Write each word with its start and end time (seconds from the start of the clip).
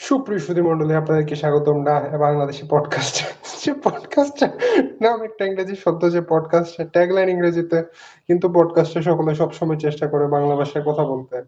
সুপ্রিয় 0.00 0.62
মন্ডলী 0.62 0.94
আপনাদেরকে 0.94 1.36
স্বাগতম 1.36 1.82
না 1.82 2.18
বাংলাদেশি 2.18 2.66
পডকাস্ট 2.70 3.24
যে 3.64 3.74
পডকাস্ট 3.84 4.44
নাম 5.02 5.22
একটা 5.22 5.44
ইংরেজি 5.44 5.76
শব্দ 5.76 6.10
যে 6.10 6.20
পডকাস্ট 6.28 6.82
ট্যাগলাইন 6.82 7.28
ইংরেজিতে 7.28 7.82
কিন্তু 8.26 8.52
পডকাস্টে 8.52 9.02
সকলে 9.02 9.34
সবসময় 9.34 9.76
চেষ্টা 9.76 10.06
করে 10.08 10.26
বাংলা 10.26 10.56
ভাষায় 10.56 10.84
কথা 10.84 11.04
বলতে। 11.04 11.42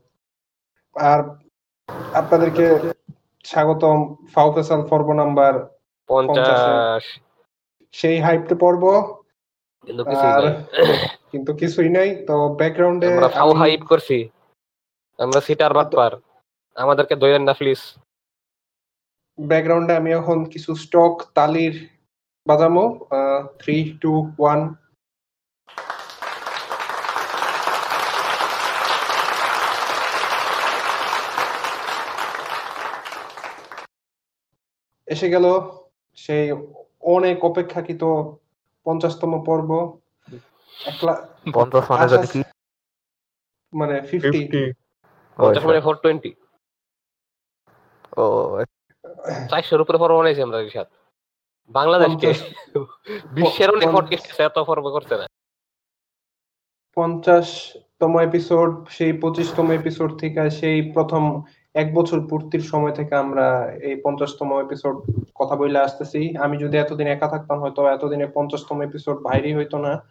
আর 0.94 1.22
আপনাদেরকে 2.12 2.78
স্বাগতম 3.44 4.14
ফাউফেসাল 4.34 4.86
পর্ব 4.86 5.12
নাম্বার 5.12 5.68
পঞ্চাশ। 6.08 7.02
সেই 7.92 8.20
হাইপতে 8.20 8.54
পর্ব। 8.54 9.14
কিন্তু 9.86 10.04
কিছুই 10.04 10.30
আর 10.30 10.44
নাই। 10.44 10.54
কিন্তু 11.32 11.54
কিছুই 11.54 11.88
নাই 11.88 12.24
তো 12.26 12.54
ব্যাকগ্রাউন্ডে 12.54 13.14
আমরা 13.14 13.58
হাইপ 13.58 13.82
করছি। 13.82 14.28
আমরা 15.18 15.40
সিটার 15.40 15.74
বাটপার। 15.74 16.12
আমাদেরকে 16.74 17.16
দইয়েন 17.16 17.42
না 17.42 17.52
প্লিজ 17.52 17.78
ব্যাকগ্রাউন্ডে 19.38 19.92
আমি 19.96 20.10
এখন 20.12 20.38
কিছু 20.44 20.70
স্টক 20.74 21.14
তালির 21.34 21.74
বাজামো 22.46 22.84
থ্রি 23.58 23.76
টু 24.02 24.12
ওয়ান 24.38 24.60
এসে 35.08 35.26
গেল 35.34 35.46
সেই 36.18 36.44
অনেক 37.14 37.36
অপেক্ষাকৃত 37.44 38.02
পঞ্চাশতম 38.86 39.32
পর্ব। 39.44 39.70
মানে 43.72 43.94
কি? 44.00 44.08
ফিফটি 44.10 44.40
পঞ্চাশ 45.38 45.62
মানে 45.64 45.80
ফোর 45.86 45.96
টোয়েন্টি 46.02 46.30
ও 48.16 48.24
চারশোর 49.50 49.80
উপরে 49.80 49.98
পর্ব 49.98 50.16
বানাইছি 50.16 50.42
আমরা 50.42 50.58
রিসাদ 50.58 50.86
বাংলাদেশকে। 51.70 52.32
বিশ্বের 53.32 53.70
অনেক 53.70 53.88
পডকাস্ট 53.92 54.40
এত 54.40 54.58
পর্ব 54.58 54.90
করছে 54.90 55.16
না। 55.16 55.26
পঞ্চাশতম 56.94 58.18
এপিসোড 58.18 58.88
সেই 58.88 59.12
পঁচিশতম 59.12 59.70
এপিসোড 59.70 60.18
থেকে 60.18 60.50
সেই 60.50 60.92
প্রথম 60.92 61.42
এক 61.74 61.94
বছর 61.94 62.28
পূর্তির 62.28 62.60
সময় 62.60 62.92
থেকে 62.92 63.14
আমরা 63.14 63.72
এই 63.82 64.00
পঞ্চাশতম 64.04 64.60
এপিসোড 64.60 64.96
কথা 65.34 65.56
বলে 65.56 65.78
আসতেছি। 65.78 66.36
আমি 66.36 66.58
যদি 66.58 66.78
এতদিন 66.78 67.06
একা 67.06 67.28
থাকতাম 67.28 67.60
হয়তো 67.60 67.86
এতদিনে 67.86 68.26
পঞ্চাশতম 68.26 68.82
এপিসোড 68.82 69.16
বাইরেই 69.22 69.54
হইতো 69.54 69.78
না। 69.78 70.04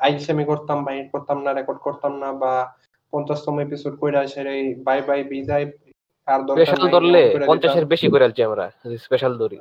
আইসেমি 0.00 0.44
করতাম 0.44 0.84
বাইর 0.84 1.08
করতাম 1.12 1.42
না 1.42 1.52
রেকর্ড 1.52 1.78
করতাম 1.78 2.18
না 2.18 2.32
বা 2.32 2.72
পঞ্চাশতম 3.10 3.58
এপিসোড 3.58 3.96
কইরা 4.00 4.26
সেই 4.26 4.74
বাই 4.74 5.02
বাই 5.02 5.24
বিদায় 5.24 5.70
আর 6.30 6.40
স্পেশাল 6.48 6.88
ধরলে 6.88 7.18
এমন 7.18 7.28
কইরা 7.28 7.38
দিতাম। 7.38 7.48
পঞ্চাশের 7.48 7.84
বেশি 7.84 8.08
করে 8.08 8.24
আলছি 8.24 8.42
আমরা 8.42 8.70
স্পেশাল 8.98 9.38
ধরি। 9.38 9.56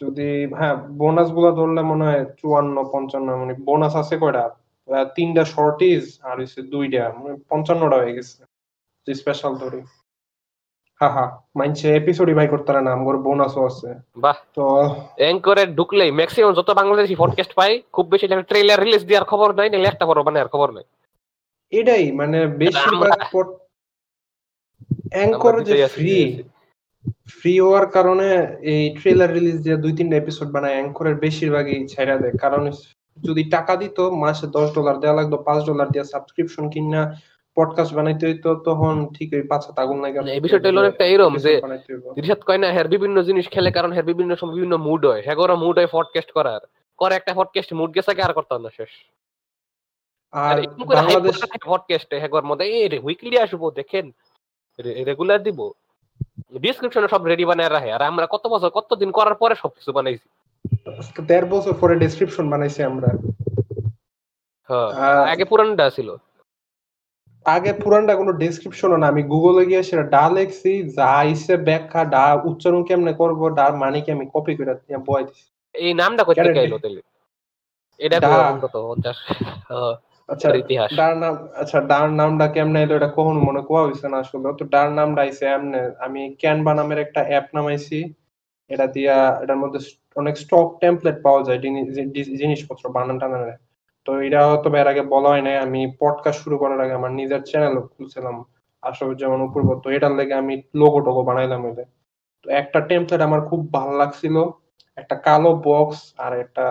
যদি 0.00 0.46
হ্যাঁ 0.54 0.76
বোনাসগুলা 0.76 1.50
ধরলে 1.50 1.82
মনে 1.82 2.04
হয় 2.04 2.24
চুয়ান্ন 2.24 2.84
পঞ্চান্ন 2.92 3.36
মানে 3.36 3.54
বোনাস 3.64 3.96
আছে 3.96 4.18
কয়টা? 4.18 4.50
তিনটা 5.14 5.44
শর্টিজ 5.44 6.18
আর 6.22 6.36
দুইটা 6.70 7.12
মানে 7.18 7.96
হয়ে 7.96 8.14
গেছে 8.14 8.44
স্পেশাল 9.14 9.54
ধরি। 9.54 9.80
হা 11.00 11.08
হা 11.08 11.42
মানছে 11.56 11.96
এপিসোডই 11.96 12.34
বাই 12.34 12.48
করতে 12.48 12.72
পারে 12.72 12.84
না 12.84 12.92
আমার 12.92 13.16
বোনাসও 13.16 13.66
আছে। 13.66 13.94
বাহ। 14.16 14.36
তো 14.54 14.62
অ্যাঙ্করে 15.16 15.66
ঢুকলেই 15.66 16.10
ম্যাক্সিমাম 16.10 16.54
যত 16.54 16.70
বাংলাদেশি 16.70 17.14
পডকাস্ট 17.16 17.54
পাই 17.54 17.82
খুব 17.92 18.06
বেশি 18.08 18.26
ট্রেলার 18.28 18.80
রিলিজ 18.80 19.04
দেওয়ার 19.04 19.24
খবর 19.24 19.54
নাই 19.54 19.70
নাহলে 19.70 19.88
একটা 19.88 20.06
পর্ব 20.06 20.22
বানার 20.22 20.48
খবর 20.48 20.72
নাই। 20.72 20.84
এটাই 21.72 22.12
মানে 22.12 22.46
বেশিরভাগ 22.46 23.18
অ্যাঙ্কর 25.10 25.64
যে 25.64 25.86
ফ্রি 25.88 26.42
ফ্রি 27.28 27.60
হওয়ার 27.60 27.86
কারণে 27.86 28.56
এই 28.60 28.96
ট্রেলার 29.00 29.32
রিলিজ 29.32 29.62
দিয়ে 29.62 29.76
দুই 29.76 29.92
তিনটা 29.92 30.16
এপিসোড 30.16 30.48
বানায় 30.48 30.72
অ্যাঙ্করের 30.72 31.14
বেশিরভাগই 31.14 31.86
ছেড়া 31.86 32.16
দেয়। 32.16 32.32
কারণ 32.32 32.70
যদি 33.24 33.44
টাকা 33.44 33.76
দিত 33.76 34.00
মাসে 34.00 34.46
দশ 34.46 34.74
ডলার 34.74 35.00
দেওয়া 35.00 35.22
লাগতো 35.22 35.36
পাঁচ 35.36 35.64
ডলার 35.64 35.88
দিয়ে 35.88 36.04
সাবস্ক্রিপশন 36.04 36.70
কিনা 36.70 37.20
পডকাস্ট 37.56 37.94
বানাইতে 37.94 38.26
হইতো 38.26 38.54
তখন 38.54 39.08
ঠিক 39.14 39.32
ওই 39.32 39.42
পাঁচ 39.42 39.62
লাগে। 40.00 40.32
এই 40.32 40.40
বিষয়টা 40.40 40.68
হলো 40.68 40.84
একটা 40.84 41.04
এরম 41.04 41.36
যে 41.36 41.60
রিসাদ 42.16 42.40
কয় 42.40 42.58
না 42.58 42.82
বিভিন্ন 42.82 43.22
জিনিস 43.22 43.48
খেলে 43.48 43.70
কারণ 43.70 43.92
হ্যার 43.92 44.04
বিভিন্ন 44.04 44.36
সময় 44.36 44.54
বিভিন্ন 44.54 44.76
মুড 44.76 45.06
হয়। 45.06 45.22
হ্যাঁ 45.24 45.56
মুড 45.56 45.78
হয় 45.78 45.86
পডকাস্ট 45.90 46.30
করার। 46.32 46.60
করে 46.98 47.14
একটা 47.14 47.32
পডকাস্ট 47.34 47.72
মুড 47.72 47.94
গেছে 47.94 48.14
কি 48.14 48.22
আর 48.22 48.32
করতাম 48.32 48.62
না 48.62 48.68
শেষ। 48.76 48.88
আর 50.32 50.62
বাংলাদেশ 50.86 51.44
পডকাস্টে 51.66 52.18
হ্যাগর 52.18 52.42
মধ্যে 52.42 52.64
এই 52.64 52.98
উইকলি 52.98 53.38
আসব 53.38 53.70
দেখেন। 53.70 54.10
রেগুলার 54.84 55.42
দিব। 55.42 55.70
ডিসক্রিপশনে 56.58 57.08
সব 57.08 57.24
রেডি 57.24 57.44
বানায় 57.44 57.70
রাখে। 57.70 57.92
আর 57.92 58.02
আমরা 58.02 58.26
কত 58.30 58.46
বছর 58.46 58.70
কতদিন 58.70 59.10
করার 59.10 59.34
পরে 59.34 59.54
সবকিছু 59.54 59.92
বানাইছি। 59.92 60.28
দেড় 61.22 61.46
বছর 61.46 61.72
পরে 61.80 61.96
ডেসক্রিপশন 61.96 62.50
বানাইছি 62.50 62.82
আমরা। 62.82 63.08
হ্যাঁ 64.68 65.24
আগে 65.32 65.44
পুরানটা 65.44 65.90
ছিল। 65.90 66.16
আগে 67.44 67.72
পুরানটা 67.72 68.16
কোনো 68.16 68.32
ডেসক্রিপশনও 68.32 68.96
না। 68.96 69.06
আমি 69.06 69.22
গুগলে 69.22 69.66
গিয়ে 69.66 69.82
সেটা 69.82 70.02
ডা 70.02 70.30
লেখছি 70.30 70.90
যা 70.90 71.06
আইসে 71.06 71.56
ব্যাখ্যা 71.56 72.04
ডা 72.04 72.34
উচ্চারণ 72.44 72.84
কেমনে 72.84 73.12
করব 73.12 73.48
ডার 73.48 73.76
মানে 73.76 74.00
কি 74.00 74.12
আমি 74.12 74.26
কপি 74.34 74.56
করে 74.56 74.74
বয় 75.06 75.24
দিছি। 75.24 75.50
এই 75.74 75.94
নামটা 75.94 76.24
কই 76.24 76.34
থেকে 76.34 76.52
ডে- 76.52 76.78
তাহলে 76.78 77.00
এটা 77.98 78.20
ডা। 78.20 78.58
কত 78.62 78.70
পঞ্চাশ 78.74 79.16
হ্যাঁ, 79.28 80.07
আচ্ছা 80.28 80.48
ইতিহাস। 80.62 80.88
ডার 81.00 81.14
নাম 81.22 81.34
আচ্ছা 81.62 81.78
ডার 81.92 82.08
নামটা 82.20 82.46
কেমনে 82.54 82.78
এলো 82.84 82.94
এটা 82.98 83.10
কখনো 83.16 83.40
মনে 83.48 83.60
কোয়া 83.68 83.82
হইছে 83.86 84.06
না 84.12 84.16
আসলে 84.22 84.50
তো 84.60 84.64
ডার 84.74 84.88
নামটা 84.98 85.20
আইছে 85.22 85.44
এমনে। 85.56 85.80
আমি 86.06 86.20
ক্যানভা 86.40 86.72
নামের 86.78 86.98
একটা 86.98 87.20
অ্যাপ 87.30 87.46
নামাইছি 87.56 87.98
এটা 88.70 88.86
দিয়া 88.86 89.16
এটার 89.42 89.58
মধ্যে 89.62 89.80
অনেক 90.16 90.34
স্টক 90.36 90.68
টেমপ্লেট 90.80 91.16
পাওয়া 91.22 91.40
যায় 91.42 91.58
জিনিসপত্র 92.40 92.84
বানান 92.96 93.16
টানানের। 93.22 93.58
তো 94.06 94.10
এটা 94.26 94.40
হয়তো 94.48 94.68
এর 94.80 94.88
আগে 94.92 95.02
বলা 95.14 95.28
হয় 95.28 95.42
নাই 95.42 95.56
আমি 95.56 95.80
পডকাস্ট 96.00 96.38
শুরু 96.44 96.56
করার 96.58 96.80
আগে 96.80 96.94
আমার 96.94 97.12
নিজের 97.12 97.42
চ্যানেল 97.42 97.74
খুলছিলাম 97.92 98.36
আসলে 98.82 99.12
যেমন 99.14 99.38
উপরব 99.42 99.68
তো 99.80 99.88
এটার 99.90 100.12
লেগে 100.12 100.34
আমি 100.34 100.54
লোগো 100.74 100.98
টোগো 101.00 101.22
বানাইলাম 101.22 101.62
এটা 101.66 101.84
তো 102.44 102.46
একটা 102.50 102.78
টেমপ্লেট 102.80 103.20
আমার 103.20 103.40
খুব 103.40 103.60
ভালো 103.72 103.92
লাগছিল 103.96 104.36
একটা 104.98 105.16
কালো 105.28 105.50
বক্স 105.64 105.98
আর 106.18 106.32
একটা 106.40 106.64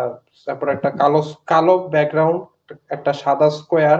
তারপর 0.48 0.68
একটা 0.70 0.90
কালো 1.02 1.20
কালো 1.46 1.74
ব্যাকগ্রাউন্ড 1.94 2.40
একটা 2.90 3.14
সাদা 3.14 3.50
স্কোয়ার 3.50 4.00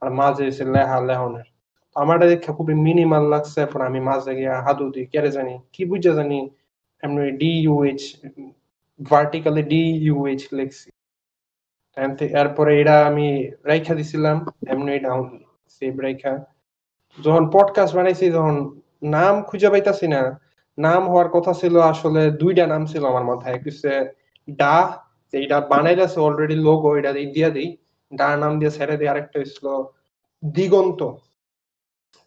আর 0.00 0.10
মাঝে 0.10 0.44
এসে 0.50 0.64
লেহা, 0.64 0.98
লেহনের। 1.08 1.46
আমার 1.94 2.16
দেখে 2.20 2.50
খুবই 2.52 2.74
মিনিমাল 2.74 3.24
লাগছে 3.32 3.60
এরপর 3.60 3.80
আমি 3.88 4.00
মাঝে 4.00 4.32
গিয়ে 4.36 4.54
হাদু 4.66 4.90
দিই 4.90 5.06
কেড়ে 5.06 5.30
জানি? 5.30 5.54
কি 5.72 5.84
বুঝে 5.84 6.12
জানি? 6.14 6.50
এমনি 7.02 7.30
D 7.30 7.50
U H 7.62 8.02
vertically 9.10 9.62
D 9.62 9.82
U H 10.06 10.42
লিখছি। 10.52 10.88
এরপরে 12.40 12.80
এটা 12.80 13.06
আমি 13.06 13.26
রাইখা 13.64 13.94
দিছিলাম, 13.94 14.36
এমনি 14.66 14.98
ডাউন 14.98 15.44
সেভ 15.68 15.98
রাইখা। 15.98 16.32
যখন 17.24 17.50
পডকাস্ট 17.50 17.96
বানাইছি, 17.96 18.30
যখন 18.30 18.80
নাম 19.02 19.42
খুঁজে 19.42 19.68
পাইতাছি 19.70 20.06
না, 20.08 20.22
নাম 20.78 21.02
হওয়ার 21.08 21.28
কথা 21.28 21.52
ছিল 21.52 21.74
আসলে 21.92 22.30
দুইটা 22.30 22.64
নাম 22.66 22.82
ছিল 22.86 23.02
আমার 23.04 23.24
মাথায়। 23.24 23.58
হচ্ছে 23.66 23.90
ডা 24.50 24.76
এটা 25.32 25.60
বানাইলাছে 25.60 26.20
অলরেডি 26.20 26.54
লোগো 26.68 26.96
এটা 26.98 27.12
দিয়ে 27.12 27.50
দিই। 27.50 27.70
ডা 28.16 28.36
নাম 28.36 28.58
দিয়ে 28.58 28.70
ছেড়ে 28.70 28.96
দিই 28.96 29.08
আরেকটা 29.08 29.40
হইছিল 29.40 29.82
দিগন্ত। 30.44 31.02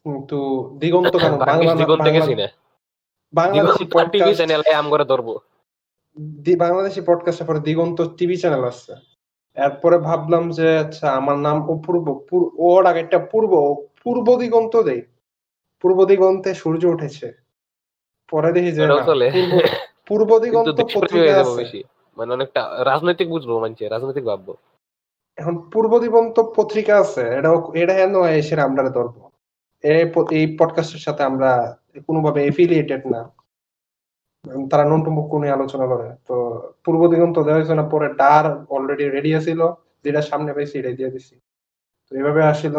কিন্তু 0.03 0.71
দিগন্ত 0.79 1.17
কেন? 1.17 1.37
বাংলা 1.37 1.75
দিগন্ত 1.75 2.03
গেছি 2.03 2.19
বাংলা- 2.19 2.47
না 2.47 2.47
বাংলাদেশি 3.33 3.85
টিভি 4.11 4.35
চ্যানেলে 4.35 4.73
আম 4.73 4.89
করে 4.89 5.05
ধরবো। 5.05 5.39
দি- 6.19 6.59
বাংলাদেশি 6.59 7.01
পডকাস্টের 7.01 7.47
পরে 7.47 7.59
দিগন্ত 7.59 8.01
টিভি 8.01 8.37
চ্যানেল 8.37 8.63
আছে। 8.63 8.93
এরপরে 9.55 9.97
ভাবলাম 9.97 10.51
যে 10.51 10.77
আচ্ছা 10.77 11.11
আমার 11.11 11.37
নাম 11.37 11.69
অপূর্ব। 11.69 12.25
পূর- 12.29 12.51
ওর 12.57 12.85
আগে 12.85 12.99
একটা 12.99 13.19
পূর্ব। 13.19 13.75
পূর্ব 14.03 14.39
দিগন্ত 14.39 14.81
দেই। 14.81 15.01
পূর্ব 15.81 16.05
দিগন্তে 16.05 16.53
সূর্য 16.53 16.85
উঠেছে। 16.85 17.33
পরে 18.31 18.53
দেখি 18.53 18.71
যে। 18.71 18.87
পূর্ব- 20.07 20.39
দিগন্ত 20.39 20.81
পত্রিকা 20.81 21.41
আছে। 21.41 21.81
মানে 22.17 22.33
অনেকটা 22.33 22.83
রাজনৈতিক 22.83 23.29
বুঝব 23.29 23.59
মানছে 23.59 23.89
রাজনৈতিক 23.89 24.25
ভাববো। 24.25 24.55
এখন 25.35 25.69
পূর্ব 25.73 25.99
দিগন্ত 25.99 26.39
পত্রিকা 26.39 26.99
আছে 26.99 27.21
এটা 27.21 27.49
এটা 27.73 27.93
এসে 28.29 28.61
আমরা 28.61 28.89
ধরবো। 28.89 29.31
এই 30.31 30.57
পডকাস্টের 30.59 30.99
সাথে 30.99 31.23
আমরা 31.23 31.77
কোনোভাবে 32.07 32.45
এফিলিয়েটেড 32.45 33.07
না। 33.07 33.31
তারা 34.71 34.85
নন্টুমুখ 34.85 35.35
নিয়ে 35.35 35.53
আলোচনা 35.53 35.87
করে। 35.87 36.15
তো 36.27 36.35
পূর্ব 36.85 37.07
দিগন্ত 37.07 37.39
দেওয়া 37.39 37.55
হয়েছে 37.55 37.89
পরে 37.91 38.13
ডার 38.13 38.65
অলরেডি 38.69 39.09
রেডি 39.09 39.35
আছিল, 39.35 39.61
যেটা 40.03 40.21
সামনে 40.21 40.53
পাইছি 40.53 40.79
এটাই 40.79 40.93
দিয়ে 40.93 41.11
দিছি। 41.11 41.39
তো 42.09 42.15
এইভাবে 42.15 42.43
আসিল 42.43 42.73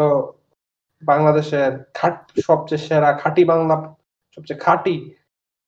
বাংলাদেশের 1.03 1.71
খাট, 1.93 2.31
সবচেয়ে 2.45 2.79
সেরা 2.79 3.13
খাঁটি 3.13 3.45
বাংলা, 3.45 3.95
সবচেয়ে 4.35 4.59
খাঁটি 4.59 5.15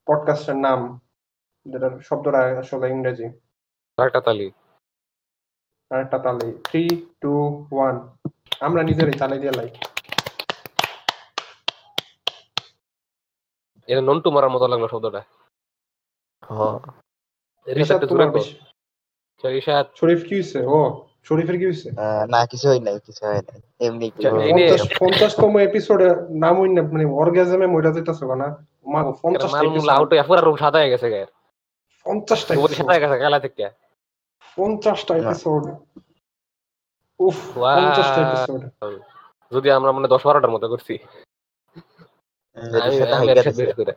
পডকাস্টের 0.06 0.56
নাম, 0.56 1.00
যেটার 1.66 2.00
শব্দটা 2.00 2.38
আসলে 2.38 2.90
ইংরেজি। 2.90 3.30
তালি 5.92 5.96
আর 5.96 6.00
একটা 6.06 6.18
তালে 6.26 6.48
থ্রি 6.68 6.84
টু 7.22 7.34
ওয়ান 7.76 7.96
আমরা 8.66 8.82
নিজেরই 8.90 9.16
তালে 9.22 9.36
দিয়ে 9.42 9.54
লাই 9.60 9.70
এটা 13.88 14.02
নন্টু 14.10 14.30
মারার 14.36 14.52
মতো 14.56 14.66
লাগল 14.72 14.86
শব্দটা। 14.94 15.22
হ 16.44 16.58
রিসাদ 17.68 17.78
রিশাদ 17.78 18.02
তোমার 18.10 18.30
রিসাদ 19.44 19.86
শরীফ 20.00 20.22
কি 20.28 20.34
হইছে? 20.40 20.60
ও 20.76 20.78
শরীফের 21.28 21.58
কি 21.60 21.66
হইছে? 21.70 21.90
না 22.34 22.40
কিছু 22.52 22.66
হয় 22.70 22.82
নাই 22.86 22.96
কিছু 23.08 23.22
হয় 23.30 23.44
নাই। 23.48 23.60
এমনি 23.86 24.08
পঞ্চাশতম 25.02 25.54
এপিসোডে 25.68 26.08
নাম 26.44 26.56
হই 26.60 26.70
না 26.78 26.82
মানে 26.94 27.06
অর্গাজমে 27.22 27.68
মইরা 27.74 27.92
যাইতাছে 27.96 28.24
না। 28.44 28.48
মা 28.92 29.00
পঞ্চাশটা 29.24 29.94
আউট 29.98 30.10
হয়ে 30.14 30.26
পুরা 30.30 30.42
রুম 30.42 30.58
সাদা 30.64 30.78
হয়ে 30.82 30.92
গেছে 30.94 31.08
গায়ের। 31.14 31.32
পঞ্চাশটা 32.06 32.52
সাদা 32.78 32.92
হয়ে 32.94 33.02
গেছে 33.04 33.40
থেকে। 33.46 33.66
পঞ্চাশটা 34.58 35.18
এপিসোড 35.18 35.64
উফ 37.20 37.58
পঞ্চাশটা 37.58 38.20
এপিসোড 38.22 38.62
যদি 39.52 39.72
আমরা 39.72 39.92
মানে 39.92 40.08
দশ 40.08 40.26
বারোটার 40.26 40.52
মতো 40.52 40.68
করছি। 40.68 40.98
হয়ে। 43.18 43.94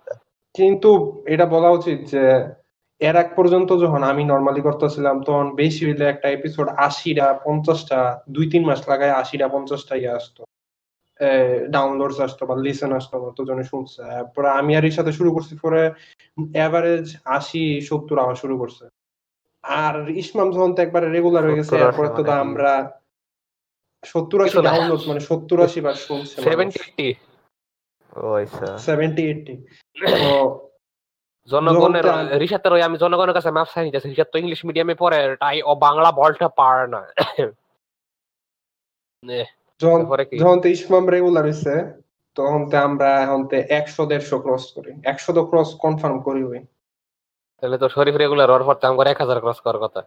কিন্তু 0.54 1.22
এটা 1.26 1.46
বলা 1.46 1.70
উচিত 1.70 1.99
যে 2.08 2.44
এর 3.00 3.16
এক 3.16 3.32
পর্যন্ত 3.37 3.72
যখন 3.78 4.02
আমি 4.02 4.25
নর্মালি 4.25 4.60
করতেছিলাম 4.60 5.22
তখন 5.22 5.54
বেশি 5.54 5.87
হইলে 5.87 6.04
একটা 6.04 6.28
এপিসোড 6.28 6.69
আশিটা 6.69 7.40
পঞ্চাশটা 7.44 8.22
দুই 8.31 8.50
তিন 8.50 8.66
মাস 8.66 8.88
লাগায় 8.88 9.12
আশিটা 9.12 9.49
পঞ্চাশটা 9.49 9.96
ইয়ে 9.96 10.08
আসতো। 10.08 10.44
ডাউনলোডস 11.70 12.20
আসতো 12.20 12.46
বা 12.46 12.56
লিসেন 12.56 12.93
আসতো 12.93 13.20
কতজনে 13.20 13.64
শুনছে। 13.64 14.02
তারপরে 14.02 14.49
আমি 14.49 14.76
আর 14.76 14.84
এর 14.84 14.90
সাথে 14.90 15.12
শুরু 15.12 15.31
করছি 15.32 15.58
পরে 15.62 15.90
এভারেজ 16.54 17.16
আশি 17.25 17.81
সত্তর 17.81 18.19
আওয়া 18.19 18.34
শুরু 18.34 18.58
করছে। 18.58 18.84
আর 19.64 19.94
ইসমাম 20.23 20.49
যখন 20.55 20.70
তো 20.76 20.81
একবারে 20.82 21.06
রেগুলার 21.09 21.43
হয়ে 21.44 21.59
গেছে 21.59 21.73
70 21.73 21.82
এরপরে 21.85 22.09
তো 22.09 22.23
মানে। 22.23 22.41
আমরা 22.44 22.73
সত্তর 24.03 24.38
আশি। 24.44 24.56
ডাউনলোড 24.69 25.03
মানে 25.09 25.20
সত্তর 25.20 25.59
আশি 25.67 25.81
বার 25.81 25.97
শুনছে 26.06 26.37
সেভেন্টি 26.43 26.79
এইটি 26.81 27.09
ও 28.20 28.26
আচ্ছা। 28.37 28.67
তো 30.23 30.32
জনগণের 31.49 32.06
রিসাতের 32.43 32.73
ওই 32.73 32.82
আমি 32.82 32.97
জনগণের 32.99 33.37
কাছে 33.38 33.50
মাপ 33.50 33.69
চাই 33.73 33.85
নিতেছি 33.87 34.06
রিসাত 34.09 34.29
তো 34.32 34.37
ইংলিশ 34.38 34.61
মিডিয়ামে 34.64 34.94
পড়ে 34.94 35.20
তাই 35.41 35.56
ও 35.62 35.73
বাংলা 35.87 36.11
বলটা 36.12 36.49
পারে 36.61 36.87
না। 36.94 37.00
নে, 39.25 39.41
যখন 39.81 40.59
তো 40.62 40.69
ইসমাম 40.69 41.05
রেগুলার 41.09 41.44
হইছে 41.44 41.75
তখন 42.37 42.61
তো 42.70 42.76
আমরা 42.79 43.11
এখন 43.25 43.41
তো 43.50 43.56
একশো 43.79 44.03
দেড়শো 44.06 44.37
ক্রস 44.44 44.64
করি। 44.76 44.91
একশো 45.05 45.31
তো 45.32 45.43
ক্রস 45.50 45.70
কনফার্ম 45.75 46.17
করি 46.23 46.43
ওই 46.44 46.61
তাহলে 47.62 47.79
তো 47.79 47.88
শরীফ 47.88 48.17
রেগুলার 48.17 48.50
ওর 48.50 48.62
পর 48.64 48.76
আমার 48.82 49.06
এক 49.06 49.19
হাজার 49.20 49.38
ক্রস 49.41 49.59
করার 49.61 49.79
কথা। 49.79 50.00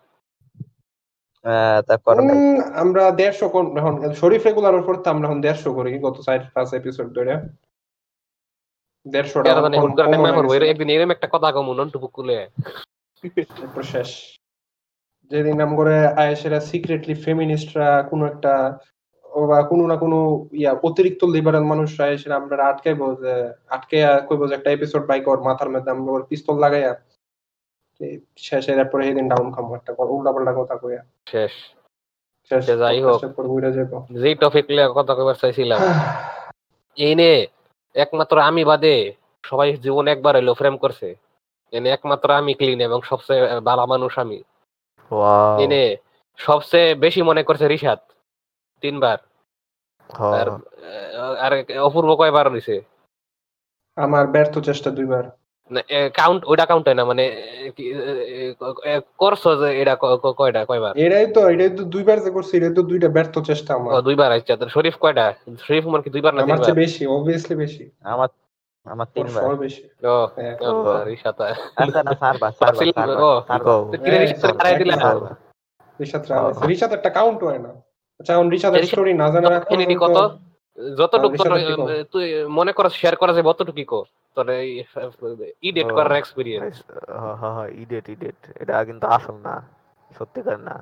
উম, 2.19 2.57
আমরা 2.73 3.11
দেড়শো 3.11 3.49
কোন 3.49 3.65
এখন 3.77 4.13
শরীফ 4.13 4.41
রেগুলার 4.45 4.75
উপর 4.75 4.93
তো 4.95 5.09
আমরা 5.09 5.25
এখন 5.27 5.39
দেড়শো 5.41 5.69
করি 5.73 5.91
গত 5.99 6.17
চার 6.21 6.39
পাঁচ 6.53 6.69
এপিসোড 6.73 7.07
ধরে। 7.13 7.33
দেড়শোটা 9.05 9.49
হয়ে 10.47 10.71
একদিন 10.71 10.89
এরম 10.89 11.11
একটা 11.11 11.27
কথা 11.27 11.51
কমু 11.51 11.71
নন্টু 11.73 11.97
পুকুলে। 11.99 12.37
শেষ। 13.83 14.09
যেদিন 15.31 15.55
নাম 15.57 15.71
করে 15.75 16.07
আয়েশেরা 16.15 16.59
সিক্রেটলি 16.59 17.15
ফেমিনিস্টরা 17.15 18.03
কোনো 18.03 18.23
একটা 18.25 18.53
ও 19.25 19.47
বা 19.47 19.63
কোনো 19.63 19.87
না 19.87 19.95
কোনো 19.95 20.17
ইয়া 20.53 20.71
অতিরিক্ত 20.83 21.21
লিবারাল 21.25 21.63
মানুষরা 21.63 22.05
এসে 22.07 22.33
আমরা 22.33 22.63
আটকাইবো 22.65 23.07
যে 23.15 23.33
আটকে 23.67 23.97
কইবো 24.27 24.47
যে 24.47 24.53
একটা 24.55 24.69
এপিসোড 24.71 25.03
বাই 25.05 25.19
কর 25.21 25.37
মাথার 25.41 25.69
মধ্যে 25.69 25.91
আমরা 25.91 26.25
পিস্তল 26.29 26.57
লাগাইয়া। 26.59 26.93
এই 27.99 28.13
শেষে 28.37 28.71
তারপরে 28.75 29.01
সেদিন 29.07 29.25
ডাউন 29.29 29.47
খামো 29.51 29.71
একটা 29.75 29.91
উল্টা 30.13 30.31
পাল্টা 30.31 30.53
কথা 30.59 30.75
কইয়া। 30.75 31.01
শেষ। 31.27 31.53
শেষ 32.51 32.63
যাই 32.81 32.99
হোক। 33.01 33.19
পর 33.37 33.45
যেই 34.21 34.35
টপিক 34.35 34.65
লিয়ে 34.69 34.87
কথা 34.95 35.13
কইবার 35.17 35.37
চাইছিলাম 35.39 35.81
এই 36.97 37.13
নে 37.15 37.31
একমাত্র 37.95 38.35
আমি 38.39 38.61
বাদে 38.65 38.95
সবাই 39.43 39.69
জীবন 39.77 40.05
একবার 40.07 40.33
হইল 40.35 40.49
ফ্রেম 40.53 40.75
করছে। 40.77 41.07
এনে 41.73 41.89
একমাত্র 41.89 42.27
আমি 42.31 42.53
ক্লিন 42.53 42.79
এবং 42.81 42.99
সবচেয়ে 43.01 43.41
ভালো 43.61 43.83
মানুষ 43.85 44.11
আমি। 44.19 44.39
এনে 45.63 45.83
সবচেয়ে 46.39 46.89
বেশি 46.95 47.21
মনে 47.21 47.41
করছে 47.43 47.65
রিশাদ 47.67 47.99
তিনবার। 48.83 49.17
আর 50.33 50.47
আর 51.39 51.51
অপূর্ব 51.79 52.09
কয়বার 52.15 52.45
হইছে? 52.51 52.75
আমার 53.97 54.25
ব্যর্থ 54.27 54.55
চেষ্টা 54.59 54.89
দুইবার। 54.91 55.23
কাউন্ট 56.13 56.41
ওইটা 56.45 56.65
কাউন্ট 56.65 56.85
হয় 56.87 56.95
না 56.95 57.05
মানে 57.05 57.23
করছ 59.17 59.43
যে 59.61 59.81
এটা 59.81 59.93
কয়টা 60.35 60.61
কয়বার? 60.65 60.93
এটাই 60.97 61.25
তো 61.27 61.49
এটাই 61.49 61.69
তো 61.69 61.83
দুইবার 61.85 62.17
যে 62.19 62.31
করছি 62.31 62.53
এটাই 62.57 62.73
তো 62.75 62.81
দুইটা 62.81 63.07
ব্যর্থ 63.07 63.35
চেষ্টা 63.41 63.71
আমার। 63.75 63.91
দুইবার 64.01 64.29
আচ্ছা 64.31 64.55
তো 64.55 64.65
শরীফ 64.69 64.95
কয়টা? 64.97 65.25
শরীফ 65.59 65.83
উমর 65.87 66.01
কি 66.01 66.09
দুইবার 66.09 66.31
না 66.33 66.41
আমার 66.43 66.57
চেয়ে 66.57 66.77
বেশি 66.77 67.03
অবভিয়াসলি 67.07 67.55
বেশি। 67.55 67.83
আমার 68.05 68.29
আমার 68.85 69.07
তিনবার। 69.13 69.43
বেশি। 69.55 69.81
ও 70.05 70.15
হ্যাঁ। 70.35 70.53
ও, 70.61 70.71
রিশাদ 71.05 71.37
আচ্ছা 71.41 72.01
না 72.03 72.11
ছিল, 72.11 72.91
চারবার 72.93 73.15
ও, 73.19 73.31
রিশাদ 74.21 74.41
হ্যাঁ, 74.41 74.57
হারাই 74.59 74.75
দিলা 74.75 74.95
রান 74.95 75.17
রিশাদ 76.67 76.91
একটা 76.93 77.09
কাউন্ট 77.09 77.39
হয়। 77.43 77.59
না। 77.59 77.71
আচ্ছা 78.19 78.31
এখন 78.33 78.47
রিশাদ- 78.49 78.75
স্টোরি 78.85 79.13
না 79.13 79.25
কাহিনী 79.61 79.95
কত? 79.95 80.17
যতটুকু 80.97 81.35
তুই 82.11 82.25
মনে 82.49 82.71
কর 82.73 82.85
শেয়ার 82.89 83.15
করা 83.15 83.31
যায় 83.33 83.45
অতটুকু 83.45 83.83
কো 83.85 83.99
তোর 84.37 84.47
ইডেট। 85.61 85.89
করার 85.97 86.15
এক্সপেরিয়েন্স 86.17 86.75
হ 87.13 87.23
হ 87.41 87.43
হ 87.55 87.59
ইডিয়েট 87.83 88.05
ইডিয়েট 88.09 88.39
এটা 88.61 88.73
কিন্তু 88.83 89.05
আসল 89.07 89.35
না 89.37 89.55
সত্যিকার 90.11 90.57
না। 90.59 90.75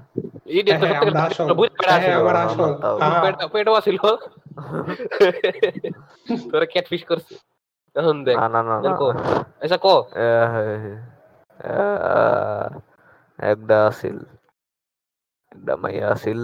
ইডেট 0.50 0.76
তো 0.82 0.86
হ্যাঁ, 0.86 1.02
সত্যি 1.30 1.42
আমরা 1.42 1.56
বুঝ 1.56 1.70
পেড়া 1.78 1.94
হ্যাঁ, 1.94 2.04
ছিল 2.06 2.14
আমার 2.14 2.36
আমার 2.36 2.46
আসল। 2.46 2.72
তাও। 2.82 2.96
হ্যাঁ, 3.02 3.82
ছিল 3.82 3.98
তোরা 6.52 6.66
ক্যাটফিশ 6.66 7.02
করছে 7.06 7.34
এখন 7.96 8.16
দেখ 8.24 8.36
না 8.38 8.48
না 8.48 8.62
না। 8.62 8.76
আচ্ছা 9.62 9.78
কো। 9.86 9.96
একটা 13.40 13.78
আছিল 13.90 14.18
একটা 15.52 15.74
মাইয়া 15.76 16.08
আছিল 16.08 16.42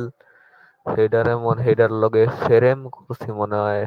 হেডারে 0.95 1.33
মন 1.45 1.57
হেডার 1.65 1.91
লগে 2.03 2.23
ফেরেম 2.43 2.79
করছি 2.95 3.29
মনে 3.41 3.57
হয়। 3.65 3.83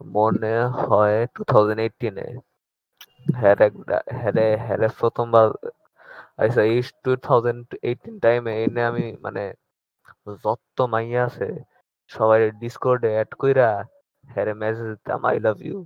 মনে 0.00 0.52
হয় 0.82 1.16
টু 1.34 1.40
থাউজেন্ড 1.50 1.80
এইটিনে 1.86 2.26
হ্যার 3.40 3.58
হ্যারে 4.20 4.46
হ্যারে 4.66 4.88
প্রথমবার 5.00 5.46
আচ্ছা 6.42 6.62
এই 6.72 6.78
টু 7.04 7.10
থাউজেন্ড 7.26 7.64
এইটিন 7.88 8.14
টাইমে 8.24 8.52
এনে 8.64 8.82
আমি 8.90 9.04
মানে 9.24 9.42
যত 10.44 10.78
মাইয়া 10.92 11.22
আছে 11.28 11.48
সবাই 12.10 12.40
ডিসকর্ডে 12.62 13.10
অ্যাড 13.16 13.30
কইরা 13.40 13.68
হ্যারে 14.24 14.52
মেসেজ 14.62 14.88
দিতাম 14.92 15.20
আই 15.30 15.36
লাভ 15.46 15.56
ইউ 15.68 15.78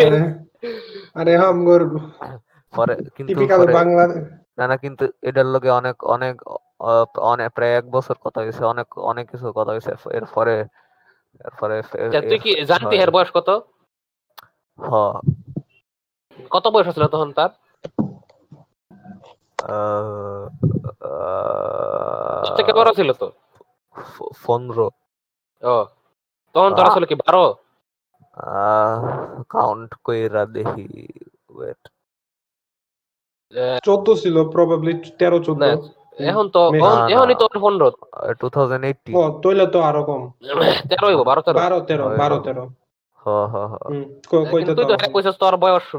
আরে 0.00 0.20
আরে 1.20 1.32
আমগর 1.44 1.82
পরে 2.74 2.94
কিন্তু 3.16 3.40
বাংলা 3.78 4.04
না 4.58 4.64
না 4.70 4.76
কিন্তু 4.84 5.04
এটার 5.28 5.48
লগে 5.54 5.70
অনেক 5.80 5.96
অনেক 6.14 6.34
অনেক 7.24 7.48
প্রায় 7.56 7.72
এক 7.78 7.86
বছর 7.90 8.16
কথা 8.24 8.38
হয়েছে 8.40 8.62
অনেক 8.64 8.88
অনেক 9.10 9.24
কিছু 9.32 9.46
কথা 9.58 9.70
হয়েছে 9.74 9.92
এরপরে 10.18 10.54
এরপরে 11.40 11.76
তুই 12.30 12.38
কি 12.44 12.50
জানতি 12.70 12.94
এর 12.96 13.10
বয়স 13.10 13.30
কত? 13.34 13.48
হ। 14.78 14.92
কত 16.50 16.64
বয়স 16.74 16.88
ছিল 16.96 17.04
তখন 17.14 17.28
তার? 17.38 17.50
থেকে 22.58 22.72
বড় 22.78 22.90
ছিল 22.98 23.08
তো? 23.12 23.26
পনেরো। 24.42 24.86
ও 25.62 25.74
তখন 26.54 26.70
তোরা 26.76 26.90
ছিল 26.96 27.04
কি 27.10 27.14
বারো? 27.22 27.44
কাউন্ট 29.54 29.90
কইরা 30.06 30.42
দেখি 30.56 30.86
ওয়েট 31.54 31.82
চোদ্দ 33.84 34.06
ছিল 34.22 34.36
প্রবাবলি 34.54 34.92
তেরো 35.18 35.38
চোদ্দ। 35.46 35.62
এখন 36.18 36.48
তো 36.48 36.74
এখন- 36.74 36.98
না, 36.98 37.08
এখনই। 37.08 37.34
তো 37.34 37.48
পনেরো। 37.60 37.90
টু 38.34 38.48
থাউজেন্ড 38.48 38.84
এইটিন 38.84 39.14
ও 39.16 39.40
তৈলে 39.42 39.66
তো 39.66 39.80
আরও 39.80 40.04
কম। 40.04 40.30
তেরো 40.88 41.06
হইব 41.06 41.28
হয়, 41.28 42.28
হয়। 42.28 42.68
হ 43.26 43.28
হ 43.28 43.56
হ। 43.66 43.76
কইতে 44.50 44.74
তো? 44.74 44.84
তো। 44.84 44.96
কইছিস 45.12 45.34
তোর 45.34 45.56
বয়স 45.56 45.96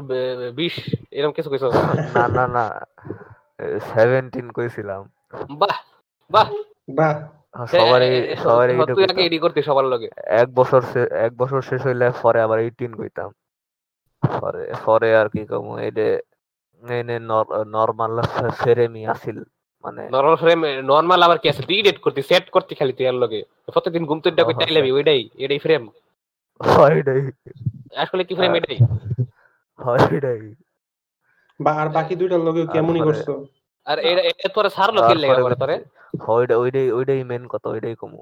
এরকম 1.10 1.32
কিছু 1.32 1.50
কইছিস। 1.50 1.74
না 2.16 2.28
না 2.28 2.46
না। 2.48 2.86
সেভেন্টিন 3.80 4.50
কইছিলাম। 4.50 5.10
বাহ 5.50 5.78
বাহ। 6.30 6.52
বাহ। 6.94 7.14
সবারই 7.66 8.36
সবারই 8.36 8.76
হ্যাঁ, 8.76 8.86
তুই 8.86 9.04
আগে 9.04 9.22
এডি 9.22 9.38
করতি 9.38 9.62
সবার 9.62 9.84
লগে। 9.84 10.08
এক 10.16 10.54
বছর 10.54 10.82
এক 11.12 11.36
বছর 11.36 11.62
শেষ 11.62 11.86
হইলে 11.86 12.10
পরে 12.22 12.40
আবার 12.40 12.58
এইটিন 12.58 12.94
কইতাম। 12.94 13.30
পরে 14.40 14.72
পরে 14.84 15.16
আর 15.16 15.28
কি 15.28 15.46
কম 15.46 15.78
এডে 15.78 16.20
নরমাল 17.66 18.22
ফেরেমি 18.50 19.06
আছিল 19.06 19.42
মানে 19.84 20.02
নরমাল 20.14 20.36
ফ্রেম 20.36 20.60
নরমাল 20.84 21.20
আবার 21.22 21.38
কি 21.38 21.46
আছে? 21.48 21.62
এডিট 21.72 21.98
করতি 22.04 22.20
সেট 22.30 22.44
করতি 22.50 22.72
খালি 22.74 22.92
তুই 22.92 23.06
এর 23.06 23.16
লগে। 23.22 23.40
প্রতিদিন 23.66 24.02
ঘুম 24.08 24.18
তুই 24.20 24.32
হ্যাঁ, 24.32 24.92
ওইটাই 24.92 25.22
এটাই 25.38 25.60
ফ্রেম 25.60 25.82
আসলে 27.96 28.22
কি 28.28 28.34
ফ্রেম 28.34 28.50
হ্যাঁ। 28.50 28.62
এটাই 30.18 30.40
বা 31.60 31.70
আর 31.72 31.88
বাকি 31.88 32.14
দুইটার 32.14 32.42
লগে 32.48 32.62
কেমনই 32.74 33.00
করছ? 33.00 33.26
আর 33.86 33.98
এটা 34.30 34.48
তোরে 34.54 34.70
সারলো 34.70 35.00
কি 35.08 35.14
লাগে 35.14 35.42
করে 35.42 35.56
তোরে? 35.56 35.76
হয়ডা 36.26 36.54
ওইটাই 36.56 36.86
ওইটাই 36.90 37.20
মেন 37.24 37.42
কথা 37.48 37.66
ওইটাই 37.70 37.94
কমু। 37.94 38.20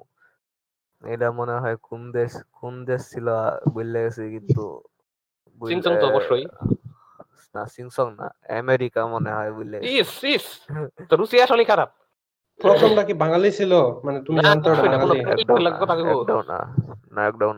এটা 1.04 1.28
মনে 1.30 1.54
হয় 1.62 1.76
কোন 1.88 2.00
দেশ 2.12 2.32
কোন 2.60 2.74
দেশ 2.84 3.00
ছিল 3.12 3.26
বললে 3.74 3.98
গেছে 4.04 4.22
কিন্তু 4.30 4.62
সিনচং 5.60 5.92
তো 6.00 6.06
অবশ্যই। 6.10 6.44
না 7.54 7.62
সিংসং 7.74 8.06
না 8.18 8.26
আমেরিকা 8.60 9.00
মনে 9.06 9.30
হয় 9.36 9.50
বুঝলে 9.56 9.76
ইস 9.98 10.12
ইস 10.34 10.46
তো 11.08 11.14
রুচি 11.16 11.36
আসলে 11.44 11.64
খারাপ। 11.64 11.90
প্রথমটা 12.60 13.02
কি 13.08 13.14
বাঙালি 13.14 13.50
ছিল? 13.58 13.72
মানে 14.06 14.18
তুমি 14.26 14.38
না, 14.38 14.48
জানতো 14.48 14.68
না, 14.74 14.82
বাঙালি? 14.82 15.18
একদম 15.34 15.58
না 17.14 17.20
একদম 17.30 17.50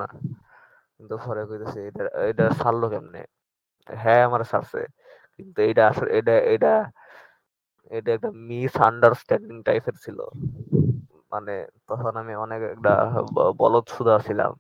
কিন্তু 0.97 1.15
পরে 1.25 1.43
কইতেছে 1.49 1.81
এটা 1.89 2.05
এটা 2.31 2.45
ছাড়লো 2.61 2.87
কেমনে? 2.93 3.23
হ্যাঁ 3.89 4.23
আমার 4.29 4.41
ছাড়ছে। 4.51 4.81
কিন্তু 5.37 5.59
এটা 5.71 5.83
আসলে 5.91 6.11
এটা 6.19 6.35
এটা 6.55 6.73
এটা 7.97 8.11
একটা 8.17 8.31
মিস 8.49 8.73
আন্ডারস্ট্যান্ডিং 8.89 9.57
টাইপের 9.63 9.97
ছিল। 10.05 10.19
মানে 11.33 11.55
তখন 11.89 12.13
আমি 12.23 12.35
অনেক 12.45 12.61
একটা 12.75 12.93
বলদ 13.61 13.85
সুদা 13.95 14.17
ছিলাম। 14.27 14.53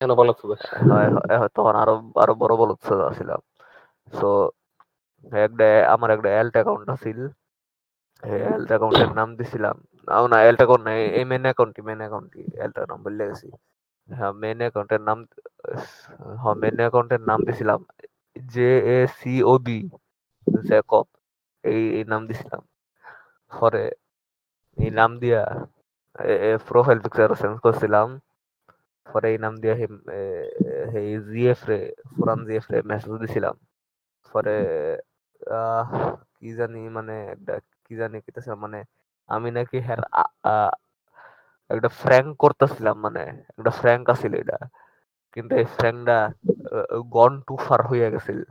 কেন 0.00 0.10
বলো 0.20 0.32
তো 0.38 0.44
হয় 0.90 1.08
হয়, 1.16 1.36
হয়, 1.40 1.50
তখন 1.56 1.74
আরও 1.82 1.94
আরও 2.22 2.32
বড় 2.42 2.54
বলদ 2.62 2.78
সুদা 2.88 3.06
ছিলাম। 3.18 3.40
তো 4.20 4.30
একটা 5.44 5.66
আমার 5.94 6.10
একটা 6.16 6.28
অ্যাল্ট 6.34 6.54
অ্যাকাউন্ট 6.56 6.86
আছিল। 6.94 7.18
অ্যাল্ট 8.22 8.68
অ্যাকাউন্টের 8.72 9.10
নাম 9.18 9.28
দিছিলাম। 9.38 9.76
না 10.08 10.14
না 10.32 10.36
অ্যাল্ট 10.44 10.60
অ্যাকাউন্ট 10.60 10.84
না 10.86 10.92
এই 11.18 11.24
মেন 11.30 11.42
অ্যাকাউন্টই 11.48 11.82
মেন 11.88 12.00
অ্যাকাউন্টই 12.04 12.42
অ্যাল্ট 12.58 12.76
নাম 12.90 12.98
বললে 13.06 13.24
গেছি। 13.30 13.48
হ্যাঁ 14.08 14.32
মেন 14.42 14.58
অ্যাকাউন্টের 14.64 15.02
নাম 15.08 15.18
হ্যাঁ 16.42 16.56
মেন 16.62 16.76
অ্যাকাউন্টের 16.82 17.22
নাম 17.30 17.38
দিছিলাম 17.48 17.80
J 18.36 18.70
A 18.88 18.98
C 19.18 19.34
O 19.50 19.52
B 19.66 19.78
Jacob 20.68 21.06
এই 21.64 21.82
এই 21.98 22.04
নাম 22.12 22.22
দিছিলাম। 22.28 22.62
পরে 23.52 23.84
এই 24.78 24.90
নাম 24.98 25.10
দিয়া 25.22 25.42
প্রোফাইল 26.68 26.98
পিকচার 27.04 27.28
চেঞ্জ 27.40 27.56
করছিলাম। 27.64 28.08
পরে 29.06 29.26
এই 29.32 29.38
নাম 29.44 29.54
দিয়া 29.62 29.74
এই 31.00 31.10
জিএফ 31.28 31.60
রে 31.70 31.78
ফুরান 32.12 32.40
জিএফ 32.48 32.66
রে 32.72 32.78
মেসেজ 32.90 33.14
দিছিলাম। 33.22 33.54
পরে 34.32 34.56
আহ 35.46 36.16
কি 36.40 36.54
জানি 36.54 36.88
মানে 36.88 37.26
একটা 37.26 37.58
কি 37.58 37.96
জানি 37.96 38.20
কিতেছে 38.20 38.54
মানে 38.54 38.84
আমি 39.26 39.50
নাকি 39.50 39.80
হ্যাঁ 39.80 39.96
আ- 40.12 40.32
আ- 40.42 40.76
একটা 41.68 41.88
ফ্র্যাঙ্ক 41.88 42.36
করতেছিলাম 42.36 43.00
মানে 43.00 43.20
একটা 43.58 43.70
ফ্র্যাঙ্ক 43.70 44.10
আছিল 44.10 44.34
এটা। 44.34 44.58
কিন্তু 45.32 45.56
এই 45.56 45.64
ফ্র্যাঙ্কটা 45.64 46.32
গন 47.10 47.40
টু 47.40 47.56
ফার 47.56 47.86
হয়ে 47.86 48.10
গেছিল। 48.10 48.42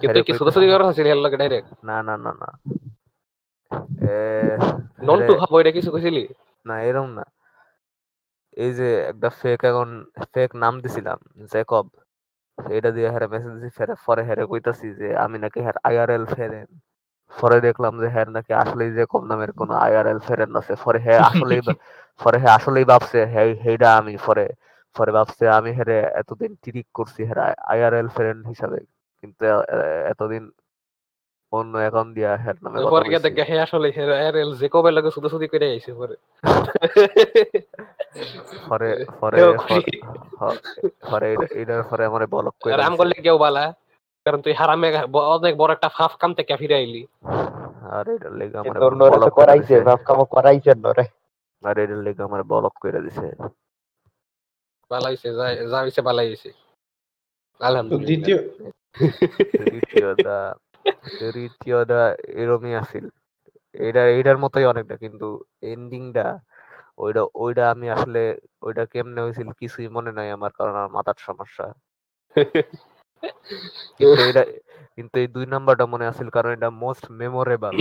কিন্তু 0.00 0.22
কি 0.22 0.32
কইতাছে- 0.32 0.70
করা 0.70 1.14
লগে 1.14 1.36
ডাইরেক্ট 1.36 1.84
না 1.84 2.02
না 2.02 2.16
না 2.16 2.32
না। 2.32 2.58
এ, 4.00 4.56
নন 5.02 5.26
টু 5.26 5.56
এটা 5.60 5.70
কিছু 5.70 5.90
কইছিলি 5.90 6.28
না 6.66 6.82
এরকম 6.82 7.10
না। 7.10 7.22
এই 8.52 8.74
যে 8.74 9.00
একটা 9.00 9.30
ফেক 9.30 9.64
এখন 9.64 10.04
ফেক 10.34 10.56
নাম 10.56 10.80
দিছিলাম 10.80 11.18
জ্যাকব 11.44 11.88
এটা 12.76 12.90
দিয়ে 12.96 13.08
হ্যারে 13.10 13.26
মেসেজ 13.32 13.52
দিছি 13.54 13.70
ফেরে 13.76 13.94
পরে 14.06 14.22
হ্যারে 14.28 14.44
কইতাছি 14.50 14.86
যে 14.98 15.08
আমি 15.24 15.36
নাকি 15.44 15.58
হ্যার 15.64 15.76
আইআরএল 15.88 16.24
ফেরেন। 16.30 16.68
পরে 17.32 17.56
দেখলাম 17.66 17.92
যে 18.02 18.08
হ্যার 18.14 18.28
নাকি 18.36 18.52
আসলেই 18.62 18.90
কম 19.12 19.22
নামের 19.30 19.50
কোনো 19.58 19.74
আইআরএল 19.84 20.20
ফেরেন 20.26 20.50
আছে 20.60 20.74
পরে 20.84 20.98
হ্যাঁ 21.06 21.20
আসলেই 21.28 21.60
পরে 22.20 22.36
হ্যাঁ 22.42 22.54
আসলেই 22.58 22.86
ভাবছে 22.92 23.18
হ্যাঁ 23.32 23.48
হেইডা 23.64 23.88
আমি 24.00 24.14
পরে 24.26 24.44
পরে 24.96 25.10
ভাবছে 25.12 25.44
আমি 25.58 25.70
হেরে 25.78 25.96
এতদিন 26.20 26.50
ট্রিক 26.62 26.86
করছি 26.94 27.20
হ্যাঁ 27.28 27.38
আইআরএল 27.72 28.08
ফেরেন 28.16 28.38
হিসাবে। 28.50 28.78
কিন্তু 29.22 29.44
এতদিন 30.12 30.42
অন্য 31.52 31.78
অ্যাকাউন্ট 31.78 32.14
দিয়া 32.14 32.36
হ্যার 32.36 32.54
নামে 32.62 32.90
পরে 32.90 33.08
গিয়ে 33.08 33.18
দেখে 33.18 33.42
হ্যাঁ 33.42 33.62
আসলে 33.62 33.88
এর 33.88 34.54
যে 34.54 34.68
কবে 34.68 34.90
লাগে 34.92 35.10
সুদা 35.10 35.28
সুদি 35.28 35.48
করে 35.48 35.70
আইছে 35.70 35.94
পরে। 35.94 36.16
পরে 38.68 39.04
পরে 39.20 39.38
পরে-। 39.52 40.06
হ- 40.40 40.56
এটা- 41.22 41.54
এটার 41.54 41.82
পরে 41.82 42.04
আমার 42.04 42.26
বলক 42.26 42.54
করে 42.62 42.74
আর 42.74 42.80
আম 42.80 42.96
করলে 42.96 43.14
কেউ 43.14 43.38
বালা 43.38 43.74
কারণ 44.24 44.40
তুই 44.40 44.52
হারামে 44.52 44.88
অনেক 45.12 45.56
বড় 45.56 45.72
একটা 45.72 45.88
ফাফ 45.88 46.16
কাম 46.16 46.34
থেকে 46.34 46.56
ফিরে 46.56 46.74
আইলি। 46.74 47.06
আর 47.90 48.08
এটার 48.08 48.32
লেগে 48.32 48.58
আমার 48.58 48.80
বলক 48.80 49.18
করে 49.18 49.30
করাইছে 49.30 49.74
দিছে। 49.74 49.80
ভাব 49.80 49.98
কাম 50.04 50.24
করাইছে 50.24 50.74
নরে। 50.74 51.04
আর 51.64 51.78
এটার 51.78 51.96
লেগে 51.96 52.22
আমার 52.22 52.42
বলক 52.42 52.72
করে 52.80 53.00
দিছে। 53.00 53.26
বালা 54.90 55.08
হইছে 55.08 55.34
যা 55.34 55.54
যা 55.54 55.82
হইছে 55.82 56.00
বালা 56.02 56.22
আলহামদুলিল্লাহ। 57.60 58.06
দ্বিতীয় 58.06 58.38
তৃতীয়টা 59.64 60.54
তৃতীয়টা 61.18 62.00
এরমই 62.42 62.72
আছিল। 62.82 63.04
এটা 63.74 64.02
এইটার 64.16 64.38
মতোই 64.38 64.66
অনেকটা 64.72 64.96
কিন্তু 65.04 65.26
এন্ডিংটা 65.72 66.26
ওইটা 66.98 67.22
ওইটা 67.34 67.64
আমি 67.70 67.86
আসলে 67.90 68.22
ওইটা 68.66 68.82
কেমনে 68.92 69.20
হয়েছিল 69.24 69.48
কিছুই 69.60 69.88
মনে 69.96 70.10
নাই 70.12 70.28
আমার 70.36 70.52
কারণ 70.58 70.74
আমার 70.76 70.94
মাথার 70.96 71.18
সমস্যা। 71.28 71.66
কিন্তু 73.98 74.20
এটা 74.30 74.42
কিন্তু 74.96 75.14
এই 75.22 75.28
দুই 75.34 75.46
নাম্বারটা 75.46 75.84
মনে 75.86 76.04
আছিল 76.06 76.28
কারণ 76.36 76.50
এটা 76.56 76.70
মোস্ট 76.82 77.04
মেমোরেবল 77.20 77.76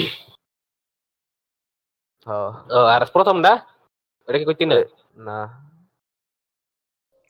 আর 2.94 3.02
প্রথমটা 3.16 3.52
ওটা 4.28 4.38
কি 4.40 4.46
কইতি 4.46 4.66
না? 4.66 4.76
না। 5.28 5.40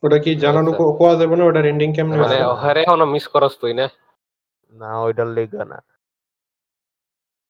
ওটা 0.04 0.18
কি 0.24 0.32
জানানো। 0.36 0.70
কোয়া 1.00 1.14
যাবে 1.20 1.36
না 1.40 1.44
ওটার 1.46 1.66
এন্ডিং 1.72 1.90
কেমন 1.96 2.14
মানে। 2.22 2.38
হরে 2.64 2.82
এখনও 2.86 3.06
মিস 3.14 3.26
করস 3.34 3.54
তুই 3.62 3.74
না? 3.80 3.86
না 4.74 5.02
ওইটার 5.02 5.28
লেগা 5.28 5.66
না। 5.66 5.84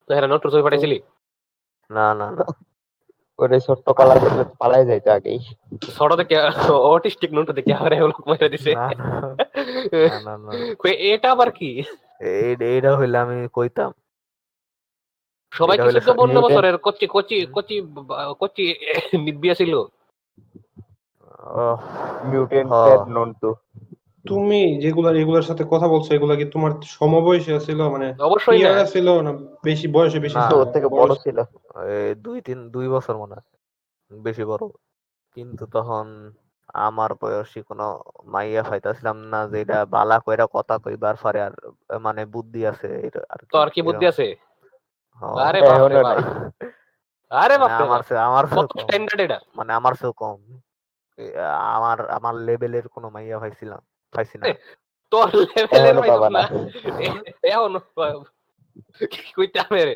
তো 0.08 0.14
হেরা 0.14 0.28
নোট 0.28 0.48
ছবি 0.48 0.62
পাঠাইছিলি? 0.62 1.02
না 1.90 2.14
না 2.14 2.32
না। 2.32 2.46
ওরে 3.40 3.60
ছোট্ট 3.60 3.90
কালার 3.90 4.20
দেখলে 4.20 4.44
পালাই 4.60 4.86
যাইতো 4.86 5.12
আগেই। 5.12 5.40
ছোট 5.98 6.14
দেখে 6.14 6.38
অটিস্টিক 6.72 7.34
নোট 7.34 7.52
দেখে 7.52 7.74
হরে 7.74 8.00
লোক 8.00 8.28
মেরে 8.28 8.50
দিছে। 8.50 8.76
না 8.76 10.38
না 10.38 10.52
এটা 10.90 11.32
আবার 11.32 11.52
কি? 11.52 11.84
এই- 12.20 12.64
এইটা 12.64 12.98
হইলে 12.98 13.18
আমি 13.18 13.48
কইতাম। 13.54 13.94
সবাই 15.52 15.76
এটা 15.76 15.84
কি 15.84 15.88
হইলে 15.88 16.02
চোদ্দ 16.02 16.38
বছরের 16.38 16.78
কচি 16.78 17.08
কচি 17.10 17.48
কচি 17.54 17.82
কচি 18.40 18.76
নিবিয়া 19.18 19.56
ছিল? 19.56 19.82
হ্যাঁ। 22.68 23.06
নন 23.06 23.34
টু 23.34 23.56
তুমি 24.28 24.82
যেগুলা 24.82 25.12
এগুলোর 25.12 25.42
সাথে 25.42 25.64
কথা 25.72 25.88
বলছো 25.88 26.14
এগুলা 26.14 26.36
কি 26.36 26.46
তোমার 26.46 26.72
সমবয়সী 26.84 27.60
ছিল 27.60 27.90
মানে 27.90 28.14
অবশ্যই 28.20 28.64
না। 28.64 28.86
ছিল? 28.86 29.22
না 29.22 29.32
বেশি 29.64 29.88
বয়সে 29.88 30.20
বেশি 30.20 30.36
না। 30.36 30.50
ছিল? 30.50 30.58
ওর 30.58 30.72
থেকে 30.72 30.88
বড় 30.88 31.16
ছিল। 31.16 31.38
দুই 32.16 32.42
তিন 32.42 32.70
দুই 32.70 32.88
বছর 32.88 33.18
মনে 33.18 33.36
হয়। 33.36 33.46
বেশি 34.22 34.44
বড়। 34.44 34.68
কিন্তু 35.38 35.66
তখন 35.66 36.34
আমার 36.74 37.10
বয়সী 37.22 37.62
কোনো 37.62 38.02
মাইয়া 38.26 38.64
পাইতাছিলাম 38.64 39.18
না 39.18 39.48
যেটা 39.48 39.86
বালা 39.86 40.20
কইরা 40.20 40.48
কথা 40.54 40.78
কইবার 40.78 41.16
পারে 41.22 41.42
আর 41.42 41.52
মানে 42.00 42.26
বুদ্ধি 42.26 42.68
আছে 42.68 43.10
আর 43.30 43.38
তো 43.52 43.58
আর 43.60 43.70
কি 43.70 43.82
বুদ্ধি 43.82 44.08
আছে। 44.08 44.36
আরে 45.22 45.60
হ্যাঁ, 45.60 45.80
বাপ 45.80 45.88
রে 45.88 46.04
বাপ। 46.04 46.18
আরে 47.30 47.58
মানে 47.58 47.58
বাপ 47.58 48.04
রে 48.12 48.18
আমার 48.20 48.46
বাপ। 48.46 48.56
চেয়ে- 48.56 48.70
আমার। 48.70 48.84
স্ট্যান্ডার্ড 48.84 49.22
এটা? 49.22 49.40
মানে 49.56 49.74
আমার 49.74 49.94
চেয়েও 49.94 50.14
কম। 50.14 50.60
আমার 51.76 52.10
আমার 52.10 52.36
লেভেলের 52.36 52.88
কোনো 52.88 53.10
মাইয়া 53.10 53.40
পাইছিলাম 53.40 53.80
পাইছি 54.14 54.36
না। 54.40 54.46
তোর 55.12 55.30
লেভেলের 55.48 55.96
পাইছিস 56.02 56.24
না। 56.38 56.44
এখন 57.54 57.74
কইতে 59.38 59.60
হবে 59.64 59.82
রে 59.90 59.96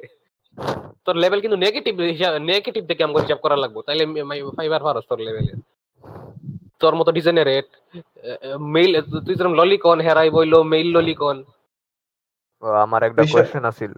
তোর 1.05 1.15
লেভেল 1.23 1.39
কিন্তু 1.43 1.57
নেগেটিভ 1.65 1.93
নেগেটিভ 2.51 2.83
দেখে 2.89 3.05
আমাকে 3.05 3.21
হিসাব 3.23 3.39
করা 3.45 3.57
লাগবে। 3.63 3.79
তাইলে 3.87 4.03
ফাইবার 4.57 4.81
ফারস 4.85 5.05
তোর 5.11 5.19
লেভেলে 5.27 5.53
তোর 6.81 6.93
মতো 6.99 7.09
ডিজেনারেট 7.17 7.67
মেইল 8.75 8.91
তুই 9.25 9.35
যেরকম 9.37 9.55
ললিকন 9.59 9.97
হেরাই 10.05 10.29
বইলো 10.35 10.59
মেইল 10.73 10.87
ললিকন 10.95 11.37
আমার 12.83 13.01
একটা 13.07 13.21
কোয়েশ্চেন 13.31 13.63
আছিল। 13.71 13.93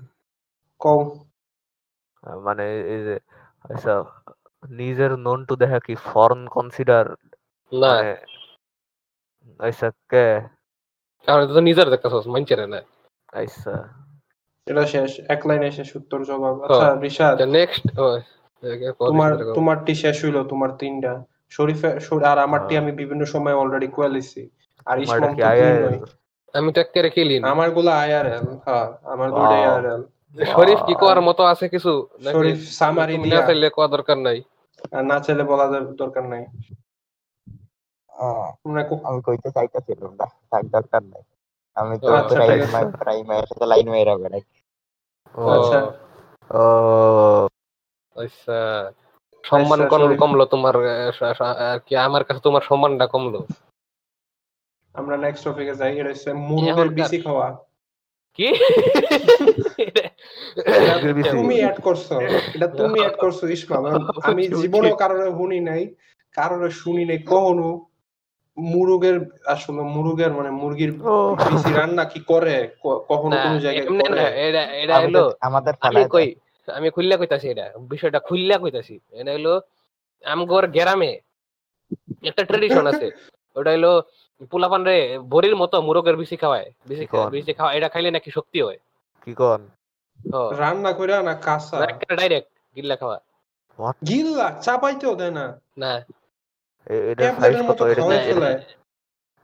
কও। 0.82 1.00
মানে 2.48 2.65
এই 2.93 3.01
যে 3.08 3.15
আচ্ছা 3.70 3.93
নিজের 4.63 5.12
নন 5.25 5.39
টু 5.48 5.53
দেখা 5.63 5.79
কি 5.88 5.93
ফরেন 6.10 6.41
কনসিডার 6.55 7.05
না। 7.72 7.91
কে 10.10 10.25
কারণ 11.27 11.41
তো 11.50 11.62
নিজের 11.62 11.88
দেখতেছস 11.89 12.25
মানছে 12.27 12.55
না 12.65 12.79
এটা 14.67 14.84
শেষ 14.86 15.12
এক 15.27 15.41
লাইনে 15.48 15.67
শেষ 15.72 15.89
উত্তর 15.96 16.20
জবাব 16.24 16.55
আচ্ছা 16.65 16.88
রিশাদ 17.03 17.36
নেক্সট 17.53 17.84
তোমার 19.01 19.32
তোমারটি 19.58 19.93
শেষ 19.96 20.17
হইল 20.24 20.38
তোমার 20.43 20.72
তিনটা 20.82 21.13
শরীফে 21.51 21.89
আর 22.24 22.38
আমারটি। 22.39 22.74
আমি 22.82 22.91
বিভিন্ন 23.01 23.24
সময় 23.25 23.55
অলরেডি 23.55 23.88
কোয়ালিছি 23.88 24.41
আর 24.88 24.96
ইসমাম 25.00 25.32
তো 25.36 25.46
আমি 26.53 26.70
তো 26.72 26.79
না 27.41 27.48
আমারগুলো 27.51 27.89
আইআরএল 27.93 28.46
হ্যাঁ 28.67 28.88
আমার. 29.05 29.27
আইআরএল 29.50 30.01
শরীফ 30.38 30.79
কি 30.88 30.93
করার 31.01 31.22
মতো 31.22 31.41
আছে 31.51 31.65
কিছু 31.70 31.91
নাকি 32.17 32.34
শরীফ 32.36 32.60
সামারি 32.79 33.13
তুমি 33.15 33.24
না 33.24 33.29
দিয়া 33.29 33.41
চাইলে 33.48 33.67
কোয়া 33.75 33.88
দরকার 33.96 34.17
নাই 34.27 34.39
আর 34.93 35.03
না 35.12 35.17
চাইলে 35.25 35.43
বলা 35.51 35.65
দরকার 36.01 36.24
নাই 36.34 36.43
আমি 38.13 39.20
কইতে 39.22 39.50
চাইতেছিলাম 39.51 40.12
না 40.20 40.27
থাক 40.51 40.63
দরকার 40.65 41.03
নাই। 41.03 41.24
আমি 41.75 42.00
তো 42.00 42.08
আচ্ছা, 42.13 42.36
সাথে 43.48 43.65
লাইন 43.65 43.88
মেরে 43.89 44.15
বেড়াই। 44.15 44.43
ও 45.36 45.41
আচ্ছা। 45.50 45.79
ও। 46.50 46.63
আচ্ছা। 48.15 48.58
সম্মান। 49.43 49.79
কমলো 50.20 50.46
তোমার 50.46 50.75
আর 51.65 51.79
কি 51.79 51.96
আমার 51.98 52.24
কাছে 52.24 52.39
তোমার 52.39 52.62
সম্মানটা 52.62 53.08
কমলো? 53.08 53.39
আমরা 54.96 55.17
নেক্সট 55.17 55.43
টপিকে 55.43 55.75
যাই 55.75 56.00
এটা 56.00 56.10
হচ্ছে 56.10 56.34
মুরগের 56.34 56.89
বিসি 56.89 57.17
খাওয়া। 57.22 57.48
কি? 58.39 58.48
তুমি 61.32 61.55
অ্যাড 61.60 61.77
করছ 61.82 62.08
এটা 62.55 62.67
তুমি 62.67 63.00
অ্যাড 63.00 63.15
করছ 63.15 63.43
ইসমা 63.43 63.77
আমি 64.24 64.43
জীবনে 64.63 64.89
কারোর 64.98 65.22
শুনি 65.38 65.60
নাই 65.60 65.96
কারোর 66.32 66.70
শুনি 66.70 67.05
নাই 67.05 67.17
কখনো। 67.17 67.93
মুরগের 68.57 69.22
আসলে 69.45 69.81
মুরগের 69.81 70.33
মানে 70.33 70.51
মুরগির 70.51 70.91
বিসি 71.51 71.74
রান্না 71.74 72.05
কি 72.05 72.19
করে? 72.19 72.67
কখনো 72.83 73.36
কোনো 73.43 73.60
জায়গায় 73.60 74.10
না 74.10 74.22
এটা 74.29 74.62
এটা 74.63 75.00
হলো 75.00 75.31
আমাদের- 75.41 75.77
আমি 75.81 76.10
কই 76.10 76.36
আমি 76.67 76.89
খুললা 76.89 77.17
কইতাছি 77.17 77.50
এটা 77.50 77.72
বিষয়টা 77.79 78.19
খুললা 78.19 78.57
কইতাছি। 78.57 79.00
এটা 79.12 79.31
হলো 79.31 79.62
আমগর 80.25 80.67
গ্রামে 80.67 81.19
একটা 82.24 82.43
ট্রেডিশন 82.43 82.88
আছে। 82.88 83.12
ওটা 83.55 83.72
হলো 83.72 84.03
পোলাপান 84.51 84.83
রে 84.83 85.19
বড়ির 85.19 85.55
মতো 85.55 85.81
মুরগের 85.81 86.15
বিচি 86.17 86.36
খাওয়ায় 86.38 86.72
বিচি 86.86 87.05
কোন? 87.05 87.29
বিচি 87.29 87.53
খাওয়া 87.53 87.74
এটা 87.74 87.89
খাইলে 87.89 88.12
নাকি 88.12 88.31
শক্তি 88.31 88.62
হয়। 88.62 88.77
কি 89.25 89.33
কন? 89.33 89.67
ও। 90.33 90.51
রান্না 90.51 90.93
করে 90.93 91.24
না 91.24 91.33
কাঁচা। 91.33 91.86
ডাইরেক্ট 92.15 92.50
গিল্লা 92.75 92.95
খাওয়া। 92.95 93.19
গিল্লা? 94.07 94.60
চাপাইতেও 94.62 95.15
দেয় 95.15 95.31
না? 95.31 95.60
না। 95.77 96.05
এটা 96.86 97.36
সাইজ 97.40 97.58
কত? 97.68 97.82
এটা 97.82 98.02
কি 98.02 98.12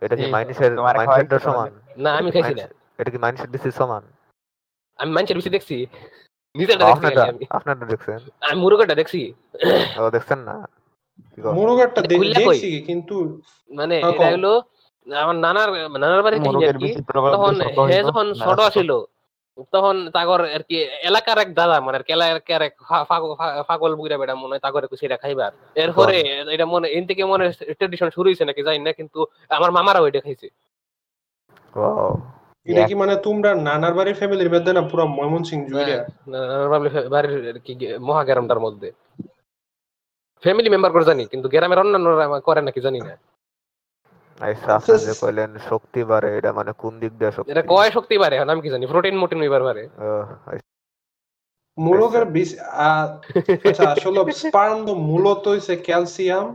এটা- 0.01 0.17
কি 0.17 0.23
এই- 0.23 0.31
মাইনাসের 0.31 0.81
মাইনাসের 0.81 1.39
সমান? 1.39 1.79
না 1.97 2.17
আমি 2.17 2.31
খাইছি 2.31 2.53
না। 2.53 2.67
এটা 2.97 3.11
কি 3.11 3.17
মাইনাসের 3.17 3.71
সমান? 3.71 4.03
আমি 4.97 5.23
দেখছি। 5.49 5.87
নিজেরটা 6.55 6.85
দেখছি 6.85 7.19
আমি। 7.19 7.45
আপনারটা 7.49 7.85
দেখছেন? 7.85 8.17
আমি 8.41 8.61
মুরগটা 8.61 8.95
দেখছি। 8.95 9.33
ও 9.99 10.09
দেখছেন 10.09 10.39
না? 10.39 10.67
খুললা 11.41 12.39
কই? 12.39 12.45
দেখছি 12.45 12.81
কিন্তু 12.81 13.41
মানে 13.73 13.99
হ্যাঁ, 13.99 14.13
এটা 14.13 14.29
হলো 14.29 14.61
আমার 15.15 15.35
নানার 15.35 15.91
নানার 15.91 16.23
বাড়িতে 16.23 16.45
তখন 17.31 17.61
হে 17.87 18.03
যখন 18.03 18.33
ছোট। 18.33 18.73
ছিল। 18.73 19.03
তখন 19.73 20.09
তাগর 20.11 20.41
আর 20.55 20.63
কি 20.63 20.75
এলাকার 21.03 21.37
এক 21.37 21.53
দাদা 21.53 21.81
মানে 21.81 21.99
এলাকার 22.07 22.61
এক 22.61 22.73
ফা- 22.89 23.03
ফা- 23.03 23.35
ফা- 23.35 23.63
পাগল 23.63 23.95
বুইরা 23.95 24.17
বেটা 24.17 24.35
মনে 24.35 24.49
হয় 24.49 24.59
তাগর 24.59 24.87
সেটা 24.99 25.17
খাইবার 25.17 25.51
এরপরে 25.75 26.17
এটা 26.51 26.65
মনে 26.65 26.87
এন 26.87 27.07
থেকে 27.07 27.25
মনে 27.25 27.51
ট্রেডিশন 27.73 28.09
শুরু 28.09 28.27
হয়েছে 28.29 28.45
নাকি 28.45 28.63
জানি 28.63 28.79
না 28.79 28.91
কিন্তু 28.91 29.25
আমার 29.49 29.71
মামারা 29.71 29.99
ওইটা 29.99 30.21
খাইছে। 30.21 30.47
Wow. 31.73 32.09
এটা 32.67 32.87
কি 32.87 32.95
মানে 32.95 33.15
তোমরা 33.15 33.55
নানার 33.55 33.93
বাড়ির 33.93 34.15
ফ্যামিলির 34.15 34.53
মধ্যে 34.53 34.73
না 34.73 34.81
পুরো 34.81 35.07
ময়মনসিং 35.07 35.65
জুড়ে 35.65 35.95
নানার 36.27 36.69
বাড়ির 37.09 37.49
আর 37.49 37.59
কি 37.59 37.73
মহাগ্রামটার 37.99 38.59
মধ্যে। 38.59 38.91
ফ্যামিলি 40.43 40.69
মেম্বার 40.69 40.91
করে 40.91 41.05
জানি 41.05 41.25
কিন্তু 41.25 41.49
গ্রামের 41.49 41.79
অন্যান্যরা 41.79 42.39
করে 42.39 42.61
নাকি 42.61 42.81
জানি 42.81 42.99
না 42.99 43.13
আচ্ছা 44.39 44.69
আপনি 44.77 44.93
যে 45.03 45.13
কইলেন 45.21 45.51
শক্তি 45.69 46.01
বাড়ে 46.11 46.29
এটা 46.37 46.51
মানে 46.53 46.71
কোন 46.81 46.93
দিক 47.01 47.13
দিয়ে 47.19 47.31
শক্তি? 47.31 47.49
এটা 47.53 47.63
কয় 47.73 47.89
শক্তি 47.91 48.15
এখন 48.35 48.49
আমি 48.53 48.61
কি 48.61 48.69
জানি? 48.73 48.83
প্রোটিন 48.85 49.15
মোটিন 49.21 49.39
হইবার 49.41 49.63
পারে 49.63 49.83
ও, 49.99 50.09
আচ্ছা, 50.47 50.67
মুরগের 51.77 52.25
বিষ 52.35 52.49
আচ্ছা 53.63 53.83
আসলে 53.93 54.19
স্পার্ম 54.41 54.77
তো 54.87 54.93
মূলত 55.09 55.43
হইছে 55.47 55.73
ক্যালসিয়াম 55.87 56.45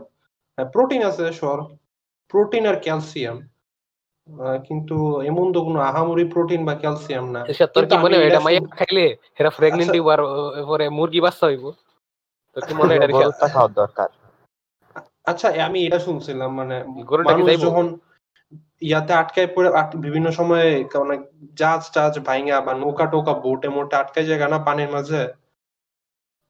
প্রোটিন 0.58 1.00
আছে 1.10 1.24
সর 1.32 1.58
প্রোটিন 2.34 2.64
আর 2.66 2.76
ক্যালসিয়াম 2.86 3.36
কিন্তু 4.68 4.96
এমন 5.30 5.46
তো 5.54 5.58
কোনো 5.66 5.78
আহামরি 5.82 6.24
প্রোটিন 6.24 6.60
বা 6.64 6.74
ক্যালসিয়াম 6.74 7.24
না। 7.34 7.40
এসব 7.52 7.68
তোর 7.74 7.84
কি 7.90 7.96
মনে 8.04 8.14
হয় 8.16 8.28
এটা 8.30 8.40
মাইয়া 8.40 8.60
খাইলে 8.78 9.06
আচ্ছা। 9.82 9.94
হইবার 9.94 10.20
পরে 10.68 10.84
মুরগি 10.98 11.20
বাচ্চা 11.20 11.44
হইব? 11.46 11.64
তোর 12.56 12.62
কি 12.66 12.72
মনে 12.74 12.90
হয় 12.92 13.00
এটা 13.06 13.14
খাওয়ার 13.54 13.72
দরকার। 13.74 14.08
আচ্ছা 15.26 15.48
আমি 15.64 15.78
এটা 15.86 15.98
শুনছিলাম 15.98 16.50
মানে 16.54 16.76
মানুষ 17.24 17.48
যখন 17.60 17.86
ইয়াতে 18.80 19.12
আটকায় 19.12 19.48
পড়ে 19.54 19.68
বিভিন্ন 19.96 20.28
সময় 20.30 20.66
অনেক 20.94 21.20
জাহাজ 21.54 21.82
টাজ 21.90 22.14
ভাইঙ্গা 22.18 22.56
বা 22.60 22.72
নৌকা 22.74 23.06
টোকা 23.06 23.32
বোটে 23.34 23.68
মোটে 23.68 23.94
আটকায় 23.96 24.26
যায় 24.26 24.40
না 24.48 24.58
পানির 24.58 24.90
মাঝে? 24.90 25.22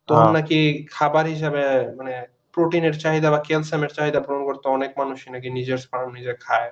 তখন 0.09 0.21
হ্যাঁ। 0.21 0.33
নাকি 0.33 0.59
খাবার 0.91 1.25
হিসাবে 1.27 1.63
মানে 1.95 2.15
প্রোটিনের 2.53 2.95
চাহিদা 2.99 3.29
বা 3.31 3.39
ক্যালসিয়ামের 3.39 3.93
চাহিদা 3.95 4.21
পূরণ 4.21 4.43
করতে 4.45 4.67
অনেক 4.69 4.91
মানুষই 4.99 5.31
নাকি 5.31 5.49
নিজের 5.51 5.79
স্পার্ম 5.79 6.09
নিজে 6.15 6.33
খায়। 6.41 6.71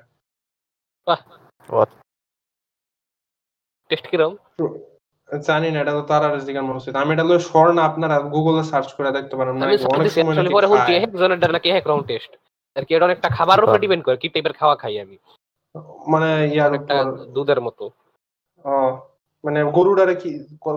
টেস্ট 3.91 4.07
কিরম? 4.11 4.33
জানি 5.49 5.69
না 5.71 5.79
এটা 5.81 5.93
তো 5.93 6.03
তার 6.11 6.23
আর 6.27 6.35
জিজ্ঞাসা 6.47 6.67
মনে 6.67 6.77
হচ্ছে। 6.77 6.91
আমি 7.03 7.11
এটা 7.15 7.25
হলো 7.25 7.39
স্বর্ণ 7.39 7.77
আপনারা 7.79 8.17
গুগলে 8.35 8.63
সার্চ 8.63 8.89
করে 8.97 9.11
দেখতে 9.11 9.35
পারেন। 9.37 9.63
আমি 9.63 9.77
নাকি 9.77 9.85
অনেক 9.95 10.13
সময় 10.13 10.35
নাকি 10.35 10.55
পরে। 10.55 10.67
এক 11.05 11.11
জনের 11.17 11.39
এক 11.79 11.87
রাউন্ড 11.87 12.07
টেস্ট 12.07 12.33
আর 12.77 12.85
কি 12.85 12.95
এটা 12.95 13.05
অনেকটা 13.05 13.29
খাবারের 13.29 13.65
উপর 13.65 13.79
ডিপেন্ড 13.79 14.05
করে 14.05 14.17
কি 14.17 14.29
টাইপের 14.29 14.53
খাওয়া 14.53 14.77
খাই 14.77 15.01
আমি। 15.01 15.17
মানে 16.09 16.31
ইয়ার 16.55 16.73
উপর। 16.75 17.05
দুধের 17.35 17.61
মতো। 17.61 17.85
ও, 18.65 18.73
মানে 19.45 19.61
গরুটারে 19.65 20.15
কি 20.15 20.31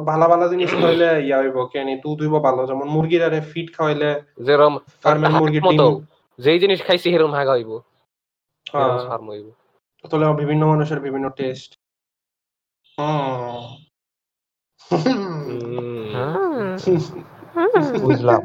ভালো 0.06 0.26
ভালো 0.28 0.46
জিনিস 0.50 0.70
খাওয়াইলে 0.72 1.10
ইয়া 1.28 1.38
হইব 1.38 1.58
কেনি 1.66 1.96
দুধ 1.96 2.22
হইব 2.22 2.36
ভালো। 2.44 2.66
যেমন 2.66 2.88
মুরগির 2.88 3.24
আরে 3.24 3.42
ফিট 3.42 3.68
খাওয়াইলে 3.78 4.10
যেরকম 4.42 4.74
ফার্মের 5.04 5.32
ডিম 5.52 5.64
মতো 5.66 5.86
যেই 6.40 6.60
জিনিস 6.60 6.80
খাইছি 6.86 7.12
সেরকম 7.12 7.34
হাগা 7.34 7.52
হইব। 7.52 7.72
হ্যাঁ, 8.72 9.08
ফার্ম 9.08 9.30
হইব। 9.30 9.48
তাহলে 10.04 10.26
বিভিন্ন 10.34 10.68
মানুষের 10.68 11.00
বিভিন্ন 11.00 11.30
টেস্ট 11.30 11.72
বুঝলাম। 18.02 18.42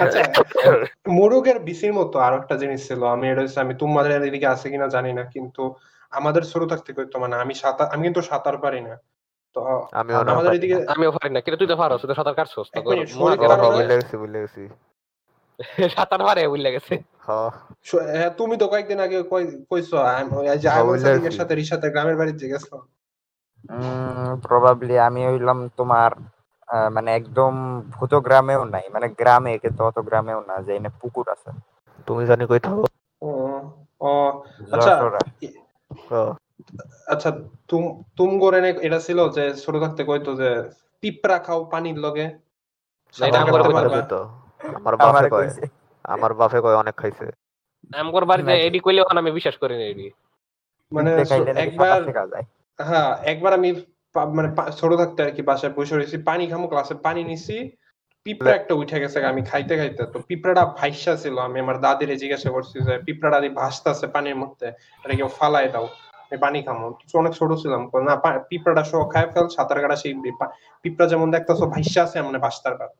আচ্ছা 0.00 0.20
মোরগের 1.08 1.58
বিসির 1.58 1.92
মতো 1.92 2.18
আরও 2.18 2.36
একটা 2.36 2.56
জিনিস 2.56 2.88
ছিল। 2.88 3.04
আমি 3.06 3.30
এটা 3.30 3.60
আমি 3.60 3.74
তোমাদের 3.74 4.22
এদিকে 4.22 4.46
আছে 4.46 4.70
কিনা 4.70 4.88
জানি 4.88 5.12
না 5.12 5.24
কিন্তু 5.24 5.62
আমাদের 6.12 6.42
ছোট 6.42 6.68
থাকতে 6.68 6.92
করতো 6.92 7.18
মানে 7.18 7.36
আমি 7.36 7.54
সাঁতার 7.54 7.86
আমি 7.86 8.02
কিন্তু 8.02 8.22
সাঁতার 8.22 8.58
পারি 8.58 8.80
না। 8.80 8.94
তো 9.56 9.60
আমাদের 10.32 10.52
এদিকে 10.54 10.74
আমিও 10.88 11.12
পারি 11.12 11.34
না 11.34 11.40
কিন্তু 11.40 11.58
তুই 11.58 11.68
তো 11.68 11.76
পারো 11.76 11.98
তুই 11.98 12.08
তো 12.08 12.14
সাঁতার 12.14 12.34
কাটছস 12.34 12.68
তো 12.68 12.80
গেছি 13.00 13.14
গেছি। 13.80 13.98
সাঁতার 15.90 16.22
পারে 16.22 16.48
বুঝলে 16.48 16.72
গেছে। 16.72 16.94
হ্যাঁ 18.12 18.30
তুমি 18.30 18.56
তো 18.56 18.68
কয়েকদিন 18.68 19.00
আগে 19.00 19.22
কই- 19.22 19.64
কইছো 19.70 19.96
আম-। 20.06 20.32
সাথে 21.30 21.54
রিসাতে 21.54 21.90
গ্রামের 21.90 22.16
বাড়িতে 22.16 22.48
গেছো। 22.48 22.74
প্রবাবলি 24.42 24.94
আমি 24.98 25.20
হইলাম 25.26 25.58
তোমার 25.76 26.10
আহ, 26.68 26.88
মানে 26.90 27.10
একদম 27.14 27.52
ভূত 27.90 28.12
গ্রামেও 28.26 28.62
নাই 28.64 28.84
মানে 28.92 29.06
গ্রামে 29.10 29.52
কিন্তু 29.58 29.80
অত 29.84 29.98
গ্রামেও 29.98 30.40
না 30.40 30.56
যে 30.62 30.72
এনে 30.76 30.90
পুকুর 31.00 31.26
আছে 31.28 31.50
তুমি 32.06 32.22
জানি 32.26 32.44
কই 32.46 32.60
থাকো 32.60 32.82
ও 33.22 33.30
ও 34.00 34.10
আচ্ছা 34.74 34.92
যশোরে। 34.92 35.20
ও, 36.12 36.20
আচ্ছা 37.06 37.30
তুম 37.68 37.82
তুম 38.16 38.30
করে 38.40 38.58
নে- 38.60 38.82
এটা 38.82 38.98
ছিল 39.00 39.18
যে 39.28 39.44
ছোট 39.54 39.74
থাকতে 39.76 40.02
কইতো 40.04 40.30
যে 40.34 40.50
পিঁপড়া 41.02 41.38
খাও 41.38 41.60
পানির 41.64 41.98
লগে 41.98 42.26
না, 43.14 43.24
এটা 43.28 43.38
আমার 43.38 43.52
কাটতে 43.52 43.68
কথা 43.68 43.76
পারবা। 43.78 43.96
কইতো। 43.96 44.18
আমার 44.76 44.94
বাপে 44.96 45.08
আমারে 45.08 45.28
কয় 45.30 45.40
কইছে। 45.42 45.64
আমার 46.04 46.32
বাপে 46.34 46.58
কয় 46.60 46.76
অনেক 46.76 46.94
খাইছে 46.94 47.26
আমগর 47.94 48.24
বাড়িতে 48.24 48.50
নাকি? 48.50 48.64
এডি 48.66 48.78
কইলে 48.80 49.00
ওখানে 49.02 49.20
আমি 49.20 49.30
বিশ্বাস 49.30 49.56
করি 49.56 49.74
না 49.76 49.84
এডি 49.84 50.06
মানে 50.92 51.10
নাকি 51.20 51.34
একবার 51.62 51.88
সাঁতার 51.88 52.04
শেখা 52.06 52.24
যায়। 52.26 52.46
হ্যাঁ 52.78 53.10
একবার 53.32 53.52
আমি 53.58 53.70
মানে 54.38 54.48
ছোট 54.80 54.90
থাকতে 55.00 55.20
আর 55.26 55.30
কি 55.36 55.42
বাসায় 55.50 55.72
বসে 55.76 55.94
রয়েছি 55.94 56.16
পানি 56.28 56.44
খামো 56.50 56.66
ক্লাসে 56.72 56.94
পানি 57.06 57.20
নিছি 57.30 57.56
পিঁপড়া 58.26 58.52
একটা 58.56 58.72
উঠে 58.80 58.98
গেছে 59.02 59.18
আমি 59.32 59.42
খাইতে 59.50 59.74
খাইতে। 59.80 60.02
তো 60.12 60.18
পিঁপড়াটা 60.28 60.64
ভাইসা 60.78 61.12
ছিল 61.22 61.36
আমি 61.48 61.58
আমার 61.64 61.76
দাদিরে 61.84 62.14
জিজ্ঞাসা 62.22 62.50
করছি 62.56 62.76
যে 62.86 62.94
পিঁপড়াটা 63.06 63.38
ভাসতেছে 63.60 64.06
পানির 64.14 64.36
মধ্যে 64.42 64.66
এটা 65.04 65.14
কেউ 65.18 65.28
ফালাই 65.38 65.66
দাও 65.74 65.86
আমি 66.24 66.36
পানি 66.44 66.58
খামো। 66.66 66.86
তো 67.10 67.14
অনেক 67.22 67.32
ছোট 67.40 67.50
ছিলাম 67.62 67.80
না 68.08 68.14
পিঁপড়াটা 68.50 68.82
সহ 68.90 69.00
খায় 69.12 69.28
ফেল 69.32 69.46
সাঁতার 69.56 69.78
কাটা 69.82 69.96
সেই 70.02 70.12
পিঁপড়া 70.84 71.06
যেমন 71.12 71.28
দেখতেছো 71.34 71.64
ভাইসা 71.74 72.00
আছে 72.06 72.16
এমন 72.22 72.34
ভাসতার 72.44 72.74
পার 72.80 72.90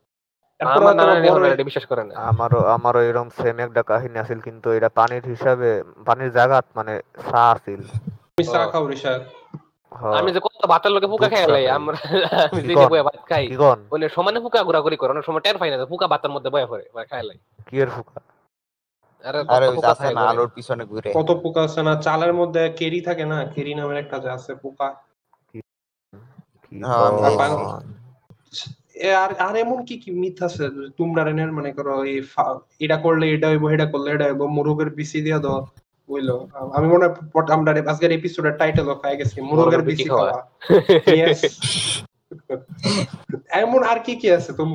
আমারও 2.29 2.61
আমারও 2.77 3.01
এরকম 3.09 3.29
সেম 3.39 3.57
একটা 3.67 3.83
কাহিনী 3.91 4.17
আছিল 4.25 4.39
কিন্তু 4.47 4.69
এটা 4.79 4.89
পানির 4.99 5.25
হিসাবে 5.33 5.71
পানির 6.07 6.31
জায়গাত 6.39 6.65
মানে 6.79 6.95
চা 7.29 7.43
আছিল। 7.55 7.81
চা 8.55 8.63
খাও 8.73 8.85
রিসাদ 8.93 9.21
আমি 10.19 10.31
যে 10.33 10.41
কত 10.41 10.63
ভাতের 10.73 10.93
লোকে 10.95 11.09
ফুকা 11.13 11.29
চা 11.33 11.47
লাই 11.49 11.65
আমরা 11.79 11.99
আমি 12.47 12.61
যে 12.69 12.75
বয়ে 12.93 13.05
ভাত 13.09 13.21
খাই 13.31 13.45
ওনে 13.93 14.07
সমানে 14.09 14.39
ফুকা 14.45 14.61
ঘোরাঘুরি 14.63 14.97
করে 14.97 15.11
অনেক 15.11 15.25
সময় 15.25 15.43
টের 15.45 15.57
পাই 15.61 15.69
না 15.71 15.77
ফুকা 15.93 16.07
ভাতের 16.13 16.33
মধ্যে 16.35 16.51
বয়ে 16.51 16.69
পড়ে 16.71 16.85
বা 16.95 17.01
লাই 17.23 17.39
কি 17.69 17.75
এর 17.83 17.91
ফুকা? 17.97 18.19
আরে 19.25 19.67
আছে 19.93 20.09
না 20.15 20.23
আলোর 20.31 20.51
পিছনে 20.57 20.85
ঘুরে। 20.85 21.11
কত 21.19 21.31
পোকা 21.43 21.61
আছে 21.69 21.81
না 21.83 21.93
চালের 22.07 22.33
মধ্যে 22.41 22.63
কেরি 22.79 23.01
থাকে 23.01 23.25
না 23.25 23.39
কেরি 23.55 23.73
নামের 23.75 23.99
একটা 23.99 24.17
যে 24.19 24.29
আছে 24.37 24.53
পোকা 24.63 24.89
হ্যাঁ, 26.73 27.11
আর 29.25 29.31
আর 29.47 29.55
এমন 29.57 29.79
কি 29.89 29.95
কি 30.03 30.11
মিথ 30.23 30.37
আছে? 30.49 30.65
তোমরা 30.99 31.23
রেনের 31.23 31.53
মানে 31.53 31.71
করো 31.73 31.95
এই 32.05 32.19
এটা 32.81 32.97
করলে 32.97 33.25
এটা 33.35 33.47
হইব 33.51 33.65
এটা 33.69 33.87
করলে 33.93 34.09
এটা 34.11 34.27
হইব 34.27 34.43
মুরগের 34.57 34.91
বিসি 34.99 35.19
দিয়া 35.21 35.39
দাও। 35.39 35.59
আমি 36.77 36.87
মনে 36.89 37.05
হয় 37.07 37.15
আমরা 37.57 37.71
আজকের 37.93 38.13
এপিসোডের 38.13 38.55
টাইটেল 38.61 38.87
পাই 39.03 39.15
গেছি 39.17 39.37
মুরগের 39.41 39.57
মুরগের 39.59 39.83
বিচি 39.89 40.05
খাওয়া। 40.09 40.39
এমন 43.63 43.81
আর 43.91 43.99
কি 44.07 44.15
কি 44.21 44.29
আছে 44.31 44.51
তুমি 44.59 44.73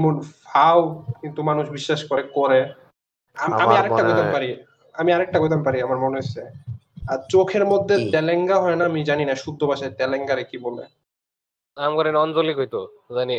এমন 0.00 0.14
ফাও 0.44 0.80
কিন্তু 1.20 1.40
মানুষ 1.42 1.64
বিশ্বাস 1.68 2.00
করে 2.10 2.22
করে। 2.38 2.60
আমি 3.36 3.74
আরেকটা 3.80 4.02
কইতাম 4.08 4.28
পারি 4.34 4.48
আমি 4.94 5.10
আরেকটা 5.12 5.38
কইতাম 5.42 5.60
পারি 5.66 5.78
আমার 5.82 5.98
মনে 6.04 6.16
হচ্ছে। 6.20 6.42
আর 7.12 7.18
চোখের 7.28 7.64
মধ্যে 7.72 7.94
তেলেঙ্গা 8.14 8.56
হয় 8.60 8.76
না 8.76 8.84
আমি 8.84 9.00
জানি 9.04 9.24
না 9.24 9.34
শুদ্ধ 9.34 9.60
ভাষায় 9.70 9.92
তেলেঙ্গারে 10.00 10.44
কি 10.50 10.56
বলে। 10.58 10.84
আম 11.76 11.92
করে 11.96 12.08
অঞ্জলি 12.24 12.52
কইতো 12.58 12.80
জানি। 13.16 13.36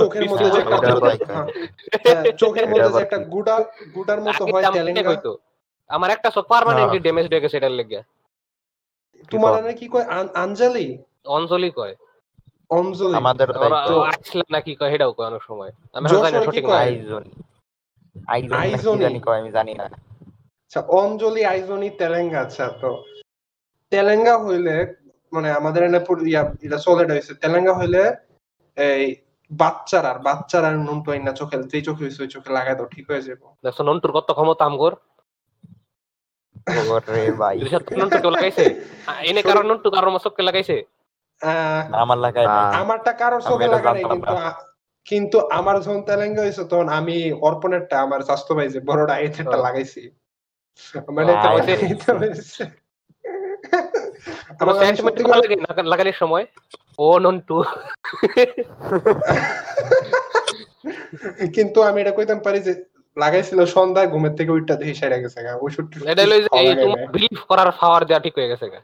চোখের 0.00 0.24
মধ্যে 0.30 0.48
যে 0.54 0.60
একটা 0.60 0.76
হ্যাঁ, 1.30 1.46
হ্যাঁ, 2.04 2.24
চোখের 2.42 2.66
মধ্যে 2.70 2.90
যে 2.96 3.00
একটা 3.06 3.18
গুটা 3.34 3.54
গুটার 3.94 4.20
মতো 4.26 4.42
হয় 4.52 4.64
তেলেঙ্গা। 4.76 5.02
কইতো 5.10 5.32
আমার 5.90 6.10
একটা 6.10 6.30
চোখ 6.30 6.46
পার্মানেন্টলি। 6.46 6.98
ড্যামেজ 7.00 7.26
হয়ে 7.28 7.40
গেছে 7.40 7.56
এটার 7.56 7.70
লেগে। 7.70 8.00
তোমার 9.30 9.52
এনে 9.58 9.74
কি 9.74 9.88
কয়? 9.88 10.06
আঞ্জলি? 10.34 10.98
অঞ্জলি 11.26 11.70
কয়। 11.70 11.94
অঞ্জলি। 12.70 13.14
আমাদের 13.14 13.48
তো- 13.52 14.00
আসলে 14.02 14.44
নাকি 14.50 14.74
কয়? 14.74 14.90
সেটাও 14.90 15.12
কয় 15.12 15.26
অনেক 15.26 15.42
সময়। 15.42 15.72
আমি 15.92 16.08
জানি 16.08 16.22
না 16.22 16.30
কি 16.30 16.44
সঠিক? 16.46 16.64
না 16.64 16.76
আইজনি। 16.76 17.30
আইজনি 18.26 18.70
না 18.70 18.78
কি। 18.78 18.98
জানি 18.98 19.20
কয় 19.20 19.38
আমি 19.40 19.50
জানি 19.50 19.74
না। 19.74 19.84
আচ্ছা 19.84 20.80
অঞ্জলি 20.80 21.44
আইজনি 21.44 21.90
তেলেঙ্গা 21.90 22.40
আচ্ছা 22.40 22.64
তো 22.80 22.90
তেলেঙ্গা 23.92 24.34
হইলে 24.38 24.94
মানে 25.32 25.48
আমাদের 25.50 25.82
এনে 25.82 26.00
ইয়া 26.28 26.42
এটা 26.62 26.78
সলিড 26.78 27.10
হয়েছে 27.10 27.34
তেলেঙ্গা 27.34 27.74
হইলে 27.74 28.02
এই 28.76 29.16
বাচ্চারা 29.50 30.10
আর 30.10 30.18
বাচ্চারা 30.18 30.70
নুন 30.70 31.02
তো 31.02 31.10
না 31.14 31.32
চোখে 31.32 31.62
যেই 31.62 31.82
চোখে 31.82 32.04
হয়েছে 32.04 32.22
ওই 32.22 32.28
চোখে 32.28 32.50
লাগাই 32.52 32.74
দাও 32.74 32.86
ঠিক 32.86 33.10
হয়ে 33.10 33.22
যাব 33.22 33.42
দেখছ 33.64 33.80
নন্টুর 33.80 34.12
কত 34.12 34.32
ক্ষমতা 34.32 34.64
আমগর? 34.64 34.92
ভাই। 37.30 37.58
লাগাইছে? 38.30 38.80
এনে 39.22 39.42
কারণ 39.42 39.78
লাগাইছে? 40.38 40.86
আমার 41.60 42.74
আমারটা 42.74 43.12
কারোর 43.12 43.40
চোখে 43.40 43.68
কিন্তু 45.04 45.38
আমার 45.40 45.80
যখন 45.80 46.02
তেলেঙ্গা 46.02 46.42
হয়েছে 46.42 46.64
তখন 46.64 46.88
আমি 46.88 47.32
অর্পণেরটা 47.32 48.00
আমার 48.00 48.20
স্বাস্থ্য 48.20 48.54
ভাই 48.54 48.68
যে 48.68 48.80
বড়টা 48.80 49.18
এথেরটা। 49.18 49.56
লাগাইছি। 49.56 50.10
মানে 51.12 51.32
আহ, 51.32 51.42
তো 51.42 51.54
ওই 51.54 51.60
যে- 51.60 51.92
এটা 51.92 52.14
হয়েছে। 52.18 52.64
তোমার 54.58 54.60
আমার 54.60 54.76
আমি 54.76 54.86
সেন্টিমেন্ট 54.86 55.18
সত্যি 55.18 55.24
করে- 55.24 55.42
লাগে 55.42 55.56
লাগা- 55.56 55.84
লাগানোর 55.84 56.12
সময়? 56.12 56.46
ও 56.98 57.18
নন্টু। 57.18 57.64
কিন্তু 61.54 61.82
আমি 61.82 62.00
এটা 62.00 62.10
কইতাম 62.10 62.38
পারি 62.38 62.60
যে 62.60 62.84
লাগাইছিল 63.16 63.64
সন্ধ্যায় 63.64 64.08
ঘুমের 64.08 64.34
থেকে 64.36 64.50
উইটা 64.50 64.76
দেখি 64.76 64.94
সেরে 64.94 65.22
গেছে 65.22 65.42
গা 65.42 65.52
ওষুধ 65.54 65.86
এটা 66.06 66.22
হলো 66.22 66.34
এই। 66.34 67.06
বিলিভ 67.12 67.38
করার 67.48 67.70
পাওয়ার 67.80 68.04
দেওয়া 68.04 68.20
ঠিক 68.20 68.34
হয়ে 68.38 68.48
গেছে 68.48 68.66
গা। 68.70 68.80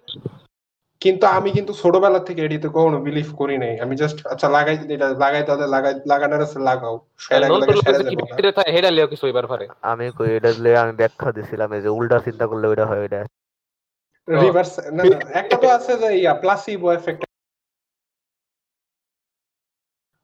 কিন্তু 1.02 1.26
আমি 1.26 1.50
কিন্তু 1.50 1.72
ছোটবেলা 1.72 2.18
থেকে 2.18 2.44
এডিতে 2.44 2.68
কখনো 2.68 3.00
বিলিভ 3.00 3.28
করি 3.36 3.58
নাই। 3.58 3.80
আমি 3.80 3.96
জাস্ট 3.96 4.26
আচ্ছা 4.26 4.48
লাগাই 4.48 4.76
এটা 4.88 5.08
লাগাই 5.14 5.42
তাহলে 5.44 5.66
লাগাই 5.66 5.94
লাগানোর 6.06 6.42
আছে 6.42 6.58
লাগাও। 6.58 6.96
হেডা 8.74 8.90
লিও 8.90 9.06
কিছু 9.06 9.26
হইবার 9.26 9.46
পারে। 9.46 9.68
আমি 9.82 10.10
কই 10.18 10.30
এটা 10.36 10.52
দিলে 10.52 10.78
আমি 10.78 10.92
ব্যাখ্যা 10.92 11.32
দিছিলাম 11.32 11.72
এই 11.72 11.82
যে 11.82 11.88
উল্টা 11.88 12.18
চিন্তা 12.18 12.46
করলে 12.46 12.66
ওইটা 12.68 12.86
হয় 12.86 13.04
এটা 13.04 13.20
রিভার্স 14.28 14.78
না 14.78 15.02
না, 15.04 15.16
একটা 15.32 15.56
তো 15.56 15.68
আছে 15.68 15.92
যে 15.96 16.08
ইয়া 16.18 16.34
প্লাসিবো 16.34 16.92
এফেক্ট 16.92 17.22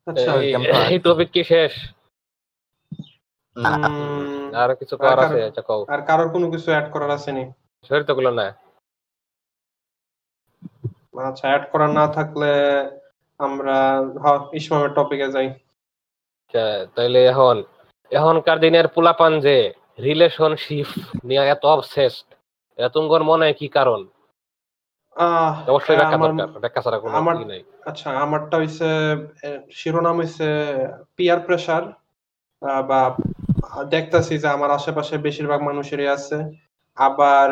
আচ্ছা 0.06 0.32
এই- 0.42 1.00
টপিক 1.00 1.28
কি 1.30 1.44
শেষ? 1.44 1.72
আর 4.56 4.70
কিছু 4.80 4.94
করার 4.96 5.18
আছে 5.24 5.38
আচ্ছা 5.48 5.62
কও। 5.62 5.80
আর 5.88 6.00
কারোর 6.02 6.28
কোনো 6.30 6.46
কিছু 6.50 6.68
অ্যাড 6.70 6.86
করার 6.90 7.10
আছে 7.10 7.30
নি? 7.32 7.44
শরীর 7.90 8.04
তো 8.04 8.12
গুলো 8.14 8.30
না। 8.30 8.46
আচ্ছা 11.28 11.46
অ্যাড 11.48 11.64
করার 11.72 11.90
না 11.90 12.04
থাকলে 12.08 12.50
আমরা 13.40 13.76
হ্যাঁ 14.22 14.38
ইসমামের 14.52 14.92
টপিকে 14.94 15.28
যাই। 15.30 15.48
আচ্ছা, 16.40 16.64
তাইলে 16.96 17.20
এখন 17.26 17.56
এখনকার 18.10 18.58
দিনের 18.60 18.86
পোলাপান 18.88 19.32
যে 19.40 19.56
রিলেশনশিপ 19.98 20.88
নিয়ে 21.24 21.42
এত 21.46 21.62
অবসেসড 21.66 22.26
তোমার 22.94 23.22
মনে 23.22 23.46
কি 23.52 23.66
কারণ? 23.68 24.00
অবশ্যই 25.68 25.96
ব্যাখ্যা 25.96 26.18
দরকার 26.18 26.48
ব্যাখ্যা 26.62 26.82
ছাড়া 26.84 26.98
কোনো 26.98 27.14
ই 27.42 27.46
নাই। 27.46 27.62
আচ্ছা 27.86 28.08
আমারটা 28.20 28.56
হইছে 28.58 28.88
শিরোনাম 29.70 30.16
হইছে 30.20 30.48
পিয়ার 31.16 31.40
প্রেসার 31.46 31.82
বা 32.88 33.00
দেখতাছি 33.90 34.34
যে 34.38 34.48
আমার 34.48 34.70
আশেপাশে 34.70 35.14
বেশিরভাগ 35.18 35.60
মানুষেরই 35.60 36.08
আছে। 36.08 36.38
আবার 36.96 37.46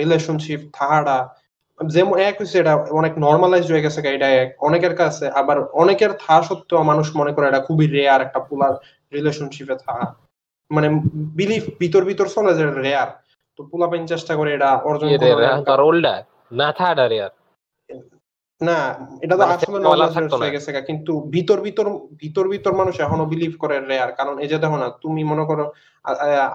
রিলেশনশিপ 0.00 0.60
থাহাড়া 0.72 1.18
যেমন 1.80 2.14
এক 2.18 2.34
হইছে 2.40 2.56
এটা 2.58 2.74
অনেক 2.90 3.12
নর্মালাইজ 3.18 3.66
হয়ে 3.72 3.84
গেছে 3.84 3.98
এটা 4.08 4.28
এক। 4.42 4.48
অনেকের 4.60 4.94
কাছে 4.94 5.24
আবার 5.30 5.56
অনেকের 5.72 6.12
থা 6.18 6.36
সত্ত্বেও 6.42 6.82
মানুষ 6.82 7.06
মনে 7.16 7.32
করে 7.32 7.46
এটা 7.48 7.60
খুবই 7.60 7.86
রেয়ার 7.86 8.20
একটা 8.20 8.40
পুলার 8.40 8.72
রিলেশনশিপে 9.12 9.76
থাকা 9.76 10.06
মানে 10.70 10.88
বিলিফ 11.38 11.64
ভিতর 11.78 12.02
ভিতর 12.04 12.26
চলে 12.26 12.52
যে 12.54 12.64
রেয়ার 12.78 13.08
তো 13.58 13.60
পুলাপাইন 13.72 14.02
চেষ্টা 14.06 14.32
করে 14.36 14.50
এটা 14.54 14.70
অর্জন 14.84 15.08
কি 15.08 15.16
রে, 15.16 15.30
করার 15.30 15.44
এখন 15.46 15.62
তো 15.64 15.72
আর 15.72 15.80
ওল্ডা 15.80 16.14
না 16.52 16.68
থাকাটা 16.72 17.04
রে 17.08 17.18
আর 17.22 17.32
না 18.60 18.76
এটা 19.24 19.34
তো 19.34 19.42
মানে 19.42 19.54
আসলে 19.56 19.78
knowledge 19.84 20.14
থাকতো 20.16 20.36
হয়ে 20.40 20.54
গেছে 20.56 20.70
কিন্তু 20.88 21.12
ভিতর 21.34 21.58
ভিতর 21.66 21.86
ভিতর 22.22 22.44
ভিতর 22.52 22.72
মানুষ 22.80 22.94
এখনও 23.00 23.24
বিলিভ 23.32 23.52
করে 23.62 23.76
রেয়ার 23.82 24.10
কারণ 24.18 24.34
এই 24.44 24.48
যে 24.52 24.56
দেখো 24.64 24.76
না 24.82 24.88
তুমি 25.04 25.22
মনে 25.32 25.44
করো 25.50 25.64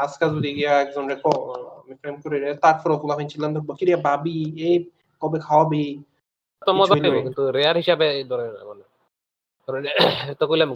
আজকাল 0.05 0.29
যদি 0.37 0.49
গিয়া 0.57 0.73
একজন 0.83 1.03
রে 1.11 1.15
কও, 1.23 1.35
আমি 1.79 1.93
প্রেম 2.01 2.15
করি 2.23 2.37
রে 2.37 2.49
তারপরে 2.65 2.93
ফুলা 3.01 3.15
ছিলাম 3.33 3.49
কি 3.79 3.83
রে 3.85 3.95
ভাবি 4.07 4.37
এই 4.67 4.75
কবে 5.21 5.37
খাওয়াবি? 5.47 5.85
তো 6.61 6.71
মজা 6.79 6.93
পাইবো 6.95 7.19
কিন্তু 7.27 7.43
রেয়ার 7.57 7.75
হিসাবে 7.81 8.05
ধরে 8.31 8.45
না 8.49 8.61
মানে 8.67 8.83
তো 10.39 10.43
কইলাম 10.49 10.69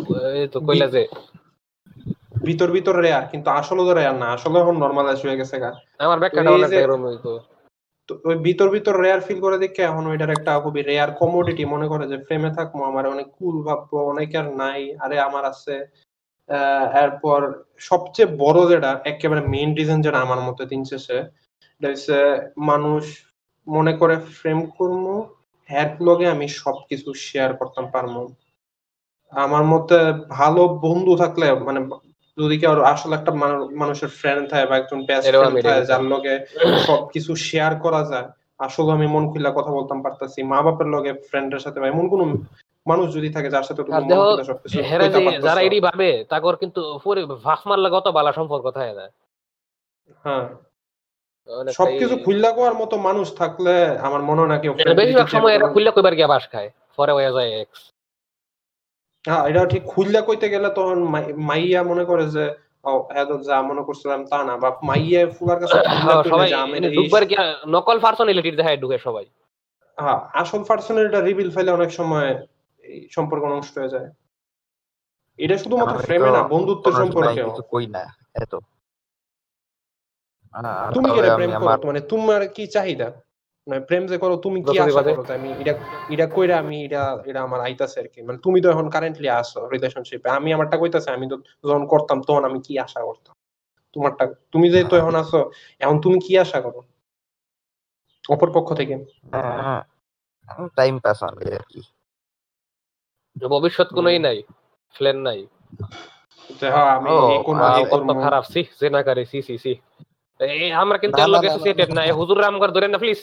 তো 0.53 0.57
কইলা 0.67 0.87
যে 0.95 1.03
ভিতর 2.47 2.69
ভিতর 2.75 2.95
রেয়ার 3.05 3.25
কিন্তু 3.31 3.49
আসলে 3.59 3.81
তো 3.87 3.93
রেয়ার 3.93 4.15
না 4.21 4.27
আসলে 4.35 4.57
এখন 4.63 4.75
নর্মালাইজ 4.83 5.19
হয়ে 5.25 5.39
গেছে 5.41 5.55
গা। 5.63 5.71
আমার 6.05 6.19
ব্যাখ্যাটা 6.21 6.49
অনেকটা 6.55 6.77
এরকম 6.85 7.01
হইতো 7.07 7.31
তো 8.09 8.13
ওই 8.25 8.35
ভিতর 8.47 8.67
ভিতর 8.75 8.93
রেয়ার 9.03 9.21
ফিল 9.27 9.39
করে 9.45 9.57
দেখে 9.57 9.81
এখন 9.89 10.03
ওইটার 10.11 10.31
একটা 10.37 10.51
খুবই 10.63 10.81
রেয়ার 10.81 11.11
কমোডিটি 11.19 11.63
মনে 11.73 11.87
করে 11.91 12.05
যে 12.11 12.17
প্রেমে 12.25 12.51
থাকব, 12.57 12.77
আমার 12.91 13.05
অনেক 13.07 13.27
কুল 13.37 13.55
ভাববো 13.67 13.97
অনেকের 14.11 14.45
নাই, 14.61 14.81
আরে 15.03 15.17
আমার 15.19 15.43
আছে। 15.51 15.75
এরপর 17.03 17.39
সবচেয়ে 17.89 18.29
বড় 18.43 18.59
যেটা, 18.71 18.91
একেবারে 19.11 19.41
মেইন 19.53 19.69
রিজন 19.77 19.99
যেটা 20.05 20.19
আমার 20.25 20.39
মতে 20.47 20.63
দিন 20.65 20.81
শেষে 20.91 21.17
হচ্ছে 21.81 22.17
মানুষ 22.69 23.03
মনে 23.67 23.93
করে 24.01 24.15
ফ্রেম 24.37 24.59
করব 24.77 25.05
হ্যার 25.69 25.89
ব্লগে 25.99 26.27
আমি 26.35 26.47
সবকিছু 26.61 27.09
শেয়ার 27.27 27.51
করতাম 27.59 27.85
পারব 27.93 28.15
আমার 29.33 29.63
মতে 29.63 29.97
ভালো 30.29 30.61
বন্ধু 30.85 31.13
থাকলে 31.15 31.45
মানে 31.67 31.79
যদি 32.37 32.55
কেউ 32.57 32.71
আসলে 32.85 33.13
একটা 33.15 33.31
মানুষের 33.75 34.09
ফ্রেন্ড 34.09 34.43
থাকে 34.49 34.65
বা 34.65 34.75
একজন 34.77 34.99
বেস্ট 35.05 35.25
ফ্রেন্ড 35.33 35.57
থাকে 35.65 35.81
যার 35.85 36.03
লগে 36.05 36.33
সবকিছু 36.85 37.31
শেয়ার 37.47 37.73
করা 37.79 38.01
যায় 38.03 38.27
আসলে 38.59 38.91
আমি 38.91 39.07
মন 39.07 39.23
খুলে 39.31 39.51
কথা 39.55 39.71
বলতাম 39.71 39.97
পারতাছি 40.01 40.39
মা 40.43 40.59
বাপের 40.61 40.87
লগে 40.87 41.11
ফ্রেন্ডের 41.29 41.59
সাথে 41.59 41.77
বা 41.79 41.87
এমন 41.87 42.05
কোন 42.09 42.21
মানুষ 42.85 43.05
যদি 43.13 43.29
থাকে 43.29 43.49
যার 43.49 43.63
সাথে 43.63 43.81
মন। 43.83 43.91
যারা 45.41 45.61
এডি 45.61 45.79
ভাবে 45.79 46.09
তাকর 46.29 46.55
কিন্তু 46.55 46.81
পুরো 47.03 47.21
ভাস 47.43 47.61
মারলে 47.67 47.89
কত 47.89 48.05
বালা 48.07 48.31
সম্পর্ক 48.31 48.65
থাকে 48.71 48.93
না 48.93 49.05
হ্যাঁ 50.25 50.45
অনেকটাই- 51.49 51.77
সবকিছু 51.79 52.15
খুললা 52.25 52.49
কোয়ার 52.51 52.75
মতো 52.75 52.95
মানুষ 52.99 53.27
থাকলে 53.35 53.73
আমার 53.99 54.21
মনে 54.21 54.39
হয় 54.41 54.51
না 54.53 54.57
কেউ 54.57 54.73
বেশিরভাগ 54.95 55.27
সময় 55.27 55.53
এরা। 55.55 55.67
খুললে 55.67 55.91
কইবার 55.91 56.15
গিয়া 56.15 56.27
বাস 56.27 56.43
খায় 56.51 56.69
পরে 56.97 57.11
হয়ে 57.13 57.31
যায় 57.31 57.49
এক্স 57.61 57.81
হ্যাঁ 59.25 59.43
এটা 59.45 59.65
ঠিক 59.65 59.83
খুললা 59.83 60.21
কইতে 60.21 60.49
গেলে 60.49 60.69
তখন 60.69 61.03
মাইয়া 61.37 61.83
মনে 61.83 62.05
করে 62.05 62.29
যে 62.29 62.45
এত 63.09 63.41
যা 63.41 63.61
মনে 63.61 63.83
করছিলাম 63.83 64.25
তা 64.25 64.43
না 64.43 64.57
বা 64.57 64.77
মাইয়া 64.83 65.27
ফুলার 65.27 65.59
কাছে 65.59 65.77
খুইল্লা 65.77 66.15
কইলে 66.15 66.29
সবাই 66.29 66.49
যে 66.49 66.55
আমি 66.55 66.77
এই- 66.77 66.95
ঢুকবার 66.95 67.25
গিয়া 67.25 67.55
নকল 67.67 67.99
পার্সোনালিটি 67.99 68.51
দেখায় 68.51 68.77
ঢুকে 68.77 68.97
সবাই। 68.97 69.25
হ্যাঁ 69.97 70.19
আসল 70.33 70.63
পার্সোনালিটা 70.63 71.21
রিভিল 71.21 71.51
ফেলে 71.51 71.71
অনেক 71.71 71.91
সময় 71.91 72.47
এই 72.83 73.07
সম্পর্ক 73.11 73.43
নষ্ট 73.43 73.77
হয়ে 73.77 73.89
যায়। 73.89 74.09
এটা 75.37 75.57
শুধুমাত্র 75.57 75.97
প্রেমে 76.05 76.31
না 76.31 76.41
বন্ধুত্বের 76.43 76.93
সম্পর্কে 76.93 77.43
কই 77.69 77.87
না 77.87 78.15
এত। 78.33 78.55
তুমি 80.93 81.09
কি 81.09 81.19
প্রেম 81.35 81.51
করো? 81.59 81.87
মানে 81.87 82.01
তোমার 82.01 82.47
কি 82.47 82.67
চাহিদা? 82.67 83.11
মানে 83.67 83.81
প্রেম 83.87 84.03
যে 84.11 84.17
করো 84.23 84.35
তুমি 84.45 84.59
কি 84.65 84.75
আশা 84.83 85.01
করো? 85.07 85.21
আমি 85.37 85.49
এটা 85.61 85.73
এটা 86.13 86.25
কইরা 86.35 86.55
আমি 86.63 86.77
এটা 86.87 87.01
এটা 87.29 87.39
আমার 87.47 87.59
আইতাছে 87.67 87.97
আর 88.03 88.07
কি। 88.13 88.19
মানে 88.27 88.37
তুমি 88.45 88.57
তো 88.63 88.67
এখন 88.73 88.85
কারেন্টলি 88.95 89.29
আছো 89.41 89.59
রিলেশনশিপে 89.73 90.27
আমি 90.37 90.49
আমারটা 90.55 90.75
কইতাছি 90.81 91.09
আমি 91.17 91.25
তো 91.31 91.35
যখন 91.69 91.83
করতাম 91.93 92.17
তখন 92.27 92.43
আমি 92.49 92.59
কি 92.65 92.73
আশা 92.85 92.99
করতাম? 93.07 93.33
তোমারটা 93.95 94.23
তুমি 94.53 94.67
যেহেতু 94.73 94.93
এখন 95.01 95.15
আছো 95.21 95.39
এখন 95.83 95.97
তুমি 96.05 96.17
কি 96.25 96.33
আশা 96.43 96.59
করো? 96.65 96.81
অপর 98.33 98.49
পক্ষ 98.55 98.69
থেকে। 98.79 98.95
টাইম 100.77 100.95
পাস 101.05 101.19
হবে 101.23 101.45
আর 101.59 101.65
কি। 101.71 101.81
ভবিষ্যৎ 103.35 103.89
কোনোই 103.97 104.19
নাই 104.27 104.37
প্ল্যান 104.95 105.17
নাই। 105.27 105.39
যে 106.59 106.67
হ্যাঁ 106.73 106.89
আমি 106.97 107.09
করব 107.91 108.09
খারাপ 108.23 108.43
সি 108.53 108.61
যে 108.79 108.87
না 108.95 109.01
করে 109.07 109.23
সি 109.31 109.39
সি 109.47 109.55
সি। 109.63 109.73
আমরা 110.81 110.97
কিন্তু 111.01 111.17
এর 111.23 111.29
লগে 111.33 111.47
অ্যাসোসিয়েটেড 111.47 111.89
না 111.97 112.01
এই 112.05 112.15
হুজুর 112.19 112.37
রামগর 112.43 112.69
ধরে 112.75 112.87
না 112.87 112.97
প্লিজ 113.03 113.19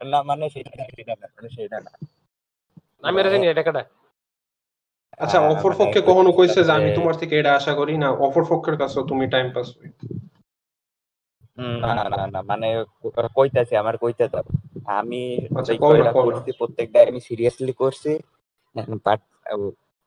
না 0.00 0.18
মানে 0.30 0.44
সেটা 0.54 0.72
না, 0.78 0.84
সেটা 0.96 1.14
না 1.20 1.26
মানে 1.36 1.48
সেটা 1.56 1.78
না। 1.86 1.92
আমি 3.02 3.16
এটা 3.20 3.30
জানি 3.34 3.46
এটা 3.46 3.64
কাটা 3.68 3.82
আচ্ছা 5.22 5.38
অপর 5.52 5.70
মানে 5.70 5.78
পক্ষে 5.80 6.00
কখনো 6.10 6.30
কইছে 6.38 6.60
যে 6.66 6.72
আমি 6.78 6.88
তোমার 6.98 7.14
থেকে 7.20 7.34
এটা 7.40 7.50
আশা 7.58 7.72
করি 7.80 7.94
না 8.02 8.08
অপর 8.26 8.44
পক্ষের 8.52 8.76
কাছে 8.82 8.98
তুমি 9.10 9.24
টাইম 9.34 9.46
পাস 9.54 9.68
না 11.82 11.92
না 12.34 12.40
মানে 12.50 12.68
কইতাছি 13.36 13.74
আমার 13.82 13.94
কইতে 14.02 14.24
দাও। 14.32 14.46
আমি 15.00 15.22
আচ্ছা, 15.58 15.72
প্রত্যেকটা 16.60 16.98
আমি 17.10 17.20
সিরিয়াসলি 17.28 17.74
করছি। 17.82 18.12
বাট 19.06 19.20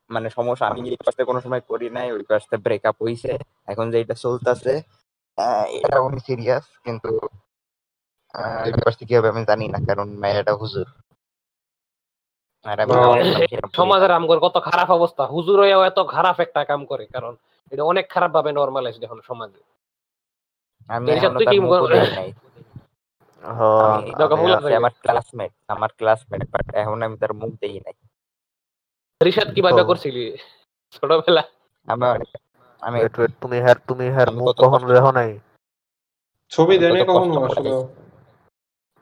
মানে 0.10 0.28
সমস্যা 0.38 0.66
আমি 0.72 0.80
এই 0.94 0.98
কাজটা 1.04 1.24
কোনো 1.30 1.40
সময় 1.46 1.64
করি 1.72 1.88
নাই 1.98 2.08
ওই 2.16 2.24
কাজটা 2.32 2.56
ব্রেকআপ 2.66 2.98
হইছে। 3.06 3.32
এখন 3.72 3.86
যেটা 3.94 4.16
চলতেছে 4.26 4.74
এটা 5.70 6.00
উনি 6.00 6.20
সিরিয়াস 6.20 6.64
কিন্তু 6.84 7.20
এই 8.66 8.72
কি 9.08 9.18
হবে 9.18 9.30
আমি 9.30 9.46
জানি 9.46 9.68
না 9.68 9.78
কারণ 9.88 10.08
মেয়েটা 10.10 10.54
হুজুর 10.54 10.88
আমি 12.66 12.94
সমাজের 13.74 14.12
আমগর 14.12 14.40
কত 14.40 14.60
খারাপ 14.64 14.90
অবস্থা। 14.92 15.26
হুজুর 15.26 15.60
হয়েও 15.60 15.84
এত 15.84 16.00
খারাপ 16.08 16.40
একটা 16.40 16.66
কাম 16.66 16.86
করে 16.86 17.06
কারণ 17.06 17.36
এটা 17.72 17.84
অনেক 17.84 18.10
খারাপ 18.10 18.32
ভাবে 18.32 18.52
নর্মালাইজ 18.52 19.04
এখন 19.04 19.22
সমাজে। 19.22 19.62
আমি 20.88 21.12
আমি- 21.12 21.76
আমি। 24.54 24.76
আমার 24.76 24.92
ক্লাসমেট 25.02 25.52
আমার 25.68 25.90
ক্লাসমেট 25.98 26.50
বাট 26.50 26.76
এখন 26.76 27.04
আমি 27.04 27.18
তার 27.18 27.34
মুখ 27.34 27.52
দেখি 27.62 27.80
নাই। 27.80 27.94
রিশাদ 29.22 29.54
কি 29.54 29.62
ভাবে 29.62 29.84
করছিলি? 29.84 30.38
ছোটবেলা 30.92 31.44
আমার 31.88 32.20
আমি 32.82 32.98
wait, 33.04 33.16
wait, 33.20 33.34
তুমি 33.42 33.58
হ্যার 33.66 33.78
তুমি 33.90 34.06
হ্যার 34.16 34.28
আমি 34.30 34.38
মুখ 34.40 34.48
কখনো 34.64 34.86
দেখো 34.94 35.12
নাই? 35.12 35.32
ছবি 36.52 36.76
দেনে 36.78 37.02
কখনো 37.12 37.34
আসলে। 37.48 37.70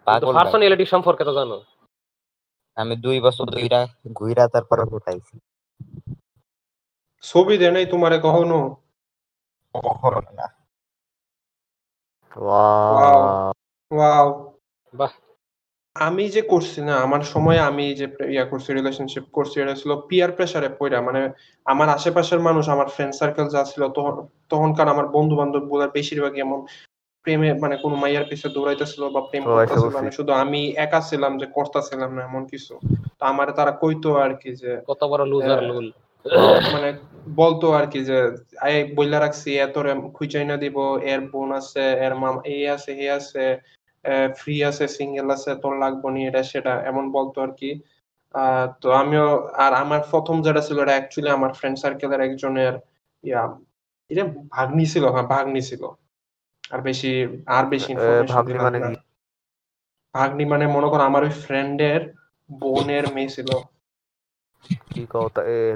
পার্সোনালিটি 0.07 0.85
সম্পর্কে 0.93 1.23
তো 1.29 1.33
জানো। 1.39 1.57
আমি 2.77 2.93
দুই 3.05 3.17
বছর 3.25 3.45
দুইটা 3.55 3.79
ঘুইরা 4.13 4.45
তারপরে 4.53 4.83
ফুটাইছি 4.91 5.35
ছবি 7.23 7.55
দেয় 7.57 7.73
নাই 7.75 7.85
তোমারে 7.85 8.17
কখনো? 8.19 8.57
কখনো 9.75 10.19
না। 10.39 10.47
Wow. 12.35 13.51
ওয়াও 13.91 14.27
বাহ 14.93 15.13
আমি 15.99 16.23
যে 16.29 16.41
করছি 16.43 16.79
না 16.81 16.93
আমার 16.97 17.23
সময় 17.33 17.59
আমি 17.69 17.85
যে 17.93 18.05
ইয়া 18.29 18.45
করছি 18.45 18.69
রিলেশনশিপ 18.71 19.25
করছি 19.31 19.55
এটা 19.59 19.75
ছিল 19.75 19.91
পিয়ার 20.09 20.31
প্রেসারে 20.31 20.69
পড়া 20.79 20.99
মানে 21.01 21.21
আমার 21.65 21.87
আশেপাশের 21.89 22.39
মানুষ 22.39 22.65
আমার 22.69 22.87
ফ্রেন্ড 22.95 23.13
সার্কেল 23.13 23.47
যা 23.49 23.61
ছিল 23.63 23.83
তখন 23.87 24.13
তখনকার 24.49 24.87
আমার 24.87 25.07
বন্ধু 25.07 25.35
বান্ধবগুলার 25.35 25.95
বেশিরভাগই 25.97 26.41
এমন 26.41 26.59
প্রেমে 27.25 27.49
মানে 27.53 27.75
কোনো 27.83 27.95
মাইয়ার 27.95 28.25
পিছে 28.29 28.47
দৌড়াইতেছিল 28.55 29.03
বা 29.15 29.21
প্রেম 29.29 29.43
করতেছিল। 29.47 29.95
আমি 30.01 30.11
শুধু 30.11 30.31
আমি 30.43 30.61
একা 30.85 30.99
ছিলাম 31.09 31.33
যে 31.41 31.47
করতেছিলাম 31.47 32.09
না 32.15 32.21
এমন 32.23 32.43
কিছু 32.51 32.73
তো 33.19 33.23
আমার 33.25 33.47
তারা 33.57 33.73
কইতো 33.83 34.09
আর 34.23 34.31
কি 34.41 34.49
যে 34.61 34.71
কত 34.89 35.01
বড় 35.11 35.23
লুজার। 35.25 35.61
লুল 35.69 35.87
মানে 36.73 36.89
বলতো 37.41 37.65
আর 37.73 37.85
কি 37.91 37.99
যে 38.09 38.17
আই 38.65 38.73
বইলা 38.97 39.17
রাখছি 39.19 39.49
এতরে 39.57 39.91
খুঁজাই 40.13 40.45
না 40.45 40.55
দিব 40.63 40.77
এর 41.11 41.21
বোন 41.31 41.49
আছে 41.59 41.85
এর 42.05 42.13
মাম 42.21 42.35
এই 42.53 42.63
আছে 42.75 42.91
হে 42.99 43.07
আছে 43.19 43.45
ফ্রি 44.39 44.55
আছে 44.69 44.85
সিঙ্গেল 44.97 45.27
আছে 45.35 45.51
তোর 45.63 45.73
লাগবো 45.83 46.07
নি 46.15 46.21
এটা 46.29 46.41
সেটা 46.51 46.73
এমন 46.91 47.05
বলতো 47.17 47.37
আর 47.45 47.51
কি। 47.59 47.71
তো 48.81 48.87
আমিও 49.01 49.27
আর 49.63 49.71
আমার 49.83 50.01
প্রথম 50.11 50.35
যেটা 50.45 50.61
ছিল 50.67 50.77
এটা 50.83 50.95
অ্যাকচুয়ালি 50.97 51.31
আমার 51.37 51.51
ফ্রেন্ড 51.59 51.77
সার্কেলের 51.83 52.21
একজনের 52.27 52.73
ইয়া 53.23 53.41
এটা 54.09 54.23
ভাগ্নি 54.55 54.85
ছিল 54.93 55.03
হ্যাঁ 55.13 55.27
ভাগ্নি 55.33 55.61
ছিল। 55.69 55.83
আর 56.73 56.79
বেশি 56.81 57.11
আর 57.57 57.63
বেশি 57.73 57.89
ইনফরমেশন 57.93 58.33
ভাগ্নি 58.35 58.57
মানে? 58.65 58.79
ভাগ্নি 60.15 60.43
মানে 60.45 60.65
মনে 60.75 60.87
করো 60.91 61.03
আমার 61.09 61.21
ওই 61.23 61.33
ফ্রেন্ডের 61.43 62.01
বোনের 62.49 63.05
মেয়ে 63.15 63.33
ছিল। 63.35 63.49
কি 64.91 65.03
কও 65.11 65.27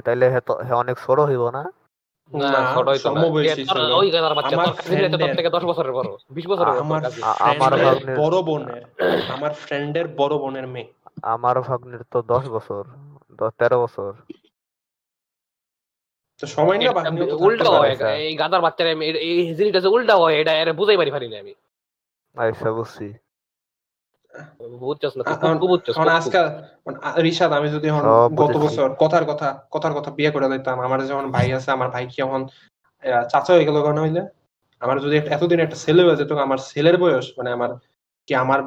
তাইলে 0.06 0.26
হে 0.34 0.40
অনেক 0.82 0.96
সরো 1.04 1.22
হইব 1.30 1.44
না? 1.56 1.62
আমার 9.28 9.54
ফ্রেন্ডের 9.54 10.08
বড় 10.08 10.38
বোনের 10.38 10.66
মেয়ে। 10.66 10.92
আমার 11.22 11.60
ভাগ্নের 11.60 12.02
তো 12.10 12.22
দশ 12.22 12.48
বছর 12.48 12.84
তেরো 13.58 13.82
বছর। 13.82 14.12
সময় 16.46 16.78
না 16.78 17.10
উল্টা 17.34 17.70
হয় 17.70 17.96
এই 18.18 18.36
গাদার 18.36 18.60
বাচ্চারা 18.60 18.90
এই- 18.90 19.86
উল্টা 19.86 20.16
হয় 20.16 20.40
এটা 20.40 20.72
বুঝাই 20.72 20.96
পারি 20.96 21.10
পারি 21.10 21.28
না 21.28 21.38
আমি। 21.38 21.54
আচ্ছা 22.36 22.72
বুঝছি। 22.72 23.14
আমি 27.50 27.68
যদি 27.68 27.88
গত 28.34 28.54
বছর 28.56 28.88
কথার 28.94 29.24
কথা 29.24 29.48
কথার 29.70 29.92
কথা 29.92 30.10
বিয়ে 30.10 30.30
করে 30.30 30.46
দিতাম 30.48 30.76
আমার 30.80 31.06
যেমন 31.06 31.24
ভাই 31.30 31.46
আছে 31.52 31.70
আমার 31.70 31.88
ভাই 31.90 32.04
কি 32.06 32.18
এখন 32.22 32.40
চাচা 33.28 33.50
হয়ে 33.52 33.64
গেল 33.64 33.76
হইলে? 33.98 34.22
আমার 34.82 34.96
যদি 35.00 35.16
এতদিন 35.16 35.58
একটা 35.60 35.76
ছেলে 35.76 36.02
হয়ে 36.02 36.16
যেত 36.16 36.30
আমার 36.32 36.58
ছেলের 36.58 36.96
বয়স 36.96 37.26
মানে 37.38 37.50
আমার 37.52 37.70
কি 38.28 38.34
আমার 38.34 38.60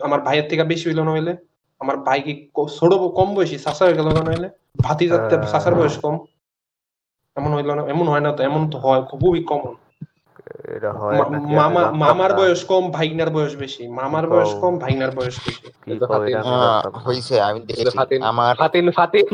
আমার 0.00 0.20
ভাইয়ের 0.20 0.46
থেকে 0.48 0.64
বেশি 0.64 0.84
হইল 0.90 1.00
না 1.02 1.10
হইলে? 1.10 1.32
আমার 1.80 1.96
ভাই 1.96 2.20
কি 2.22 2.32
ছোট 2.78 2.92
কম 3.16 3.28
বয়সী 3.34 3.56
চাচা 3.58 3.82
হয়ে 3.84 3.94
গেল 3.94 4.08
কেন 4.08 4.28
হইলে? 4.28 4.48
ভাতি 4.82 5.04
যাতে 5.08 5.36
চাচার 5.46 5.74
বয়স 5.74 5.96
কম। 5.98 6.14
এমন 7.36 7.50
হইল 7.54 7.70
না 7.74 7.82
এমন 7.86 8.06
হয় 8.08 8.20
না 8.20 8.32
তো 8.32 8.40
এমন 8.42 8.62
তো 8.70 8.76
হয় 8.78 9.02
খুবই 9.02 9.40
কমন 9.44 9.74
এটা 10.68 10.90
হয় 10.92 11.18
মামা 11.56 11.82
মামার 11.92 12.32
বয়স 12.34 12.60
কম 12.64 12.84
ভাইগনার 12.90 13.30
বয়স 13.30 13.56
বেশি। 13.56 13.82
মামার 13.88 14.24
বয়স 14.28 14.52
কম 14.60 14.78
ভাইগনার 14.78 15.10
বয়স 15.10 15.36
বেশি। 15.46 15.64
হইছে 17.06 17.40
আমি 17.40 17.60
দেখেছি 17.60 17.96
আমার 18.22 18.56
ফাতিন 18.56 18.90
ফাতিন 18.90 19.26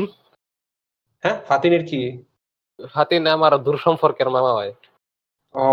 হ্যাঁ 1.25 1.37
ফাতিনের 1.49 1.83
কি? 1.87 2.01
ফাতিন 2.95 3.23
আমার 3.27 3.53
দূর 3.59 3.77
সম্পর্কের 3.77 4.29
মামা 4.31 4.53
হয় 4.53 4.73
ও। 5.55 5.67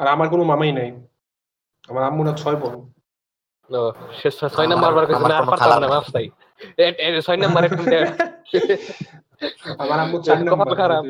আর 0.00 0.06
আমার 0.06 0.28
কোনো 0.28 0.44
মামাই 0.44 0.72
নাই। 0.72 0.88
আমার 1.88 2.02
আম্মু 2.04 2.22
না 2.24 2.32
ছয় 2.36 2.56
বোন। 2.56 2.74
ও, 3.70 3.92
সে 4.12 4.28
ছয় 4.48 4.66
নাম্বার 4.66 4.94
বার 4.94 5.06
কাছে 5.06 5.24
না 5.28 5.36
আর 5.38 5.44
পারতাম 5.46 5.78
না। 5.80 5.88
মাফ 5.88 6.06
এ- 6.78 7.20
ছয় 7.20 7.36
নাম্বার 7.36 7.64
একটু 7.64 7.82
আমার 9.78 9.98
আম্মু 10.00 10.16
চার 10.22 10.38
নাম্বার 10.44 10.76
খারাপ। 10.76 11.02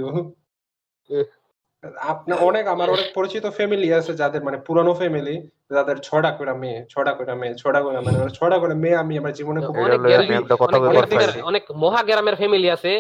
আপনার 2.05 2.39
অনেক 2.41 2.65
আমার 2.67 2.89
অনেক 2.91 3.07
পরিচিত 3.15 3.47
ফ্যামিলি 3.49 3.89
আছে 3.95 4.13
যাদের 4.15 4.45
মানে 4.45 4.59
পুরানো 4.59 4.95
ফ্যামিলি 4.95 5.35
যাদের 5.71 5.97
ছটা 5.99 6.31
করে 6.31 6.53
মেয়ে 6.53 6.87
ছটা 6.89 7.13
করে 7.13 7.35
মেয়ে 7.35 7.55
ছটা 7.55 7.81
করে 7.83 8.01
মানে 8.01 8.19
ছটা 8.31 8.59
করে 8.59 8.75
মেয়ে 8.75 8.97
আমি 8.97 9.19
আমার 9.19 9.33
জীবনে 9.33 9.61
খুব 9.61 9.75
অনেক 9.85 10.01
অনেক- 11.45 11.75
মহা 11.77 12.01
গ্রামের 12.03 12.37
ফ্যামিলি 12.37 12.69
আছে। 12.71 12.91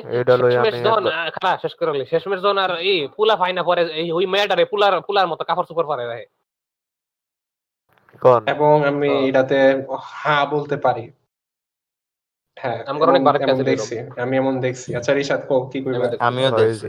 খালা 1.33 1.59
শেষ 1.63 1.73
করে 1.75 2.07
শেষমেশ 2.07 2.41
যখন 2.41 2.59
আর 2.59 2.73
এই 2.83 3.09
পুলা 3.17 3.37
ফাইনা 3.37 3.63
পরে 3.63 3.83
এই 3.93 4.13
ওই 4.13 4.27
মেয়েটারে 4.27 4.65
পুলার 4.65 5.01
পুলার 5.01 5.27
মতো 5.27 5.43
কাপড় 5.45 5.67
চোপড় 5.69 5.87
পরে 5.87 6.05
রাখে। 6.07 6.27
এবং 8.47 8.75
আমি 8.87 9.09
এটাতে 9.29 9.57
হ্যাঁ 10.19 10.47
বলতে 10.47 10.77
পারি। 10.77 11.05
হ্যাঁ 12.57 12.79
আমি 14.19 14.37
এমন 14.37 14.55
দেখছি। 14.61 14.89
আচ্ছা 14.95 15.13
রিশাদ 15.13 15.41
কো 15.49 15.57
কি 15.67 15.79
কইবা? 15.85 16.07
আমিও 16.21 16.49
দেখছি। 16.61 16.89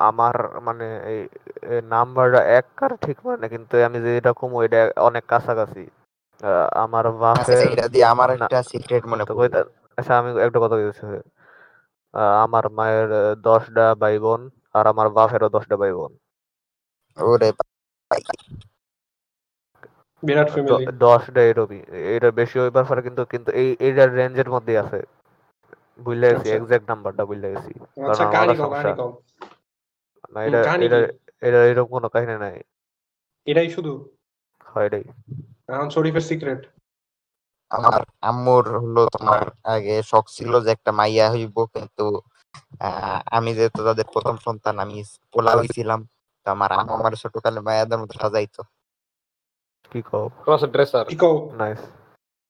আমার 0.00 0.34
মানে 0.60 0.86
এই 1.06 1.20
নাম্বারটা 1.84 2.40
এক 2.58 2.66
কার 2.76 2.96
ঠিক 2.96 3.16
মানে 3.26 3.38
না 3.40 3.48
কিন্তু 3.48 3.74
আমি 3.84 3.98
যে 4.00 4.10
এটা 4.16 4.32
কম 4.32 4.50
ওইটা 4.54 4.90
অনেক 4.96 5.24
কাছাকাছি। 5.26 5.84
আমার 6.74 7.04
আচ্ছা, 7.06 7.20
বাপের 7.20 7.58
এটা 7.72 7.88
দিয়ে 7.88 8.04
আমার 8.04 8.28
একটা 8.30 8.62
সিক্রেট 8.62 9.02
মনে 9.06 9.24
কইতা- 9.24 9.70
আচ্ছা 9.98 10.18
আমি 10.18 10.30
একটা 10.40 10.58
কথা 10.58 10.76
বলছি 10.76 11.04
আমার 12.42 12.70
মায়ের 12.70 13.08
দশটা 13.42 13.94
ভাই 13.94 14.18
বোন 14.18 14.40
আর 14.74 14.86
আমার 14.86 15.08
বাপেরও 15.08 15.48
দশটা 15.48 15.76
ভাই 15.76 15.92
বোন 15.92 16.12
ওরে 17.16 17.50
ভাই, 18.10 18.22
বিরাট 20.22 20.48
ফ্যামিলি 20.50 20.84
দ- 20.86 20.98
দশটা 20.98 21.40
এরকমই 21.40 21.80
এটা 22.16 22.30
বেশি 22.30 22.56
হইবার 22.60 22.84
পারে 22.84 23.02
কিন্তু 23.02 23.22
কিন্তু 23.24 23.50
এই 23.52 23.76
এইটার 23.80 24.14
রেঞ্জের 24.14 24.50
মধ্যে 24.50 24.78
আছে। 24.78 25.00
বুঝলে 25.98 26.26
গেছি 26.28 26.48
আচ্ছা। 26.48 26.56
এক্সাক্ট 26.56 26.86
নাম্বারটা 26.88 27.22
বুঝলে 27.24 27.48
গেছি। 27.54 27.72
আচ্ছা 28.00 28.24
কারণ 28.24 28.32
কাহিনী 28.34 28.54
কও 28.56 28.68
কাহিনী 28.70 28.92
কও 28.94 29.10
না 30.32 30.38
এটা 30.46 30.58
এটা 30.86 30.98
এটা 31.42 31.58
এরকম 31.70 31.90
কোনো 31.92 32.08
কাহিনী 32.08 32.34
নাই। 32.36 32.56
এটাই 33.46 33.68
শুধু? 33.70 33.92
হয় 34.66 34.86
এটাই। 34.88 35.04
এখন 35.68 35.88
শরীফের 35.90 36.24
সিক্রেট 36.30 36.62
আমার 37.70 38.00
আম্মুর 38.22 38.64
হলো 38.76 39.02
তোমার 39.14 39.42
আগে 39.66 39.94
শখ 40.02 40.24
ছিল 40.28 40.52
যে 40.60 40.70
একটা 40.72 40.90
মাইয়া 40.92 41.26
হইব 41.30 41.56
কিন্তু 41.74 42.04
আহ, 42.80 43.18
আমি 43.30 43.50
যেহেতু 43.54 43.80
তাদের 43.84 44.06
প্রথম 44.14 44.36
সন্তান 44.38 44.74
আমি 44.78 44.96
পোলা 45.32 45.52
হয়েছিলাম 45.58 46.00
তো 46.46 46.54
আমার 46.54 46.70
আম্মু 46.72 46.92
আমার 46.96 47.12
ছোটকালে 47.22 47.60
মায়াদের 47.60 47.98
মতো 47.98 48.14
সাজাইতো। 48.14 48.62
কি 49.92 50.00
কও? 50.02 50.24
ক্রস 50.44 50.62
ড্রেসার 50.66 51.04
কি 51.06 51.16
কও? 51.16 51.34
নাইস 51.54 51.80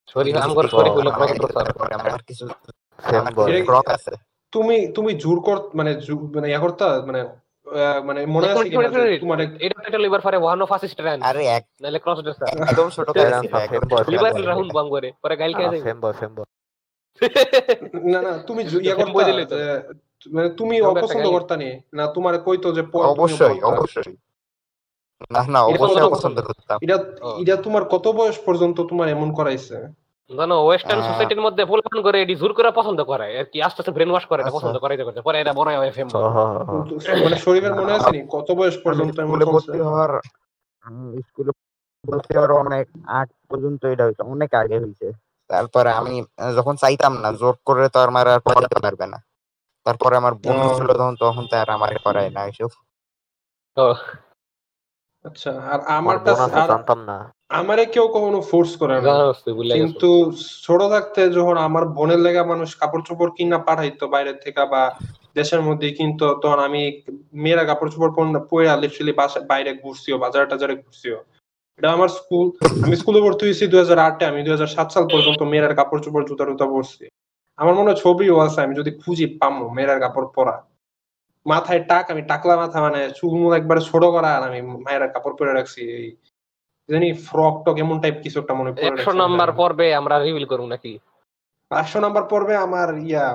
শরীফ 0.09 0.35
আমগর 0.37 0.67
শরীফ 0.69 0.93
হলো 0.99 1.11
ক্রস 1.11 1.33
ড্রেসার 1.35 1.67
আমার 1.99 2.23
কিছু 2.29 2.45
তুমি 4.53 4.77
তুমি 4.95 5.11
জোর 5.15 5.39
কর 5.41 5.57
মানে 5.75 5.91
মানে 6.35 6.47
ইয়া 6.49 6.59
করতা 6.59 6.87
মানে 7.07 7.21
আহ, 7.67 7.99
মানে 8.03 8.21
মনে 8.27 8.47
আছে 8.49 8.69
কিনা 8.71 8.89
তোমার 9.21 9.39
এটা 9.61 9.77
টাইটেল 9.77 10.03
লিভার 10.03 10.21
ফারে 10.21 10.37
ওয়ান 10.37 10.59
অফ 10.63 10.71
আসিস্ট 10.73 10.99
রান 11.01 11.19
আরে 11.23 11.43
এক 11.49 11.65
নালে 11.81 11.99
ক্রস 11.99 12.19
ড্রেসার 12.23 12.49
একদম 12.63 12.89
ছোটকালে 12.91 13.21
Parents 13.21 13.43
ছিল, 13.43 13.55
of 13.55 13.61
একদম 13.61 13.83
him 13.83 13.85
boys, 13.89 14.07
লিভার 14.09 14.33
রাহুল 14.47 14.69
বাম 14.71 14.87
করে 14.91 15.09
পরে 15.23 15.35
গাইল 15.37 15.53
কে 15.55 15.63
যাবে 15.65 15.79
সেম 15.83 15.99
বল 16.01 16.13
সেম 16.13 16.33
বল 16.35 16.47
না 18.05 18.19
না 18.23 18.33
তুমি 18.39 18.63
ইয়া 18.83 18.95
করতা 18.95 19.23
মানে 20.27 20.49
তুমি 20.51 20.75
অপছন্দ 20.83 21.27
করতা 21.31 21.55
নি? 21.57 21.71
না 21.95 22.05
তোমার 22.07 22.35
কইতো 22.39 22.69
যে 22.73 22.83
অবশ্যই 23.13 23.59
অবশ্যই। 23.63 24.17
না 25.31 25.41
না 25.49 25.61
অবশ্যই 25.61 25.83
পছন্দ 25.83 26.13
পছন্দ 26.13 26.37
করতাম। 26.41 26.79
এটা 26.83 26.97
এটা 27.39 27.55
তোমার 27.57 27.85
কত 27.85 28.09
বয়স 28.09 28.39
পর্যন্ত 28.39 28.79
তোমার 28.81 29.09
এমন 29.09 29.29
করাইছে? 29.35 29.77
জানো 30.31 30.57
ওয়েস্টার্ন 30.61 31.01
সোসাইটির 31.03 31.41
মধ্যে 31.41 31.63
ফুল 31.65 31.81
ফান 31.83 31.99
করে 32.03 32.17
এটি 32.21 32.35
জোর 32.37 32.53
করে 32.53 32.71
পছন্দ 32.71 33.01
করে। 33.03 33.27
আর 33.41 33.47
কি 33.53 33.59
আস্তে 33.63 33.81
আস্তে 33.81 33.93
ব্রেন 33.93 34.11
ওয়াশ 34.11 34.25
করে 34.27 34.43
আচ্ছা। 34.43 34.55
পছন্দ 34.57 34.77
করাইতে 34.79 35.05
করতে। 35.05 35.21
পরে 35.23 35.37
এটা 35.41 35.53
বড় 35.53 35.69
হয়ে 35.73 35.93
ফেম 35.93 36.09
হ, 36.09 36.17
হ, 36.17 36.39
হ, 36.39 36.41
হ। 36.61 36.71
কিন্তু 36.81 36.95
মানে 37.25 37.37
শরীফের 37.37 37.75
মনে 37.75 37.93
আছে 37.93 38.11
নি? 38.11 38.21
কত 38.31 38.49
বয়স 38.59 38.77
পর্যন্ত 38.85 39.17
স্কুলে 39.19 39.45
ভর্তি 39.47 39.79
হওয়ার 39.81 40.11
স্কুলে 41.23 41.53
ভর্তি 42.05 42.33
হওয়ার 42.37 42.53
অনেক 42.63 42.87
আগ 43.19 43.29
পর্যন্ত 43.51 43.83
এটা 43.87 44.05
হইতো 44.05 44.23
অনেক 44.27 44.51
আগে 44.55 44.77
হইছে 44.79 45.07
তারপরে 45.51 45.91
আমি 45.93 46.15
যখন 46.57 46.75
চাইতাম 46.77 47.13
না 47.23 47.29
জোর 47.33 47.55
করে 47.67 47.87
তো 47.89 47.99
আর 47.99 48.09
আমার 48.09 48.27
আর 48.29 48.41
পড়াতে 48.47 48.79
পারবে 48.81 49.07
না। 49.07 49.19
তারপরে 49.87 50.15
আমার 50.17 50.35
বন্ধু 50.45 50.69
ছিল 50.79 50.89
তখন 50.93 51.15
তখন 51.23 51.45
তো 51.51 51.55
আর 51.57 51.69
আমার 51.71 51.91
করায় 52.05 52.31
না 52.31 52.41
এসব 52.45 52.71
আচ্ছা 55.25 55.51
আর 55.73 55.81
আমার 55.89 56.17
আর 56.17 56.67
জানতাম 56.69 57.01
না। 57.11 57.17
আমারে 57.51 57.85
কেউ 57.87 58.07
কখনো 58.09 58.39
ফোর্স 58.51 58.73
করে 58.77 58.97
না। 58.99 59.15
কিন্তু 59.77 60.09
ছোট 60.63 60.81
থাকতে 60.95 61.21
যখন 61.29 61.57
আমার 61.59 61.85
বোনের 61.97 62.21
লেগা 62.27 62.43
মানুষ 62.45 62.69
কাপড় 62.81 63.05
চোপড় 63.09 63.33
কিনা 63.37 63.59
পাঠাইতো 63.59 64.05
বাইরের 64.09 64.39
থেকে 64.45 64.63
বা 64.73 64.83
দেশের 65.37 65.63
মধ্যে 65.63 65.89
কিন্তু 65.91 66.25
তখন 66.43 66.61
আমি 66.69 66.83
মেয়েরা 67.43 67.65
কাপড় 67.65 67.91
চোপড় 67.93 68.13
পরে 68.51 68.65
লিটারালি 68.83 69.13
বাইরে 69.53 69.71
ঘুরছিও 69.83 70.17
বাজার 70.19 70.49
টাজারে 70.51 70.75
ঘুরছিও। 70.83 71.19
এটা 71.81 71.89
আমার 71.93 72.11
স্কুল 72.19 72.47
আমি 72.85 72.95
স্কুলে 72.97 73.21
ভর্তি 73.25 73.43
হয়েছি 73.47 73.65
দুই 73.67 73.81
হাজার 73.85 73.99
আটে 73.99 74.25
আমি 74.31 74.41
দুই 74.45 74.53
হাজার 74.53 74.71
সাত 74.77 74.89
সাল 74.95 75.05
পর্যন্ত 75.13 75.41
মেয়েরার 75.53 75.75
কাপড় 75.75 76.01
চোপড় 76.05 76.25
জুতা 76.29 76.45
টুতা 76.45 76.67
পরছি। 76.73 77.05
আমার 77.59 77.75
মনে 77.75 77.89
হয় 77.91 77.99
ছবিও 78.05 78.37
আছে 78.47 78.59
আমি 78.61 78.75
যদি 78.81 78.91
খুঁজি 79.01 79.27
পামো 79.41 79.65
মেয়েরার 79.77 80.01
কাপড় 80.01 80.29
পরা। 80.37 80.57
মাথায় 81.47 81.83
টাক 81.91 82.05
আমি 82.13 82.23
টাকলা 82.23 82.55
মাথা 82.57 82.79
মানে 82.81 83.01
চুলমুল 83.19 83.53
একবারে 83.55 83.81
ছোট 83.81 84.03
করা 84.15 84.31
আর 84.37 84.43
আমি 84.49 84.61
মায়ের 84.85 85.03
কাপড় 85.15 85.35
পরে 85.39 85.53
রাখছি 85.53 85.81
এই 85.99 86.07
জানি 86.89 87.09
ফ্রক 87.27 87.55
টক 87.65 87.77
এমন 87.79 87.97
টাইপ 88.03 88.17
কিছু 88.25 88.37
একটা 88.41 88.55
মনে 88.55 88.71
পরে 88.73 88.87
একশো 88.89 89.13
নাম্বার 89.23 89.51
পর্বে 89.53 89.87
আমরা 89.95 90.15
রিভিল 90.19 90.47
করব 90.47 90.65
নাকি? 90.67 90.93
পাঁচশো 91.71 91.99
নাম্বার 92.01 92.25
পর্বে 92.25 92.55
আমার 92.67 92.89
ইয়া 93.07 93.27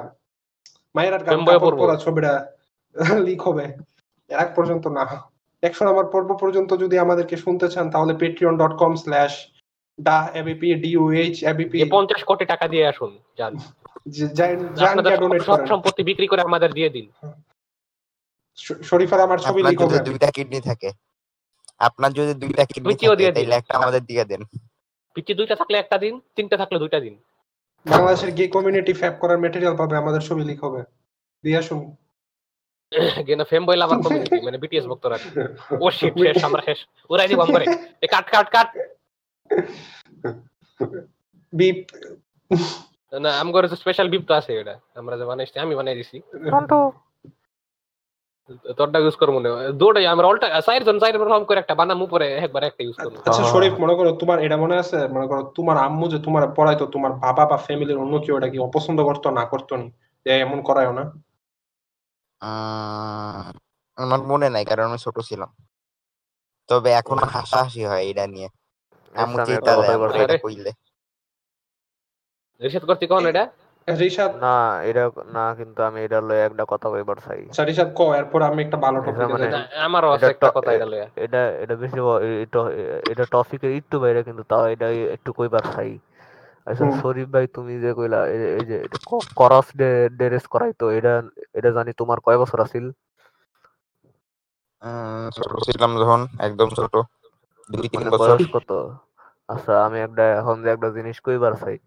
মায়ের 0.95 1.13
আর 1.13 1.21
ফেম 1.25 1.41
বয়ে 1.45 1.55
কাপড় 1.55 1.77
পরা 1.77 1.95
ছবিটা 2.03 2.33
লিক 3.27 3.41
হবে। 3.47 3.65
এর 4.29 4.37
আগ 4.39 4.49
পর্যন্ত 4.55 4.85
না। 4.97 5.03
একশো 5.63 5.83
নাম্বার 5.85 6.05
পর্ব 6.05 6.29
পর্যন্ত 6.33 6.69
যদি 6.83 6.95
আমাদেরকে 6.97 7.35
শুনতে 7.37 7.67
চান 7.69 7.85
তাহলে 7.89 8.13
পেট্রিয়ন 8.13 8.55
ডট 8.57 8.73
কম 8.77 8.91
স্ল্যাশ 8.95 9.33
ডা 9.99 10.17
ABP 10.33 10.69
D U H 10.83 11.35
ABP 11.43 11.77
যে 11.79 11.87
পঞ্চাশ 11.95 12.21
কোটি 12.23 12.45
টাকা 12.45 12.65
দিয়ে 12.67 12.85
আসুন 12.87 13.11
যান 13.37 13.53
জান 14.37 14.55
আপনাদের 14.83 15.19
ডোনেট 15.21 15.41
করেন। 15.45 15.67
সম্পত্তি 15.67 16.01
বিক্রি 16.03 16.27
করে 16.27 16.41
আমাদের 16.41 16.69
দিয়ে 16.73 16.89
দিন। 16.89 17.05
শরীফার 18.83 19.19
আমার 19.19 19.39
ছবি 19.39 19.61
হবে। 19.61 19.97
দুইটা 20.07 20.29
কিডনি 20.35 20.59
থাকে। 20.61 20.89
আপনার 21.87 22.11
যদি 22.17 22.33
দুইটা 22.41 22.63
কিডনি 22.71 22.93
থাকে। 22.95 23.31
তাহলে 23.35 23.55
একটা 23.61 23.73
আমাদের 23.79 24.01
দিয়ে 24.09 24.23
দেন। 24.31 24.41
পিচি 25.15 25.31
দুইটা 25.39 25.55
থাকলে 25.61 25.75
একটা 25.79 25.97
দিন 26.03 26.13
তিনটা 26.35 26.55
থাকলে 26.61 26.77
দুইটা 26.83 26.99
দিন। 27.05 27.15
বাংলাদেশের 27.85 28.31
গে 28.37 28.45
কমিউনিটি 28.55 28.93
ফ্যাপ 28.99 29.15
করার 29.21 29.39
মেটেরিয়াল 29.43 29.75
পাবে 29.81 29.95
আমাদের 30.01 30.21
ছবি 30.27 30.43
লিখ 30.49 30.59
হবে। 30.65 30.81
দিয়ে 31.43 31.59
আসুন। 31.61 31.79
গেনা 33.27 33.45
ফেম 33.51 33.63
বইলা 33.67 33.83
আমার 33.87 33.99
কমিউনিটি 34.05 34.37
মানে 34.47 34.57
বিটিএস 34.63 34.85
ভক্তরা। 34.91 35.17
ও 35.83 35.85
শিট 35.97 36.13
শেষ 36.25 36.37
আমরা 36.49 36.61
শেষ। 36.67 36.79
ওরাই 37.11 37.27
দিব 37.31 37.41
করে 37.53 37.65
এ 38.05 38.07
কাট 38.13 38.25
কাট 38.33 38.47
কাট। 38.55 38.67
বিপ 41.53 41.77
না 43.23 43.29
আম 43.41 43.47
করে 43.55 43.67
স্পেশাল 43.83 44.07
বিপ 44.13 44.23
তো 44.29 44.33
আছে 44.39 44.51
এটা 44.61 44.75
আমরা 45.01 45.15
যে 45.19 45.25
বানাইছি 45.29 45.57
আমি 45.65 45.73
বানাই 45.79 45.95
দিছি। 45.99 46.17
তোরটা 48.77 48.97
ইউজ 48.99 49.15
করব 49.15 49.35
না 49.39 49.49
দুটাই 49.73 50.05
আমরা 50.05 50.25
অল্টা 50.27 50.47
সাইড 50.61 50.81
জন 50.83 50.97
সাইড 50.99 51.15
পারফর্ম 51.17 51.45
করে 51.45 51.59
একটা 51.59 51.75
বানাম 51.75 51.99
উপরে 52.01 52.27
একবার 52.37 52.63
একটা 52.63 52.81
ইউজ 52.83 52.97
করব 52.97 53.13
আচ্ছা। 53.19 53.43
শরীফ 53.43 53.73
মনে 53.79 53.95
করো 53.95 54.09
তোমার 54.11 54.37
এটা 54.45 54.57
মনে 54.57 54.75
আছে? 54.77 54.99
মনে 55.07 55.25
করো 55.27 55.41
তোমার 55.55 55.77
আম্মু 55.77 56.05
যে 56.07 56.17
তোমার 56.19 56.43
পড়াইতো 56.55 56.85
তোমার 56.85 57.11
বাবা 57.15 57.43
বা 57.45 57.57
ফ্যামিলির 57.57 57.97
অন্য 57.97 58.13
কেউ 58.25 58.35
এটা 58.37 58.49
কি 58.49 58.57
অপছন্দ 58.59 58.99
করতো 59.03 59.27
না 59.31 59.43
করতো 59.45 59.73
নি 59.77 59.87
যে 60.25 60.31
এমন 60.41 60.59
করায়ও 60.61 60.93
না? 60.93 61.03
আমার 63.97 64.21
মনে 64.21 64.47
নাই 64.49 64.63
কারণ 64.65 64.83
আমি 64.83 64.97
ছোট 64.97 65.17
ছিলাম। 65.19 65.49
তবে 66.69 66.89
এখন 66.91 67.17
হাসাহাসি 67.25 67.81
হয় 67.85 68.03
এটা 68.09 68.25
নিয়ে। 68.27 68.49
আম্মু 69.15 69.37
চিন্তা 69.45 69.71
দেয় 69.77 69.97
বলব। 69.97 70.13
এটা 70.23 70.37
কইলে। 70.37 70.71
রিসেট 72.61 72.83
করতে 72.85 73.05
কোন 73.07 73.23
এটা? 73.27 73.43
রিশাদ 73.87 74.35
না 74.35 74.83
এটা 74.83 75.09
না 75.33 75.55
কিন্তু 75.55 75.83
আমি 75.83 76.01
এটা 76.01 76.21
লয়ে 76.21 76.41
একটা 76.41 76.65
কথা 76.67 76.89
কইবার 76.89 77.15
চাই। 77.15 77.45
আচ্ছা 77.45 77.63
রিশাদ 77.63 77.89
ক 77.95 78.01
এরপর 78.01 78.41
আমি 78.41 78.63
একটা 78.63 78.77
ভালো 78.77 78.99
টপিকে 78.99 79.25
মানে- 79.25 79.79
আমারও 79.79 80.09
আছে 80.11 80.25
একটা 80.25 80.51
কথা 80.55 80.73
এটা 80.73 80.85
লইয়া 80.85 81.07
এটা 81.15 81.49
এটা 81.49 81.75
বেশি 81.75 81.97
এটা 82.41 82.59
এটা 83.11 83.25
টপিকের 83.25 83.71
একটু 83.71 83.99
বাইরে 83.99 84.23
কিন্তু 84.23 84.43
তাও 84.43 84.67
এটা 84.67 84.87
একটু 84.89 85.33
কইবার 85.33 85.59
চাই। 85.75 85.99
আচ্ছা 86.65 86.91
শরীফ 87.01 87.27
ভাই 87.29 87.47
তুমি 87.47 87.79
যে 87.79 87.93
কইলা 87.93 88.27
এই- 88.27 88.65
যে 88.65 88.77
করস 89.35 89.67
ডেরেস 90.17 90.47
করাইতো 90.47 90.89
এটা 90.89 91.23
এটা 91.53 91.71
জানি 91.71 91.93
তোমার 91.93 92.19
কয় 92.19 92.37
বছর 92.37 92.61
আছিল? 92.61 92.91
ছোট 95.31 95.51
ছিলাম 95.63 95.99
যখন 95.99 96.27
একদম 96.39 96.69
ছোট। 96.69 96.93
দুই 97.69 97.87
তিন 97.89 97.99
মানে 97.99 98.09
বছর। 98.09 98.37
কত? 98.53 98.71
আচ্ছা 99.47 99.85
আমি 99.85 99.99
একটা 99.99 100.23
এখন 100.37 100.63
যে 100.63 100.69
একটা 100.69 100.89
জিনিস 100.89 101.19
কইবার 101.19 101.53
চাই। 101.53 101.77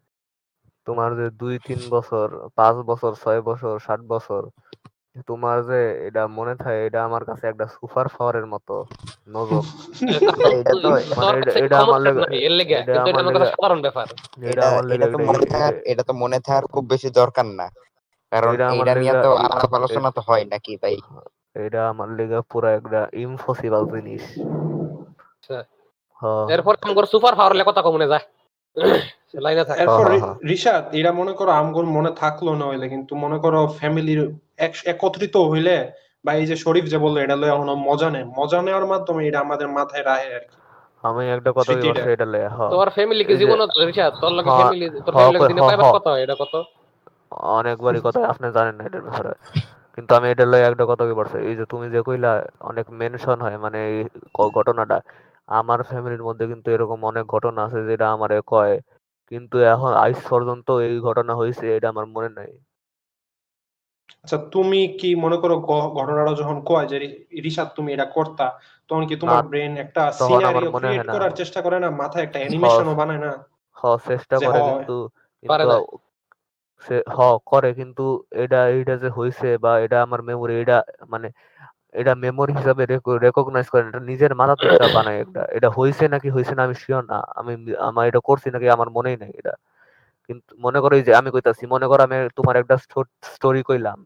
তোমার 0.87 1.11
যে 1.17 1.27
দুই 1.33 1.55
তিন 1.59 1.81
বছর 1.91 2.27
পাঁচ 2.55 2.77
বছর 2.85 3.13
ছয় 3.15 3.41
বছর 3.43 3.75
সাত 3.79 4.01
বছর 4.05 4.43
তোমার 5.27 5.59
যে 5.65 5.81
এটা 6.07 6.23
মনে 6.29 6.55
থাকে 6.57 6.81
এটা 6.87 7.01
আমার 7.05 7.23
কাছে 7.25 7.45
একটা 7.47 7.67
সুপার 7.67 8.07
পাওয়ারের 8.09 8.47
মতো 8.47 8.75
নজর। 9.29 9.63
এটা 10.53 10.73
তো 10.75 10.89
মানে 11.19 11.39
এটা- 11.39 11.57
এটা 11.59 11.77
আমার 11.79 12.01
লেগে- 12.01 12.81
এটা 12.83 13.01
আমার 13.03 13.25
কাছে 13.27 13.35
লেগে- 13.35 13.53
সাধারণ 13.53 13.81
ব্যাপার। 13.81 14.07
এটা 14.43 14.51
এটা 14.51 14.63
আমার 14.69 14.85
লেগে 14.85 14.97
এটা 14.97 15.09
তো 15.13 15.19
মনে 15.25 15.45
থাকার 15.47 15.73
এটা- 15.73 15.85
এটা 15.85 16.03
তো 16.03 16.13
মনে 16.15 16.39
থাকার 16.41 16.65
খুব 16.67 16.85
বেশি 16.89 17.09
দরকার 17.11 17.47
না। 17.53 17.67
কারণ 18.33 18.53
এটা 18.75 18.95
নিয়ে 18.95 19.15
তো 19.23 19.31
আলাপ 19.45 19.73
আলোচনা 19.75 20.11
তো 20.11 20.21
হয় 20.21 20.45
নাকি 20.45 20.73
তাই 20.77 20.97
এটা 21.57 21.81
আমার 21.89 22.09
লেগে 22.11 22.39
পুরো 22.51 22.69
একটা 22.69 23.01
ইম্পসিবল 23.17 23.83
জিনিস। 23.91 24.25
আচ্ছা। 25.33 25.57
হ্যাঁ। 26.21 26.45
এরপর 26.49 26.75
আমার 26.83 27.05
সুপার 27.05 27.35
পাওয়ার 27.35 27.55
লে 27.57 27.65
কথা 27.65 27.83
কমনে 27.83 28.07
যায় 28.09 28.25
লাইনে 29.35 29.65
থাকে। 29.65 29.81
এরপর 29.81 29.97
হ্যাঁ, 29.99 30.11
রি- 30.13 30.23
হ্যাঁ। 30.23 30.37
রিশাদ 30.45 30.83
এটা 30.93 31.13
মনে 31.13 31.33
করো 31.33 31.51
আমগোর 31.53 31.87
মনে 31.87 32.11
থাকল 32.17 32.47
না 32.55 32.65
হইলে 32.67 32.87
কিন্তু 32.89 33.13
মনে 33.15 33.39
করো 33.39 33.61
ফ্যামিলির 33.79 34.21
একত্রিত 34.87 35.37
হইলে 35.51 35.77
বা 36.25 36.31
এই 36.35 36.47
যে 36.47 36.57
শরীফ 36.57 36.85
যে 36.85 36.99
বলল 36.99 37.17
এটা 37.17 37.37
লয়ে 37.37 37.53
এখনও 37.53 37.75
মজা 37.89 38.09
নেয় 38.11 38.27
মজা 38.39 38.59
নেওয়ার 38.63 38.87
মাধ্যমে 38.87 39.21
এটা 39.29 39.39
আমাদের 39.41 39.69
মাথায় 39.69 40.05
রাহে 40.05 40.29
আর 40.35 40.45
কি। 40.45 40.57
আমি 41.05 41.23
একটা 41.31 41.51
কথা। 41.53 41.73
বলছি 41.73 41.89
এটা 42.11 42.27
লয়ে 42.27 42.49
হ্যাঁ। 42.49 42.71
তোর 42.71 42.89
ফ্যামিলি 42.91 43.23
কি 43.25 43.35
জীবন 43.37 43.59
রিশাদ 43.83 44.13
তোর 44.21 44.33
লাগে 44.33 44.49
হ্যাঁ, 44.49 44.59
ফ্যামিলি 44.61 44.87
তোর 44.97 45.13
হ্যাঁ, 45.15 45.25
ফ্যামিলি 45.27 45.41
দিনে 45.51 45.61
হ্যাঁ, 45.61 45.69
পাইবার 45.71 45.85
হ্যাঁ। 45.87 45.95
কত 45.97 46.07
এটা 46.25 46.35
কত? 46.35 46.55
অনেকবারই 47.55 48.01
কথা 48.01 48.21
আপনি 48.27 48.47
জানেন 48.53 48.75
না 48.75 48.83
এটার 48.85 49.03
ব্যাপারে। 49.03 49.33
কিন্তু 49.95 50.11
আমি 50.15 50.27
এটা 50.31 50.45
লয়ে 50.45 50.65
একটা 50.65 50.85
কথা 50.87 51.05
কি 51.05 51.15
বলছি 51.15 51.37
এই 51.41 51.55
যে 51.57 51.65
তুমি 51.65 51.87
যে 51.91 52.01
কইলা 52.03 52.33
অনেক 52.61 52.87
মেনশন 52.91 53.39
হয় 53.41 53.57
মানে 53.57 53.79
এই 53.89 53.99
ঘটনাটা। 54.57 54.99
আমার 55.49 55.81
ফ্যামিলির 55.83 56.23
মধ্যে 56.23 56.45
কিন্তু 56.47 56.69
এরকম 56.71 56.99
অনেক 57.05 57.25
ঘটনা 57.27 57.61
আছে 57.65 57.81
যেটা 57.85 58.07
আমারে 58.11 58.37
কয় 58.47 58.75
কিন্তু 59.33 59.57
এখন 59.69 59.91
আজ 60.05 60.15
পর্যন্ত 60.29 60.69
এই 60.87 60.97
ঘটনা 61.07 61.33
হয়েছে 61.37 61.65
এটা 61.77 61.89
আমার 61.91 62.07
মনে 62.15 62.31
নাই 62.39 62.51
আচ্ছা 64.23 64.39
তুমি 64.53 64.81
কি 65.01 65.09
মনে 65.25 65.37
করো 65.37 65.55
ঘটনাটা 65.97 66.33
যখন 66.41 66.57
কয় 66.65 66.87
যে 66.91 66.97
রিশাদ 67.39 67.69
তুমি 67.77 67.91
এটা 67.93 68.07
করতা 68.17 68.47
তখন 68.91 69.03
কি 69.09 69.15
তোমার 69.23 69.41
ব্রেন 69.45 69.73
একটা 69.85 70.03
তখন 70.15 70.41
আমার 70.45 70.65
সিনারিও 70.65 70.71
মনে 70.71 70.81
ক্রিয়েট 70.81 70.93
হয় 70.93 71.07
না। 71.07 71.15
করার 71.15 71.33
চেষ্টা 71.41 71.61
করে 71.63 71.79
না 71.79 71.89
মাথায় 72.01 72.25
একটা 72.25 72.39
অ্যানিমেশনও 72.41 72.95
বানায় 72.95 73.21
না 73.21 73.31
হ 73.77 73.83
চেষ্টা 74.07 74.37
যে 74.37 74.47
করে 74.47 74.61
কিন্তু। 74.69 74.97
সে 76.83 76.97
হ 77.11 77.19
করে 77.47 77.71
কিন্তু 77.81 78.03
এটা 78.43 78.59
এটা 78.75 78.95
যে 78.97 79.09
হইছে 79.19 79.49
বা 79.59 79.73
এটা 79.85 79.97
আমার 80.03 80.21
মেমোরি 80.23 80.55
এটা 80.63 80.77
মানে 81.09 81.29
এটা 81.95 82.13
মেমোরি 82.15 82.53
হিসাবে 82.53 82.83
রেকগনাইজ 83.25 83.67
করে 83.69 83.83
এটা 83.89 84.01
নিজের 84.01 84.33
মাথা 84.35 84.55
থেকে 84.57 84.75
এটা 84.75 84.89
বানায় 84.95 85.19
একটা। 85.21 85.43
এটা 85.51 85.69
হইছে 85.71 86.05
নাকি 86.09 86.29
হইছে 86.31 86.53
না 86.55 86.63
আমি 86.65 86.75
শিওর 86.75 87.03
না। 87.05 87.19
আমি 87.37 87.53
আমার 87.79 88.05
এটা 88.09 88.21
করছি 88.25 88.49
নাকি 88.51 88.67
আমার 88.71 88.89
মনেই 88.91 89.17
নাই 89.17 89.33
এটা। 89.39 89.55
কিন্তু 90.29 90.51
মনে 90.59 90.79
করো 90.81 90.95
যে 91.01 91.13
আমি 91.15 91.29
কইতাছি 91.31 91.67
মনে 91.67 91.87
করো 91.87 92.01
আমি 92.03 92.17
তোমার 92.37 92.55
একটা 92.57 92.77
স্টোরি 93.25 93.63
কইলাম। 93.63 93.99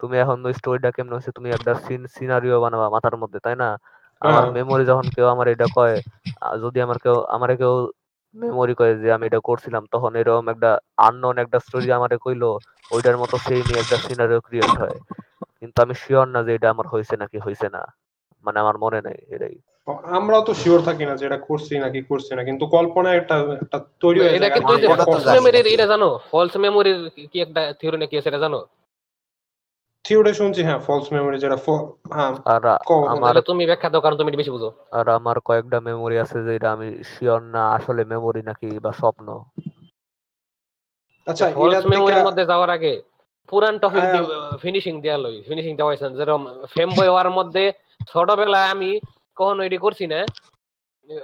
তুমি 0.00 0.14
এখন 0.18 0.38
ওই 0.46 0.54
স্টোরিটা 0.54 0.90
কেমন 0.90 1.12
হচ্ছে 1.12 1.30
তুমি 1.30 1.48
একটা 1.50 1.72
সিন 1.74 2.02
সিনারিও 2.06 2.56
বানাবা 2.60 2.86
মাথার 2.90 3.16
মধ্যে 3.16 3.38
তাই 3.38 3.56
না? 3.56 3.68
আমার 4.22 4.42
হ্যাঁ। 4.42 4.52
মেমোরি 4.52 4.84
যখন 4.84 5.06
কেউ 5.14 5.26
আমার 5.26 5.46
এটা 5.48 5.66
কয় 5.74 5.94
যদি 6.62 6.78
আমার 6.80 6.98
কেউ 6.98 7.16
আমারে 7.26 7.54
কেউ 7.56 7.74
মেমোরি 8.34 8.74
কয় 8.74 8.94
যে 8.98 9.08
আমি 9.12 9.24
এটা 9.26 9.40
করছিলাম 9.44 9.82
তখন 9.90 10.10
এরকম 10.16 10.46
একটা 10.48 10.70
আননোন 10.96 11.36
একটা 11.38 11.58
স্টোরি 11.58 11.88
আমারে 11.92 12.16
কইলো 12.24 12.50
ওইটার 12.90 13.16
মতো 13.18 13.34
সেই 13.38 13.60
নিয়ে 13.68 13.80
একটা 13.80 13.96
সিনারিও 13.96 14.40
ক্রিয়েট 14.40 14.72
হয়। 14.80 14.96
কিন্তু 15.64 15.78
আমি 15.82 15.94
শিওর 15.94 16.26
না 16.28 16.40
যে 16.42 16.52
এটা 16.54 16.68
আমার 16.70 16.86
হয়েছে 16.86 17.14
নাকি 17.16 17.38
হয়েছে 17.38 17.66
না। 17.68 17.82
মানে 18.44 18.58
আমার 18.60 18.76
মনে 18.78 19.00
নাই 19.00 19.16
এটাই। 19.28 19.56
আমরাও 20.16 20.42
তো 20.42 20.52
শিওর 20.54 20.80
থাকি 20.82 21.04
না 21.06 21.14
যে 21.16 21.24
এটা 21.26 21.38
করছি 21.48 21.72
নাকি 21.78 22.00
করছি 22.02 22.32
না 22.34 22.42
কিন্তু 22.44 22.64
কল্পনা 22.66 23.10
একটা 23.14 23.36
একটা 23.62 23.78
তৈরি 24.00 24.18
হয়ে 24.20 24.36
এটা 24.36 24.48
কিন্তু 24.48 24.72
যে 24.80 24.86
এটা 24.86 25.04
ফলস। 25.04 25.26
মেমোরির 25.26 25.66
এটা 25.66 25.86
জানো? 25.86 26.08
ফলস 26.30 26.54
মেমোরির 26.56 26.98
কি 27.32 27.38
একটা 27.40 27.60
থিওরি 27.72 27.98
নাকি 27.98 28.14
আছে 28.18 28.28
এটা 28.28 28.38
জানো? 28.38 28.60
থিওরি 30.04 30.32
শুনছি 30.34 30.60
হ্যাঁ 30.62 30.78
ফলস 30.78 31.06
মেমোরি 31.12 31.36
যেটা 31.38 31.56
হ্যাঁ 32.12 32.32
আর 32.44 32.62
আমার 33.06 33.34
তুমি 33.42 33.62
ব্যাখ্যা 33.66 33.88
দাও 33.90 34.00
কারণ 34.00 34.16
তুমি 34.16 34.28
এটা 34.30 34.36
বেশি 34.36 34.50
বুঝো। 34.50 34.70
আর 34.92 35.06
আমার 35.08 35.36
কয়েকটা 35.40 35.78
মেমোরি 35.80 36.16
আছে 36.18 36.38
যেটা 36.44 36.68
আমি 36.72 36.88
শিওর 37.04 37.40
না 37.54 37.62
আসলে 37.70 38.02
মেমোরি 38.04 38.42
নাকি 38.42 38.68
বা 38.78 38.92
স্বপ্ন। 38.92 39.26
আচ্ছা 41.26 41.44
ফলস 41.50 41.84
মেমোরির 41.86 42.26
মধ্যে 42.26 42.44
যাওয়ার 42.46 42.70
আগে 42.70 42.92
পুরান 43.48 43.74
টপিক 43.78 44.04
আহ, 44.06 44.22
ফিনিশিং 44.62 44.94
দেওয়া 45.00 45.18
লই 45.18 45.36
ফিনিশিং 45.48 45.72
দেওয়া 45.76 45.90
হয়েছে। 45.90 46.06
যেরকম 46.18 46.42
ফেম 46.74 46.90
বই 46.90 47.08
হওয়ার 47.08 47.30
মধ্যে 47.30 47.62
ছোটবেলায় 48.10 48.68
আমি 48.70 48.90
কখনো 49.36 49.60
এটি 49.62 49.78
করছি 49.78 50.04
না। 50.06 50.20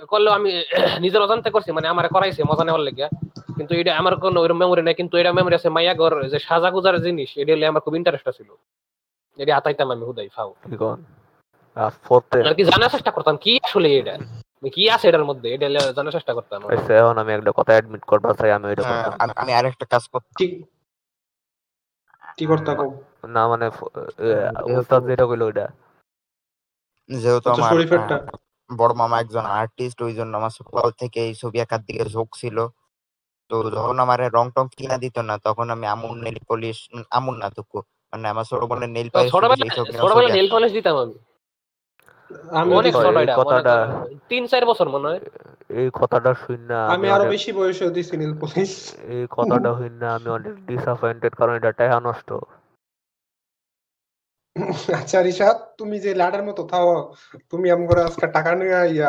করলেও 0.08 0.32
আমি 0.32 0.50
নিজের 1.04 1.20
অজান্তে 1.22 1.50
করছি 1.50 1.70
মানে 1.72 1.86
আমার 1.88 2.06
করাইছে 2.08 2.40
মজা 2.44 2.64
নেওয়ার 2.64 2.82
লেগে 2.82 3.06
কিন্তু 3.56 3.72
এটা 3.74 3.92
আমার 4.00 4.14
কোনো 4.24 4.38
ওইরকম 4.40 4.58
মেমোরি 4.62 4.82
নাই 4.82 4.94
কিন্তু 4.94 5.14
এটা 5.16 5.30
মেমোরি 5.32 5.54
আছে 5.54 5.68
মাইয়াগর 5.68 6.12
যে 6.32 6.38
সাজা 6.40 6.68
গুজার 6.70 6.96
জিনিস 7.00 7.30
এটা 7.36 7.52
হলে 7.54 7.66
আমার 7.66 7.82
খুব 7.84 7.94
ইন্টারেস্ট 7.96 8.26
ছিল। 8.38 8.48
এটা 9.38 9.52
হাতাইতাম 9.56 9.88
আমি 9.94 10.04
হুদাই 10.08 10.28
ফাও 10.28 10.50
কি 10.66 10.76
আর 12.42 12.54
কি 12.58 12.62
জানার 12.68 12.90
চেষ্টা 12.94 13.10
করতাম 13.10 13.34
কি 13.44 13.52
আসলে 13.66 13.88
এটা? 14.00 14.14
কি 14.74 14.82
আছে 14.94 15.06
এটার 15.08 15.24
মধ্যে? 15.24 15.48
এটা 15.54 15.66
জানার 15.96 16.14
চেষ্টা 16.16 16.32
করতাম। 16.38 16.58
এখন 16.98 17.16
আমি 17.22 17.30
একটা 17.36 17.52
কথা 17.58 17.72
অ্যাডমিট 17.72 18.02
করতে 18.10 18.32
চাই 18.38 18.50
আমি 18.56 18.66
হ্যাঁ, 18.80 19.04
আমি- 19.34 19.56
আরেকটা 19.58 19.86
কাজ 19.92 20.04
করতাম 20.08 20.32
কি। 22.40 22.76
কও 22.76 23.02
না 23.28 23.48
মানে 23.48 23.70
যেহেতু- 24.18 24.80
উস্তাদ 24.80 25.06
যেটা 25.06 25.26
কইলো 25.26 25.44
ওইটা। 25.46 25.68
যেহেতু 27.08 27.50
আচ্ছা, 27.50 27.52
আমার 27.52 27.72
বড় 28.76 28.92
মামা 28.94 29.20
একজন 29.20 29.40
আর্টিস্ট 29.40 30.02
ওই 30.02 30.14
জন্য 30.14 30.36
আমার 30.36 30.50
সকাল 30.50 30.90
থেকে 30.90 31.20
এই 31.20 31.34
ছবি 31.34 31.60
আঁকার 31.60 31.80
দিকে 31.82 32.04
ঝোঁক 32.04 32.28
ছিল। 32.36 32.68
তো 33.48 33.70
যখন 33.70 33.98
আমার 33.98 34.32
রং 34.32 34.50
টং 34.50 34.68
কিনা 34.76 34.98
দিত 34.98 35.18
না 35.18 35.38
তখন 35.38 35.70
আমি 35.70 35.86
আমুল 35.86 36.22
নেল 36.22 36.36
পলিশ 36.48 36.88
আমুল 37.10 37.38
না 37.38 37.50
তুকু 37.50 37.78
মানে 38.12 38.28
আমার 38.28 38.44
ছোট 38.44 38.62
বোনের 38.62 38.88
নেল 38.88 39.08
পালিশ 39.10 39.32
ছোট 39.32 39.44
ছবি 39.44 40.32
নেল 40.32 40.48
পলিশ 40.50 40.72
দিতাম 40.72 40.96
আমি। 40.96 41.29
আমি 42.50 42.74
অনেক 42.74 42.92
তো 42.92 43.02
ছোট 43.02 43.16
এই 43.16 43.22
এটা 43.22 43.36
মনে 43.36 43.44
কথাটা- 43.44 43.88
তিন 44.28 44.46
চার 44.46 44.66
বছর 44.66 44.88
মনে 44.88 45.08
হয়। 45.08 45.20
এই 45.70 45.90
কথাটা 45.92 46.34
শুন 46.34 46.70
আমি 46.88 47.08
আরও 47.10 47.24
বেশি 47.24 47.52
বয়সে 47.52 47.90
দিছি 47.90 48.16
নীল 48.16 48.34
পুলিশ। 48.34 48.70
এই 49.08 49.26
কথাটা 49.30 49.74
শুন 49.74 50.02
আমি 50.08 50.28
অনেক 50.30 50.66
ডিসঅ্যাপয়েন্টেড 50.66 51.32
কারণ 51.34 51.54
এটা 51.54 51.72
টাকা 51.72 52.00
নষ্ট। 52.00 52.30
আচ্ছা 54.92 55.22
রিশাদ 55.22 55.56
তুমি 55.78 55.98
যে 55.98 56.14
লাডার 56.14 56.42
মতো 56.42 56.62
থাও 56.62 56.88
তুমি 57.50 57.66
আজকে 57.70 58.26
টাকা 58.26 58.54
নিয়ে 58.54 58.78
ইয়া 58.88 59.08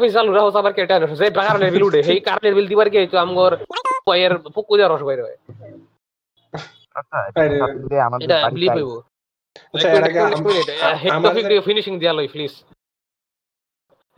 ফিস 0.00 0.12
চালু 0.12 0.32
রাখো 0.32 0.50
কেটে 0.72 0.94
বিল 1.70 1.82
উঠে 1.82 2.02
সেই 2.02 2.20
কারণের 2.20 2.54
বিল 2.54 2.66
দিবার 2.68 2.90
কি 2.90 2.98
হইতো? 2.98 3.18
আমগর 3.18 3.52
পয়ের 4.06 4.38
পুকু 4.54 4.72
রস 4.88 5.02
বাইরে 5.02 5.22
হয়। 5.22 5.36
আচ্ছা, 6.94 7.18
আমাদের 8.06 8.26
এটা 8.26 8.36
হইব। 8.76 8.90
আচ্ছা 9.74 9.88
এর 9.88 10.04
আগে 10.04 11.60
ফিনিশিং 11.60 11.98
দিয়া 11.98 12.12
লই 12.12 12.28
প্লিজ 12.28 12.64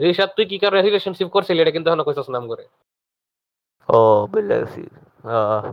রিশাদ 0.01 0.30
তুই 0.37 0.47
কি 0.47 0.59
কারণে 0.59 0.82
রিলেশনশিপ 0.82 1.28
করছিলি? 1.28 1.62
এটা 1.62 1.70
কিন্তু 1.70 1.91
এখনও 1.91 2.05
কইছস 2.05 2.30
নাম 2.30 2.49
করে। 2.49 2.64
ও 3.89 4.26
বুঝলে 4.26 4.59
গেছি। 4.61 4.82
আহ, 5.24 5.72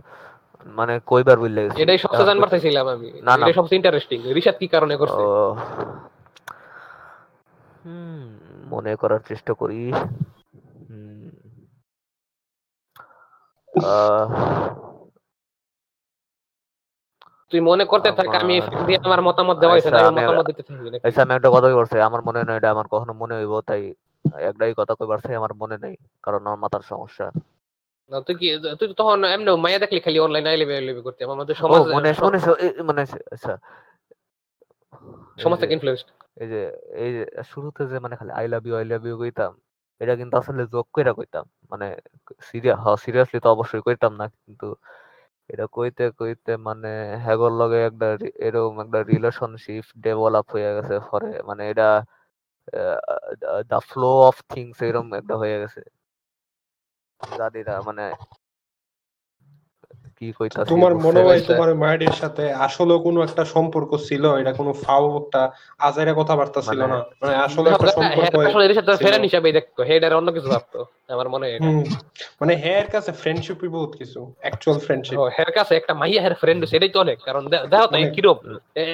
মানে 0.66 1.00
কইবার 1.06 1.38
বুঝলে 1.38 1.62
গেছি। 1.64 1.82
এটাই 1.82 1.98
সবচেয়ে 1.98 2.26
জানবার 2.26 2.48
চাইছিলাম 2.48 2.88
আমি। 2.88 3.12
না, 3.22 3.36
না। 3.36 3.52
সবচেয়ে 3.52 3.76
ইন্টারেস্টিং 3.76 4.32
রিশাদ 4.32 4.54
কি 4.58 4.66
কারণে 4.68 4.96
করছে? 4.96 5.14
ও 5.14 5.54
হুম 7.84 8.38
মনে 8.66 8.96
করার 8.96 9.20
চেষ্টা 9.28 9.52
করি। 9.54 9.92
হুম। 10.88 11.30
আহ, 13.84 14.26
তুই 17.52 17.60
মনে 17.62 17.84
করতে 17.86 18.08
থাক 18.12 18.28
আমি 18.38 18.54
আমার- 18.58 18.86
দিয়ে 18.86 18.98
আমার 19.08 19.20
মতামত 19.28 19.56
দেওয়া 19.60 19.74
হয়েছে 19.74 19.88
আচ্ছা, 19.90 20.00
আমি 20.04 20.20
মতামত 20.20 20.44
দিতে 20.50 20.62
থাকি? 20.62 20.86
আচ্ছা 21.06 21.20
আমি 21.24 21.32
একটা 21.34 21.50
কথা 21.54 21.68
করছি 21.72 21.96
আমার 22.08 22.20
মনে 22.26 22.40
নয় 22.42 22.58
এটা 22.60 22.68
আমার 22.74 22.86
কখনো 22.92 23.12
মনে 23.20 23.34
হইব 23.38 23.54
তাই 23.68 23.82
একটাই 24.44 24.72
কথা 24.80 24.92
কইবার 24.98 25.18
চাই 25.22 25.34
আমার 25.40 25.52
মনে 25.62 25.76
নেই 25.84 25.94
কারণ 26.24 26.40
আমার 26.42 26.60
মাথার 26.64 26.82
সমস্যা। 26.90 27.26
না, 28.10 28.16
তুই 28.26 28.34
কি 28.40 28.46
তুই 28.78 28.86
তখন 29.00 29.18
এমনি 29.26 29.50
মায়া 29.64 29.78
দেখলি 29.82 29.98
খালি 30.04 30.18
অনলাইন 30.20 30.46
আইলেবে 30.46 30.74
আইলেবে 30.76 31.00
করতে 31.06 31.20
সমাজ 31.54 31.80
মনে 31.88 32.10
মনে 32.18 32.38
মানে 32.88 33.02
আচ্ছা। 33.34 33.52
সমাজ 35.38 35.58
থেকে 35.60 35.72
ইনফ্লুয়েন্সড 35.76 36.08
এই 36.36 36.48
যে 36.48 36.60
এই 36.96 37.10
যে 37.16 37.22
শুরুতে 37.50 37.82
যে 37.86 37.96
মানে 37.98 38.14
খালি 38.18 38.32
I 38.32 38.46
love 38.52 38.62
you 38.66 38.74
I 38.76 38.86
love 38.86 39.02
you 39.06 39.16
কইতাম 39.18 39.52
এটা 40.00 40.14
কিন্তু 40.20 40.34
আসলে 40.40 40.62
জোক 40.72 40.86
কইরা 40.94 41.12
কইতাম 41.18 41.44
মানে 41.72 41.86
সিরিয়াস 42.48 42.78
হ 42.80 42.96
সিরিয়াসলি 43.04 43.38
তো 43.40 43.48
অবশ্যই 43.50 43.82
কইতাম 43.86 44.12
না 44.20 44.26
কিন্তু 44.38 44.66
এটা 45.52 45.64
কইতে 45.74 46.04
কইতে 46.18 46.50
মানে 46.66 46.88
হ্যাগর 47.24 47.52
লগে 47.60 47.78
একটা 47.88 48.06
এরকম 48.46 48.74
একটা 48.84 48.98
রিলেশনশিপ 49.04 49.84
ডেভেলপ 50.04 50.46
হয়ে 50.54 50.70
গেছে 50.76 50.94
ফরে 51.08 51.30
মানে 51.48 51.62
এটা 51.70 51.88
দ্য 53.70 53.78
ফ্লো 53.88 54.10
অফ 54.28 54.36
থিংস 54.50 54.78
এরকম 54.82 55.08
একটা 55.20 55.34
হয়ে 55.42 55.56
গেছে। 55.62 55.80
জানি 57.20 57.60
না 57.62 57.74
মানে 57.88 58.04
কি 60.22 60.30
কইতাছি 60.38 60.68
তোমার 60.72 60.92
মনে 61.04 61.20
হয় 61.26 61.40
তোমার 61.48 61.70
মায়ের 61.82 62.14
সাথে 62.20 62.44
আসলে 62.66 62.94
কোনো 63.06 63.18
একটা 63.26 63.42
সম্পর্ক 63.54 63.90
ছিল 64.08 64.24
এটা 64.40 64.52
কোনো 64.60 64.72
ফাও 64.82 65.04
একটা 65.20 65.40
আজাইরা 65.80 66.12
কথাবার্তা 66.20 66.60
ছিল 66.62 66.80
মানে- 66.82 66.90
না? 66.92 66.98
মানে 67.22 67.34
আসলে 67.46 67.68
একটা 67.70 67.90
সম্পর্ক 67.96 68.34
আসলে 68.46 68.64
রিশাদ 68.64 68.84
তার 68.86 68.96
ছিল। 68.96 69.04
ফ্রেন্ড 69.04 69.24
হিসাবে 69.28 69.48
দেখতো 69.58 69.80
হেডার 69.88 70.12
অন্য 70.18 70.28
কিছু 70.36 70.48
ভাবতো 70.48 70.78
আমার 71.12 71.28
মনে 71.28 71.44
হয় 71.46 71.54
এটা। 71.56 71.68
মানে 72.40 72.52
হের 72.64 72.86
কাছে 72.94 73.10
ফ্রেন্ডশিপই 73.20 73.70
বহুত 73.76 73.92
কিছু 74.00 74.20
অ্যাকচুয়াল 74.42 74.76
ফ্রেন্ডশিপ 74.78 75.16
ও, 75.18 75.24
হের 75.36 75.50
কাছে 75.52 75.72
একটা 75.76 75.92
মাইয়া 75.94 76.20
হের 76.22 76.34
ফ্রেন্ড 76.34 76.60
সেটাই 76.70 76.90
তো 76.94 76.98
অনেক 77.00 77.18
কারণ 77.26 77.42
দেখো 77.52 77.66
তো 77.72 77.76
অনেক। 77.90 78.10
কিরম 78.16 78.38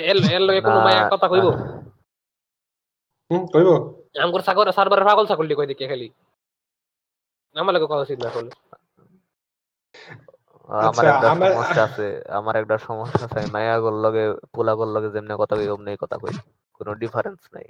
এর 0.03 0.17
এর 0.33 0.43
লগে 0.49 0.61
কোনো 0.67 0.79
মায়া 0.87 1.03
কথা 1.13 1.27
কইব? 1.33 1.47
হুম 3.31 3.43
কইবো? 3.55 3.75
আমগর 4.19 4.43
সাগর 4.43 4.67
সার্ভারের 4.73 5.07
পাগল 5.09 5.25
ছাগল 5.31 5.47
কই 5.51 5.67
দেখে 5.67 5.87
খালি? 5.93 6.09
আমার 7.57 7.73
লগে 7.75 7.87
কথা 7.87 8.05
উচিত 8.07 8.19
না 8.21 8.29
আসলে 8.31 8.51
আমার 10.69 10.89
আচ্ছা, 10.89 11.09
একটা 11.09 11.31
আমার- 11.31 11.53
সমস্যা 11.53 11.85
আছে 11.85 12.23
আমার 12.29 12.57
একটা 12.57 12.79
সমস্যা 12.79 13.25
আছে 13.25 13.39
আমি 13.41 13.87
লগে 14.03 14.35
পোলা 14.55 14.75
গোল 14.75 14.89
লগে 14.89 15.11
যেমনি 15.11 15.35
কথা 15.39 15.57
কই 15.57 15.69
অমনি 15.69 15.97
কথা 16.01 16.19
কই 16.19 16.33
কোনো 16.73 16.95
ডিফারেন্স 16.95 17.39
নাই। 17.53 17.65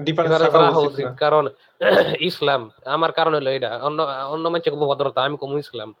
ডিফারেন্স 0.00 0.36
এবারে 0.36 0.50
থাকা 0.50 0.64
রাখা 0.64 0.78
উচিত 0.78 0.92
উচিত 0.92 1.06
না। 1.06 1.14
কারণ 1.14 1.48
ইসলাম 2.20 2.70
আমার 2.84 3.12
কারণ 3.12 3.34
হলো 3.34 3.50
এটা 3.50 3.78
অন্য 3.82 4.02
অন্য 4.02 4.48
মানুষের 4.48 4.72
খুব 4.72 4.88
ভদ্রতা 4.88 5.22
আমি 5.22 5.36
কম 5.36 5.58
ইসলাম। 5.58 5.94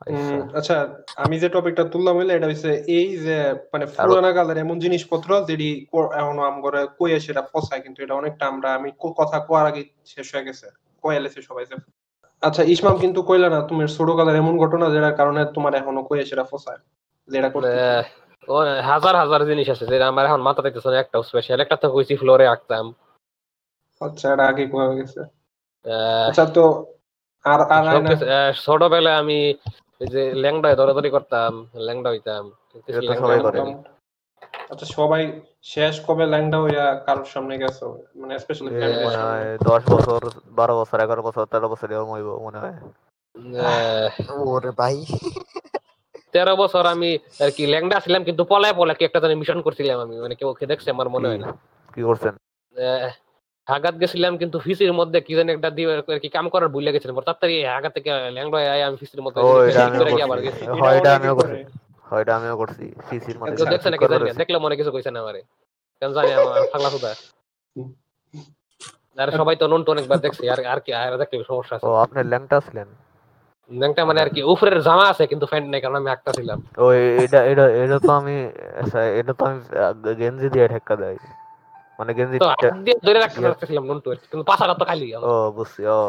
আচ্ছা। 0.00 0.58
আচ্ছা 0.58 1.02
আমি 1.16 1.40
যে 1.40 1.48
টপিকটা 1.48 1.84
তুললাম 1.84 2.16
হইলে 2.16 2.34
এটা 2.34 2.46
হচ্ছে 2.46 2.84
এই 2.86 3.16
যে 3.18 3.54
মানে 3.72 3.86
পুরানা 3.86 4.32
কালের 4.32 4.56
এমন 4.56 4.78
জিনিসপত্র 4.78 5.44
যেটি 5.44 5.86
কো- 5.92 6.12
এখনও 6.12 6.42
আমগরে 6.42 6.86
কইয়ে 6.98 7.20
সেটা 7.20 7.42
ফসায় 7.42 7.80
কিন্তু 7.80 8.02
এটা 8.02 8.14
অনেকটা 8.14 8.46
আমরা 8.46 8.74
আমি 8.74 8.90
কো- 8.98 9.12
কথা 9.12 9.38
কোয়ার 9.40 9.66
আগে 9.66 9.84
শেষ 10.06 10.34
হয়ে 10.34 10.44
গেছে 10.44 10.70
কয়ে 11.02 11.20
লেছে 11.20 11.42
সবাই 11.42 11.64
যে। 11.66 11.76
আচ্ছা 12.42 12.62
ইসমাম 12.74 12.96
কিন্তু 13.04 13.20
কইলা 13.28 13.48
না 13.54 13.58
তুমি 13.70 13.82
ছোট 13.96 14.08
কালের 14.18 14.36
এমন 14.36 14.54
ঘটনা 14.62 14.86
যেটার 14.94 15.16
কারণে 15.20 15.40
তোমার 15.54 15.72
এখনও 15.74 16.02
কইয়ে 16.08 16.28
সেটা 16.30 16.44
ফসায় 16.50 16.80
যেটা 17.28 17.48
করতে 17.48 17.70
হাজার 18.90 19.14
হাজার 19.22 19.40
জিনিস 19.50 19.66
আছে 19.74 19.84
যেটা 19.92 20.06
আমার 20.08 20.24
এখন 20.26 20.42
মাথা 20.48 20.60
দেখতেছে 20.62 20.88
না 20.90 20.98
একটা 21.00 21.16
স্পেশাল 21.28 21.58
একটা 21.60 21.76
তো 21.82 21.86
কইছি 21.94 22.14
ফ্লোরে 22.20 22.46
আঁকতাম। 22.48 22.84
আচ্ছা 24.00 24.26
এটা 24.32 24.44
আগে 24.50 24.64
কোয়া 24.72 24.86
গেছে। 24.98 25.20
আচ্ছা 26.28 26.44
তো 26.56 26.64
আর 27.44 27.60
আর 27.76 27.84
ছোটবেলায় 28.64 29.18
আমি 29.22 29.38
এই 30.00 30.08
যে 30.14 30.22
ল্যাংডায় 30.42 30.76
দৌড়াদৌড়ি 30.78 31.10
করতাম 31.16 31.52
ল্যাংডা 31.86 32.08
হইতাম 32.12 32.44
আচ্ছা 34.70 34.86
সবাই 34.96 35.22
শেষ 35.64 35.94
কবে 36.06 36.24
ল্যাংডা 36.26 36.58
হইয়া 36.60 36.84
কারোর 37.06 37.28
সামনে 37.34 37.54
গেছো? 37.58 37.86
মানে 38.20 38.32
স্পেশালি 38.38 38.70
এ 38.76 38.88
মনে 39.04 39.18
হয় 39.24 39.46
দশ 39.70 39.82
বছর 39.92 40.20
বারো 40.50 40.74
বছর 40.80 40.98
এগারো 41.00 41.22
বছর 41.22 41.44
তেরো 41.46 41.66
বছর 41.68 41.88
এরকম 41.90 42.10
হইব 42.10 42.28
মনে 42.38 42.58
হয়। 42.58 42.76
ওরে 44.48 44.70
ভাই। 44.70 44.96
তেরো 46.34 46.54
বছর 46.56 46.84
আমি 46.86 47.10
আর 47.40 47.50
কি 47.50 47.62
ল্যাংডা 47.66 47.96
ছিলাম 48.00 48.22
কিন্তু 48.24 48.42
পলায় 48.44 48.74
পলায় 48.74 48.96
কি 48.98 49.04
একটা 49.04 49.20
জানি 49.20 49.34
মিশন 49.34 49.58
করছিলাম 49.62 49.98
আমি। 50.00 50.14
মানে 50.20 50.34
কেউ 50.34 50.48
খেয়ে 50.54 50.70
দেখছে 50.72 50.88
আমার 50.90 51.08
মনে 51.08 51.26
হয় 51.28 51.40
না। 51.44 51.48
কি 51.94 52.00
করছেন? 52.02 52.34
আহ, 52.76 53.10
হাগাত 53.68 53.94
গেছিলাম 53.94 54.32
কিন্তু 54.36 54.56
ফিসির 54.58 54.92
মধ্যে 54.92 55.18
কি 55.20 55.32
জানি 55.34 55.50
একটা 55.52 55.70
দিয়ে 55.70 55.88
আর 55.92 56.20
কি 56.20 56.28
কাম 56.28 56.46
করার 56.48 56.68
ভুলে 56.68 56.90
গেছিলাম। 56.92 57.14
তাড়াতাড়ি 57.20 57.56
হাগাত 57.74 57.92
থেকে 57.92 58.08
ল্যাংডা 58.36 58.58
আয় 58.74 58.82
আমি 58.82 58.96
ফিসির 58.96 59.22
মধ্যে 59.22 59.40
করে 60.00 60.22
আবার 60.26 60.38
গেছি। 60.44 60.62
হয় 62.06 62.22
এটা 62.24 62.32
আমিও 62.38 62.56
করছি 62.62 62.84
সিসির 63.08 63.36
মধ্যে 63.38 63.64
নাকি 63.92 64.04
জানি 64.04 64.24
দেখলে 64.40 64.56
মনে 64.64 64.74
কিছু 64.80 64.90
কইছে 64.94 65.10
না 65.10 65.18
আমারে। 65.20 65.40
কেন 66.02 66.10
জানি 66.16 66.30
আমার 66.38 66.60
পাগলা 66.72 66.88
সুদা 66.94 67.10
আর 69.22 69.30
সবাই 69.40 69.56
তো 69.60 69.64
নন্টু 69.72 69.88
অনেকবার 69.94 70.18
দেখছে 70.24 70.44
আর 70.52 70.60
আর 70.72 70.80
কি 70.84 70.90
আর 70.98 71.12
দেখলে 71.22 71.36
সমস্যা 71.50 71.74
আছে। 71.76 71.84
ও 71.86 71.90
আপনি 72.04 72.18
ল্যাংটা 72.32 72.56
ছিলেন? 72.66 72.88
ল্যাংটা 73.70 74.00
মানে 74.04 74.18
আর 74.24 74.30
কি 74.34 74.40
উপরের 74.52 74.78
জামা 74.86 75.06
আছে 75.12 75.24
কিন্তু 75.26 75.44
প্যান্ট 75.50 75.66
নেই 75.72 75.80
কারণ 75.82 75.96
আমি 75.96 76.10
একটা 76.10 76.30
ছিলাম। 76.38 76.58
ও 76.78 76.86
এটা 77.24 77.40
এটা 77.50 77.64
এটা 77.84 77.96
তো 77.98 78.10
আমি 78.20 78.36
আচ্ছা, 78.82 79.00
এটা 79.20 79.32
তো 79.38 79.42
আমি 79.48 79.58
গেঞ্জি 80.20 80.48
দিয়ে 80.54 80.66
ঠেক্কা 80.68 80.94
দেয়। 80.96 81.18
মানে 81.98 82.10
গেঞ্জি 82.18 82.36
ধরে 83.06 83.18
রাখতে 83.18 83.40
নন্টু 83.80 84.08
কিন্তু 84.30 84.44
তো 84.80 84.84
খালি 84.84 85.06
ও 85.30 85.32
বুঝছি 85.56 85.82
ও। 85.88 86.00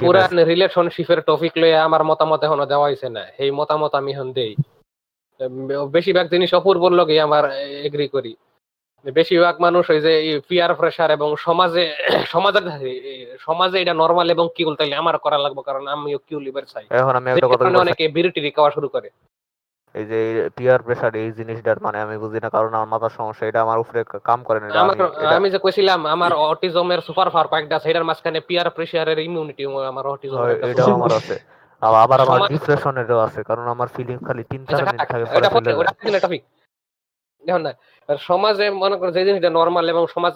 পুরা 0.00 0.22
রিলেশনশিপের 0.44 1.20
টপিক 1.20 1.52
লয়ে 1.56 1.76
আমার 1.78 2.02
মতামত 2.04 2.40
এখনও 2.42 2.66
দেওয়া 2.66 2.86
হয়েছে 2.88 3.08
না 3.08 3.22
এই 3.38 3.50
মতামত 3.50 3.92
আমি 3.94 4.10
এখন 4.12 4.28
দেই। 4.32 4.52
বেশিরভাগ 5.92 6.26
জিনিস 6.28 6.50
অপূর্বর 6.54 6.92
লগে 6.92 7.14
আমার 7.20 7.44
এগ্রি 7.82 8.06
করি। 8.08 8.32
বেশিরভাগ 9.06 9.54
মানুষ 9.60 9.84
ওই 9.90 10.00
যে 10.00 10.12
পিয়ার 10.48 10.72
প্রেসার 10.74 11.10
এবং 11.10 11.28
সমাজে 11.36 11.84
সমাজের 12.34 12.64
সমাজে 13.38 13.76
এটা 13.80 13.94
নর্মাল 13.94 14.28
এবং 14.30 14.46
কিউল 14.56 14.74
তাইলে 14.76 14.96
আমার 14.96 15.16
করা 15.18 15.38
লাগবে 15.38 15.62
কারণ 15.62 15.84
আমিও 15.86 16.18
কিউ 16.26 16.38
লিভার 16.40 16.64
চাই। 16.64 16.84
এখন 16.90 17.14
আমি 17.16 17.28
একটা 17.30 17.48
কথা 17.48 17.64
অনেকে 17.84 18.04
বিরতি 18.08 18.40
খাওয়া 18.50 18.70
শুরু 18.70 18.88
করে। 18.88 19.08
এই 19.94 20.04
যে 20.06 20.18
পিয়ার 20.56 20.80
প্রেসার 20.86 21.12
এই 21.16 21.30
জিনিসটার 21.32 21.78
মানে 21.80 21.98
আমি 22.04 22.16
বুঝি 22.18 22.38
না 22.40 22.48
কারণ 22.48 22.70
আমার 22.74 22.90
মাথার 22.92 23.12
সমস্যা 23.18 23.44
এটা 23.46 23.60
আমার 23.66 23.78
উপরে 23.78 23.98
কাম 24.28 24.40
করে 24.44 24.58
না 24.60 24.66
আমি- 25.30 25.52
যে 25.54 25.58
কইছিলাম 25.58 26.00
আমার 26.14 26.32
অটিজমের 26.44 27.00
সুপার 27.00 27.28
কয়েকটা 27.46 27.74
আছে 27.78 27.86
এটার 27.88 28.06
মাঝখানে 28.08 28.38
পিয়ার 28.48 28.68
প্রেসারের 28.70 29.18
ইমিউনিটি 29.20 29.62
আমার 29.92 30.04
অটিজম 30.08 30.38
হয়, 30.40 30.56
এটাও 30.64 30.88
আমার 30.96 31.12
আছে। 31.20 31.36
আবার 31.82 32.00
আবার 32.04 32.18
আমার 32.24 32.40
ডিপ্রেশনেরও 32.52 33.18
আছে 33.26 33.40
কারণ 33.48 33.64
আমার 33.74 33.88
ফিলিং 33.94 34.18
খালি 34.26 34.42
তিন 34.50 34.60
চার 34.68 34.78
দিন 34.84 34.98
থাকে 35.02 35.24
পরে 35.24 35.38
এটা 35.38 35.50
চলে 35.56 35.70
ওটা 35.80 35.92
টপিক 36.20 36.42
দেখুন 37.44 37.62
না 37.62 37.72
সমাজে 38.08 38.64
মনে 38.82 38.96
করো 39.00 39.10
যে 39.10 39.22
জিনিসটা 39.28 39.50
নর্মাল 39.50 39.86
এবং 39.88 40.02
সমাজ 40.14 40.32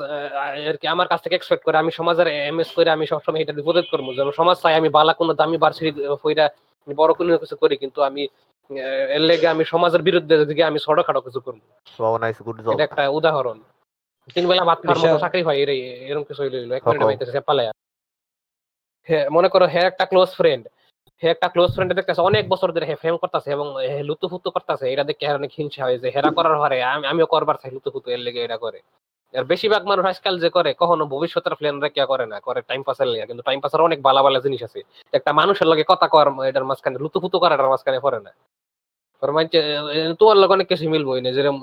আর 0.65 0.77
কি 0.81 0.87
আমার 0.95 1.07
কাছ 1.09 1.21
থেকে 1.25 1.37
এক্সপেক্ট 1.37 1.63
করে 1.65 1.77
আমি 1.79 1.91
সমাজের 1.93 2.29
এমএস 2.51 2.71
করে 2.77 2.89
আমি 2.91 3.05
সবসময় 3.13 3.41
এটা 3.41 3.55
বিপরীত 3.59 3.87
করব। 3.93 4.07
যেমন 4.19 4.33
সমাজ 4.41 4.57
চাই 4.63 4.75
আমি 4.81 4.89
বালা 4.89 5.13
কোনো 5.21 5.33
দামি 5.35 5.59
বার্ষিক 5.59 5.95
হইরা 6.23 6.47
বড় 6.89 7.13
কোনো 7.13 7.31
কিছু 7.43 7.57
করি 7.63 7.75
কিন্তু 7.83 7.99
আমি 8.09 8.23
এর 8.79 9.21
লেগে 9.21 9.47
আমি 9.47 9.65
সমাজের 9.65 10.03
বিরুদ্ধে 10.03 10.45
দিকে 10.45 10.65
আমি 10.65 10.79
ছোটখাটো 10.79 11.21
কিছু 11.21 11.41
করব। 11.41 11.59
বাবা 12.01 12.33
গুড 12.45 12.63
জব 12.63 12.73
এটা 12.73 12.85
একটা 12.85 13.09
উদাহরণ। 13.09 13.61
তিন 14.35 14.49
বেলা 14.49 14.65
ভাত 14.65 14.79
খাওয়ার 14.83 15.11
মতো 15.11 15.19
চাকরি 15.19 15.43
হয় 15.43 15.57
এর- 15.57 16.07
এরকম 16.09 16.25
কিছু 16.25 16.43
হইল। 16.43 16.73
এক 16.73 16.89
মিনিট 16.89 17.39
পালায়া 17.47 17.73
হ্যাঁ, 19.09 19.29
মনে 19.31 19.49
করো 19.49 19.67
হে 19.67 19.79
একটা 19.79 20.05
ক্লোজ 20.07 20.29
ফ্রেন্ড 20.29 20.69
হে 21.25 21.29
একটা 21.29 21.49
ক্লোজ 21.49 21.75
ফ্রেন্ড 21.75 21.93
দেখতেছে 21.93 22.21
অনেক 22.21 22.49
বছর 22.49 22.73
ধরে 22.73 22.87
হে 22.87 22.95
ফেম 22.95 23.17
করতেছে 23.17 23.53
এবং 23.53 23.81
হে 23.81 24.03
লুতুফুতু 24.03 24.51
করতেছে। 24.51 24.93
এটা 24.93 25.05
দেখে 25.05 25.27
হের 25.27 25.37
অনেক 25.37 25.53
হিংসা 25.59 25.85
হয় 25.85 25.99
যে 25.99 26.11
হেরা 26.11 26.31
করার 26.31 26.57
পরে 26.57 26.83
আমি 26.83 27.07
আমিও 27.07 27.27
করবার 27.27 27.55
চাই 27.55 27.71
লুতুফুতু 27.71 28.11
এর 28.11 28.19
লেগে 28.19 28.45
এটা 28.45 28.57
করে। 28.57 28.81
আর 29.39 29.45
বেশিরভাগ 29.45 29.87
মানুষ 29.87 30.07
আজকাল 30.07 30.41
যে 30.41 30.51
করে 30.51 30.75
কখনো 30.79 31.07
ভবিষ্যতের 31.07 31.55
প্ল্যান 31.55 31.81
রেখে 31.81 32.07
করে 32.07 32.27
না 32.27 32.41
করে 32.41 32.63
টাইম 32.63 32.83
পাসের 32.83 33.07
লেগে। 33.07 33.27
কিন্তু 33.27 33.43
টাইম 33.43 33.61
পাসের 33.61 33.81
অনেক 33.81 34.03
বালা 34.03 34.23
বালা 34.23 34.41
জিনিস 34.41 34.63
আছে। 34.63 34.83
একটা 35.13 35.33
মানুষের 35.33 35.67
লগে 35.67 35.85
কথা 35.89 36.09
কর 36.09 36.45
এটার 36.45 36.65
মাঝখানে 36.65 36.99
লুতুফুতু 36.99 37.39
করার 37.39 37.69
মাঝখানে 37.69 38.01
পড়ে 38.01 38.21
না। 38.21 38.33
তোমার 39.23 40.37
লগে 40.37 40.53
অনেক 40.53 40.67
কিছু 40.69 40.85
মিলবই 40.89 41.21
না 41.21 41.31
যেরকম 41.33 41.59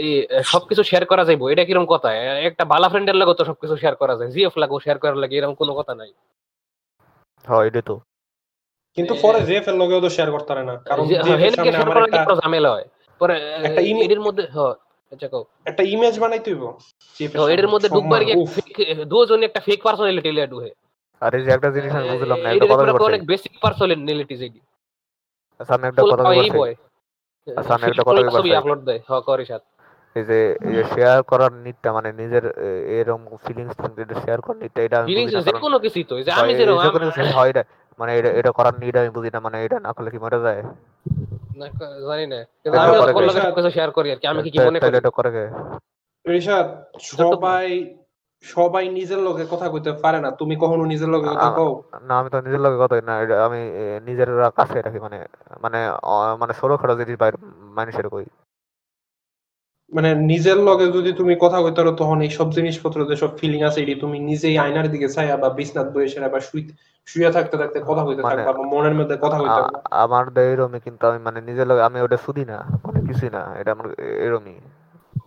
এই 0.00 0.12
সবকিছু 0.44 0.82
শেয়ার 0.82 1.04
করা 1.06 1.22
যাইবো 1.24 1.44
এটা 1.48 1.62
কীরকম 1.64 1.86
কথা? 1.86 2.08
একটা 2.48 2.64
ভালো 2.64 2.86
ফ্রেন্ডের 2.88 3.16
লগে 3.16 3.34
তো 3.34 3.44
সবকিছু 3.44 3.74
শেয়ার 3.76 3.94
করা 3.96 4.14
যায় 4.16 4.30
জিএফ 4.30 4.54
লাগো 4.58 4.76
শেয়ার 4.80 4.98
করার 4.98 5.18
লাগে 5.22 5.34
এরকম 5.36 5.54
কোনো 5.54 5.72
কথা 5.74 5.92
নাই। 5.94 6.10
হয় 7.44 7.66
এটা 7.66 7.82
তো। 7.82 7.94
কিন্তু 8.96 9.12
পরে 9.22 9.38
জেফ 9.40 9.66
এর 9.68 9.76
লগেও 9.76 10.00
তো 10.00 10.10
শেয়ার 10.10 10.30
করতে 10.30 10.50
পারে 10.50 10.62
না 10.64 10.74
কারণ 10.88 11.04
এর 11.40 11.52
সামনে 11.54 11.76
আমার 11.84 12.04
একটা 12.10 12.34
ঝামেলা 12.42 12.70
হয়? 12.70 12.86
পরে 13.20 13.34
একটা 13.60 13.80
ইমে- 13.82 14.06
এর 14.06 14.20
মধ্যে 14.20 14.44
হ্যাঁ 14.54 14.74
আচ্ছা 15.12 15.28
কও। 15.28 15.42
একটা 15.66 15.82
ইমেজ 15.86 16.14
বানাইতে 16.18 16.48
হইব 16.50 16.64
তো 17.34 17.42
এর 17.54 17.66
মধ্যে 17.68 17.88
ঢুকবার 17.88 18.20
গিয়ে 18.24 18.36
উফ, 18.38 18.54
দুজন 19.08 19.40
একটা 19.42 19.60
ফেক 19.60 19.80
পার্সোনালিটি 19.82 20.30
লিয়ে 20.32 20.46
ঢুকে। 20.46 20.70
আর 21.22 21.32
যে 21.36 21.50
একটা 21.52 21.68
জিনিস 21.70 21.90
আমি 21.94 22.08
বুঝলাম 22.12 22.38
না 22.40 22.48
একটা 22.50 22.66
কথা 22.72 22.84
বলছি 22.86 23.04
অনেক 23.04 23.22
বেসিক 23.26 23.54
পার্সোনালিটি 23.62 24.34
যেটি 24.36 24.60
আমি 25.68 25.84
একটা 25.90 26.02
কথা 26.12 26.24
বলছি। 26.28 26.58
একটা 27.88 28.04
কথা 28.06 28.20
বলতে 28.20 28.36
ছবি 28.36 28.50
আপলোড 28.60 28.80
দেয় 28.88 29.00
হ্যাঁ 29.08 29.22
করি 29.28 29.44
সাথে। 29.50 29.68
এই 30.16 30.24
যে 30.30 30.38
এই 30.66 30.72
যে 30.76 30.82
শেয়ার 30.94 31.18
করার 31.30 31.52
নিডটা 31.64 31.88
মানে 31.96 32.08
নিজের 32.20 32.44
এরকম 32.98 33.22
ফিলিংস 33.44 33.74
যেটা 33.98 34.14
শেয়ার 34.22 34.38
করার 34.44 34.58
নিডটা 34.62 34.80
এটা 34.86 34.96
আমি 34.98 35.06
বুঝি 35.06 35.12
ফিলিংস 35.12 35.34
না 35.36 35.40
যে 35.48 35.52
কোনো 35.64 35.76
কিছুই 35.84 36.04
তো 36.10 36.14
যে 36.26 36.30
আমি 36.40 36.52
যেরকম 36.58 36.82
যে 37.18 37.22
হয় 37.38 37.50
এটা 37.52 37.62
মানে 37.98 38.12
এটা 38.18 38.30
এটা 38.40 38.50
করার 38.58 38.74
নিড 38.82 38.94
আমি 38.96 39.10
বুঝি 39.16 39.30
না 39.34 39.38
মানে 39.46 39.56
এটা 39.66 39.76
না 39.86 39.90
করলে 39.96 40.08
কি 40.14 40.18
মরে 40.24 40.38
যায়? 40.46 40.60
না, 41.58 41.66
জানি 42.08 42.26
না। 42.32 42.38
আমি? 42.74 43.70
শেয়ার 43.76 43.90
করি 43.96 44.08
আর 44.12 44.18
কি 44.20 44.26
আমি 44.32 44.40
কি 44.44 44.50
কি 44.52 44.58
মনে 44.58 44.78
করি? 44.80 44.96
এটা 45.00 45.10
করে 45.18 45.30
কে? 45.36 45.44
ঋষাদ 46.24 46.66
সবাই 47.10 47.66
সবাই 48.44 48.88
নিজের 48.88 49.18
লগে 49.18 49.44
কথা 49.50 49.68
কইতে 49.68 49.92
পারে 49.92 50.20
না। 50.20 50.30
তুমি 50.30 50.56
কখনো 50.60 50.84
নিজের 50.84 51.08
লগে 51.08 51.28
কথা 51.28 51.50
কও? 51.50 51.82
না 52.02 52.18
আমি 52.18 52.30
তো 52.30 52.40
নিজের 52.40 52.60
লগে 52.60 52.76
কথাই 52.76 53.02
না। 53.02 53.20
এটা 53.20 53.46
আমি 53.46 53.60
নিজের 54.06 54.28
কাছে 54.56 54.82
রাখি। 54.82 55.00
মানে 55.00 55.18
মানে 55.60 55.78
মানে 56.38 56.52
সরো 56.52 56.76
খাটো 56.76 56.94
জিনিস 56.96 57.16
বাইরে 57.18 57.36
মানুষের 57.70 58.08
কই। 58.08 58.24
মানে 59.92 60.14
নিজের 60.14 60.56
লগে 60.58 60.86
যদি 60.92 61.12
তুমি 61.12 61.36
কথা 61.40 61.58
কইতে 61.62 61.82
পারো 61.82 61.92
তখন 61.92 62.22
এই 62.22 62.30
সব 62.30 62.52
জিনিসপত্র 62.52 63.04
যে 63.04 63.16
সব 63.16 63.38
ফিলিং 63.38 63.62
আছে 63.62 63.82
এটি 63.82 63.94
তুমি 63.94 64.18
নিজেই 64.20 64.58
আয়নার 64.58 64.90
দিকে 64.90 65.08
চাইয়া 65.08 65.36
বা 65.36 65.48
বিছনাত 65.48 65.86
বসে 65.92 66.08
সেরা 66.08 66.28
বা 66.28 66.40
শুই 66.40 66.62
শুয়ে 67.06 67.30
থাকতে 67.32 67.56
থাকতে 67.56 67.80
কথা 67.86 68.02
কইতে 68.04 68.22
মানে- 68.22 68.36
থাকবা 68.36 68.52
বা 68.52 68.64
মনের 68.66 68.94
মধ্যে 68.94 69.16
কথা 69.20 69.38
কইতে 69.38 69.60
আমার 69.90 70.24
তো 70.28 70.40
এরমই 70.40 70.80
কিন্তু 70.80 71.06
আমি 71.06 71.18
মানে 71.18 71.40
নিজের 71.40 71.66
লগে 71.66 71.82
আমি 71.82 72.00
ওটা 72.00 72.16
শুধি 72.16 72.44
না। 72.44 72.58
মানে 72.84 73.00
কিছুই 73.08 73.30
না। 73.30 73.42
এটা 73.58 73.72
আমার 73.72 73.86
এরমই। 74.00 74.54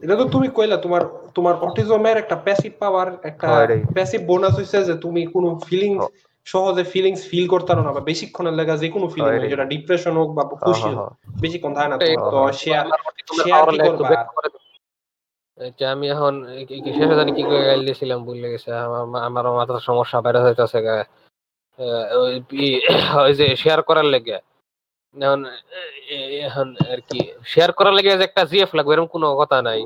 এটা 0.03 0.15
তো 0.15 0.25
তুমি 0.25 0.47
কইলা 0.47 0.77
তোমার 0.77 1.01
তোমার 1.33 1.53
অটিজমের 1.55 2.17
একটা 2.17 2.35
প্যাসিভ 2.35 2.71
পাওয়ার 2.79 3.07
একটা 3.23 3.47
প্যাসিভ 3.93 4.21
বোনাস 4.21 4.55
হইছে 4.57 4.83
যে 4.83 4.93
তুমি 4.97 5.25
কোনো 5.25 5.59
ফিলিংস 5.67 6.03
হ। 6.03 6.07
সহজে 6.45 6.83
ফিলিংস 6.83 7.21
ফিল 7.29 7.47
করতে 7.47 7.75
না 7.75 7.91
বা 7.91 7.99
বেশিক্ষণের 7.99 8.53
লাগা 8.53 8.77
যে 8.77 8.89
কোনো 8.89 9.07
ফিলিং 9.07 9.29
হয় 9.29 9.49
যেটা 9.49 9.65
ডিপ্রেশন 9.65 10.11
হোক 10.17 10.29
বা 10.33 10.43
খুশি 10.43 10.89
হোক। 10.95 11.13
বেশিক্ষণ 11.41 11.73
থাকে 11.73 11.89
না 11.89 11.97
তো 11.97 12.53
শেয়ার 12.53 12.85
power 13.53 13.71
কি 13.71 13.77
করবা? 13.77 14.07
আচ্ছা, 15.57 15.91
আমি 15.91 16.09
এখন 16.09 16.33
শেষে 16.93 17.15
জানি 17.15 17.31
কি 17.31 17.43
করে 17.43 17.65
গাইল 17.65 17.81
দিয়েছিলাম 17.81 18.25
ভুলে 18.25 18.49
গেছে 18.49 18.73
আমার- 18.73 19.23
আমার 19.23 19.51
মাথার 19.51 19.79
সমস্যা 19.79 20.21
বাইরে 20.21 20.39
হইতেছে 20.39 20.79
ওই 23.19 23.33
যে 23.33 23.55
শেয়ার 23.55 23.81
করার 23.81 24.05
লেগে। 24.05 24.37
এখন 25.21 25.45
এখন 26.41 26.75
আর 26.91 26.97
কি 27.01 27.33
শেয়ার 27.45 27.71
করার 27.71 27.93
লেগে 27.93 28.17
যে 28.17 28.23
একটা 28.23 28.45
জিএফ 28.45 28.75
লাগবে 28.75 28.93
এরকম 28.93 29.05
কোনো 29.05 29.35
কথা 29.35 29.61
নাই। 29.61 29.85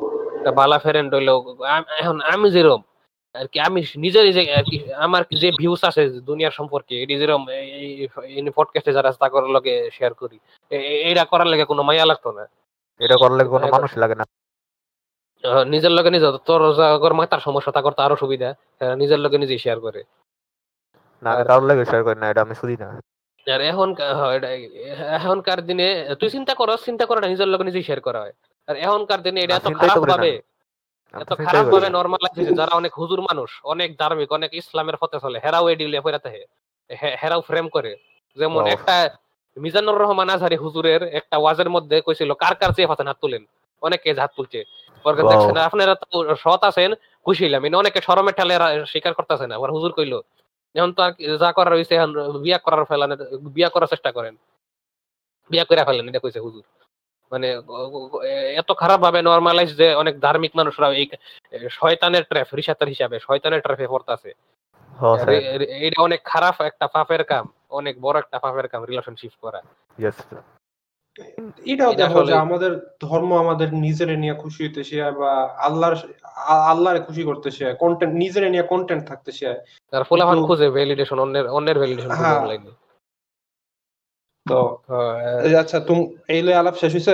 বালা 0.56 0.80
ফ্রেন্ড 0.80 1.16
হইল 1.16 1.30
এখন 2.00 2.22
আমি 2.22 2.52
যেরকম 2.52 2.82
আর 3.34 3.48
কি 3.48 3.60
আমি 3.60 3.84
নিজে 3.96 4.24
নিজে 4.24 4.54
আর 4.54 4.64
কি 4.64 4.94
আমার 4.94 5.24
যে 5.38 5.52
ভিউস 5.52 5.84
আছে 5.84 6.10
দুনিয়ার 6.10 6.52
সম্পর্কে 6.52 7.04
এটি 7.04 7.18
যেরকম 7.18 7.50
এই 7.50 8.08
পডকাস্টে 8.56 8.94
যারা 8.94 9.14
লগে 9.48 9.90
শেয়ার 9.94 10.14
করি। 10.14 10.40
এ- 10.70 11.12
এ- 11.12 11.26
করার 11.26 11.48
লেগে 11.48 11.66
কোনো 11.66 11.84
মায়া 11.84 12.06
লাগতো 12.06 12.32
না। 12.32 12.50
এটা 13.00 13.16
করলে 13.16 13.44
কোনো 13.44 13.68
মানুষ 13.68 13.98
লাগে 13.98 14.16
না। 14.16 14.26
নিজের 15.64 15.92
লগে 15.92 16.10
নিজে 16.10 16.26
তোর 16.46 17.14
মাথার 17.14 17.40
সমস্যা 17.40 17.72
তা 17.72 17.82
করতে 17.82 18.02
আরও 18.02 18.16
সুবিধা। 18.16 18.54
হ্যাঁ, 18.80 18.96
নিজের 18.96 19.20
লগে 19.20 19.38
নিজেই 19.38 19.58
শেয়ার 19.58 19.80
করে। 19.80 20.04
না 21.24 21.44
কারোর 21.44 21.64
লাগে 21.64 21.86
শেয়ার 21.86 22.04
করি 22.04 22.16
না 22.16 22.30
এটা 22.30 22.42
আমি 22.42 22.56
শুধি 22.56 22.78
না। 22.80 23.02
আর 23.48 23.62
এখন 23.72 23.89
এখনকার 25.18 25.60
দিনে 25.70 25.88
তুই 26.20 26.30
চিন্তা 26.36 26.54
করো 26.60 26.74
চিন্তা 26.88 27.04
করাটা 27.10 27.28
নিজের 27.34 27.50
লগে 27.54 27.66
নিজেই 27.70 27.86
শেয়ার 27.88 28.02
করা 28.08 28.20
হয়। 28.24 28.34
আর 28.68 28.76
এখনকার 28.86 29.20
দিনে 29.26 29.39
এটা 29.45 29.56
এত 29.60 29.68
খারাপ 29.82 30.02
ভাবে 30.12 30.32
এত 31.14 31.32
খারাপ 31.45 31.66
ভাবে 31.74 31.88
না। 31.89 31.95
নর্মাল 31.98 32.22
আছে 32.28 32.41
যারা 32.60 32.74
অনেক 32.80 32.93
হুজুর 33.02 33.20
মানুষ 33.30 33.50
অনেক 33.74 33.89
ধার্মিক 34.02 34.30
অনেক 34.38 34.52
ইসলামের 34.62 34.98
পথে 35.02 35.18
চলে 35.24 35.38
হেরাও 35.43 35.66
এই 35.72 35.76
ডিলে 35.80 36.00
ফেরাতে 36.06 36.30
হেরাও 37.22 37.41
ফ্রেম 37.50 37.66
করে। 37.76 37.91
যেমন 38.38 38.64
একটা 38.76 38.95
মিজানুর 39.58 40.02
রহমান 40.04 40.30
আজহারি 40.36 40.58
হুজুরের 40.64 41.02
একটা 41.20 41.36
ওয়াজের 41.43 41.70
মধ্যে 41.76 41.98
কইছিল 42.08 42.30
কার 42.43 42.56
কার 42.60 42.72
চেয়ে 42.76 42.89
হাতেন 42.91 43.08
হাত 43.10 43.18
তুলেন? 43.24 43.43
অনেকে 43.82 44.10
হাত 44.24 44.32
তুলছে। 44.38 44.60
দেখছেন 45.30 45.58
আপনারা 45.70 45.93
তো 46.04 46.18
সৎ 46.43 46.62
আছেন 46.70 46.91
খুশি 47.26 47.41
হইলাম। 47.45 47.62
অনেকে 47.82 48.00
শরমে 48.08 48.32
ঠালে 48.38 48.54
স্বীকার 48.91 49.14
করতেছে 49.18 49.45
না। 49.50 49.54
আবার 49.60 49.70
হুজুর 49.76 49.91
কইলো 49.98 50.20
এখন 50.78 50.92
তো 50.98 51.02
আর 51.06 51.12
যা 51.44 51.50
করার 51.58 51.74
হয়েছে 51.78 51.94
এখন 51.98 52.12
বিয়া 52.46 52.60
করার 52.66 52.84
ফেলান 52.90 53.12
বিয়া 53.56 53.70
করার 53.74 53.90
চেষ্টা 53.94 54.10
করেন। 54.18 54.34
বিয়া 55.52 55.66
করে 55.70 55.82
ফেলেন 55.88 56.06
এটা 56.10 56.22
কইছে 56.24 56.40
হুজুর। 56.46 56.66
মানে 57.32 57.48
এত 58.62 58.70
খারাপ 58.82 59.00
ভাবে 59.06 59.20
নর্মালাইজ 59.30 59.70
যে 59.82 59.88
অনেক 60.02 60.16
ধার্মিক 60.26 60.52
মানুষরা 60.60 60.88
এই 61.02 61.06
শয়তানের 61.80 62.24
ট্র্যাপ 62.30 62.50
রিসাতার 62.58 62.92
হিসাবে 62.94 63.16
শয়তানের 63.28 63.62
ট্র্যাপে 63.66 63.92
পড়তাছে। 63.94 64.32
এটা 65.88 66.00
অনেক 66.08 66.22
খারাপ 66.32 66.56
একটা 66.70 66.86
পাপের 66.96 67.24
কাম 67.32 67.46
অনেক 67.80 67.96
বড় 68.06 68.16
একটা 68.24 68.38
পাপের 68.46 68.68
কাম 68.72 68.82
রিলেশনশিপ 68.90 69.34
করা। 69.44 69.60
এটাও 71.65 71.91
দেখো 71.93 72.20
যে 72.24 72.34
আমাদের 72.45 72.72
ধর্ম 73.01 73.30
আমাদের 73.38 73.70
নিজের 73.78 74.09
নিয়ে 74.20 74.36
খুশি 74.36 74.59
হইতে 74.63 74.82
শেয়ার 74.84 75.11
বা 75.13 75.32
আল্লাহর 75.59 75.95
আল্লাহরে 76.68 76.99
খুশি 76.99 77.24
করতে 77.24 77.49
শেয়ার 77.51 77.74
কন্টেন্ট 77.76 78.13
নিজের 78.13 78.43
নিয়ে 78.51 78.63
কন্টেন্ট 78.63 79.03
থাকতে 79.07 79.32
শেয়ার 79.32 79.55
আর 79.93 80.03
ফুলাফান 80.03 80.34
কিন্তু- 80.34 80.47
খুঁজে 80.49 80.68
ভ্যালিডেশন 80.70 81.18
অন্যের 81.20 81.45
অন্যের 81.47 81.78
ভ্যালিডেশন 81.78 82.09
খুঁজে 82.09 82.24
হ্যাঁ। 82.24 82.39
অনলাইনে 82.39 82.72
তো 84.45 84.59
এই 85.43 85.53
আচ্ছা 85.55 85.78
তুমি 85.80 86.01
এই 86.28 86.41
লই 86.41 86.53
আলাপ 86.53 86.76
শেষ 86.76 86.91
হইছে? 86.95 87.13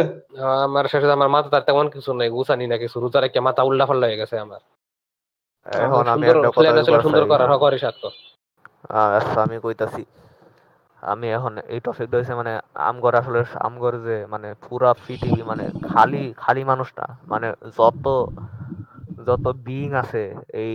আমার 0.66 0.86
শেষে 0.88 1.08
আমার 1.12 1.30
মাথা 1.30 1.50
তার 1.50 1.64
তেমন 1.64 1.86
কিছু 1.90 2.10
নাই 2.14 2.30
গুছানি 2.30 2.66
না 2.68 2.78
কিছু 2.78 2.98
রুতা 3.00 3.20
রেখে 3.20 3.40
মাথা 3.40 3.62
উল্টা 3.64 3.86
ফাল্লা 3.86 4.06
হয়ে 4.08 4.20
গেছে 4.22 4.36
আমার। 4.38 4.62
এখন 5.66 6.06
আমি 6.08 6.26
সুন্দর 6.26 6.38
একটা 6.38 6.50
কথা 6.52 7.04
সুন্দর। 7.04 7.24
করার 7.28 7.50
হকরে 7.54 7.78
সাথে 7.78 8.08
আচ্ছা 9.12 9.40
আমি 9.42 9.58
কইতাছি। 9.60 10.02
আমি 11.04 11.28
এখন 11.38 11.54
এই 11.74 11.80
টপিকটা 11.86 12.16
হইছে 12.20 12.34
মানে 12.42 12.52
আমগর 12.88 13.14
আসলে 13.22 13.40
আমগর 13.68 13.94
যে 14.08 14.18
মানে 14.34 14.48
পুরা 14.64 14.90
পৃথিবী 15.04 15.42
মানে 15.52 15.64
খালি 15.90 16.24
খালি 16.44 16.62
মানুষটা 16.72 17.06
মানে 17.32 17.48
যত 17.78 18.06
যত 19.28 19.46
বিইং 19.66 19.90
আছে 20.04 20.24
এই 20.64 20.74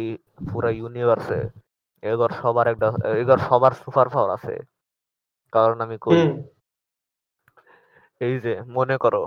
পুরা 0.48 0.70
ইউনিভার্সে 0.70 1.40
এগর 2.02 2.30
সবার 2.40 2.66
একটা 2.72 2.88
এগর 3.22 3.38
সবার 3.48 3.72
সুপার 3.82 4.06
পাওয়ার 4.14 4.30
আছে। 4.36 4.54
কারণ 5.52 5.76
আমি 5.80 5.96
কই 6.04 6.20
এই 8.20 8.34
যে 8.44 8.52
মনে 8.76 8.96
করো 8.98 9.22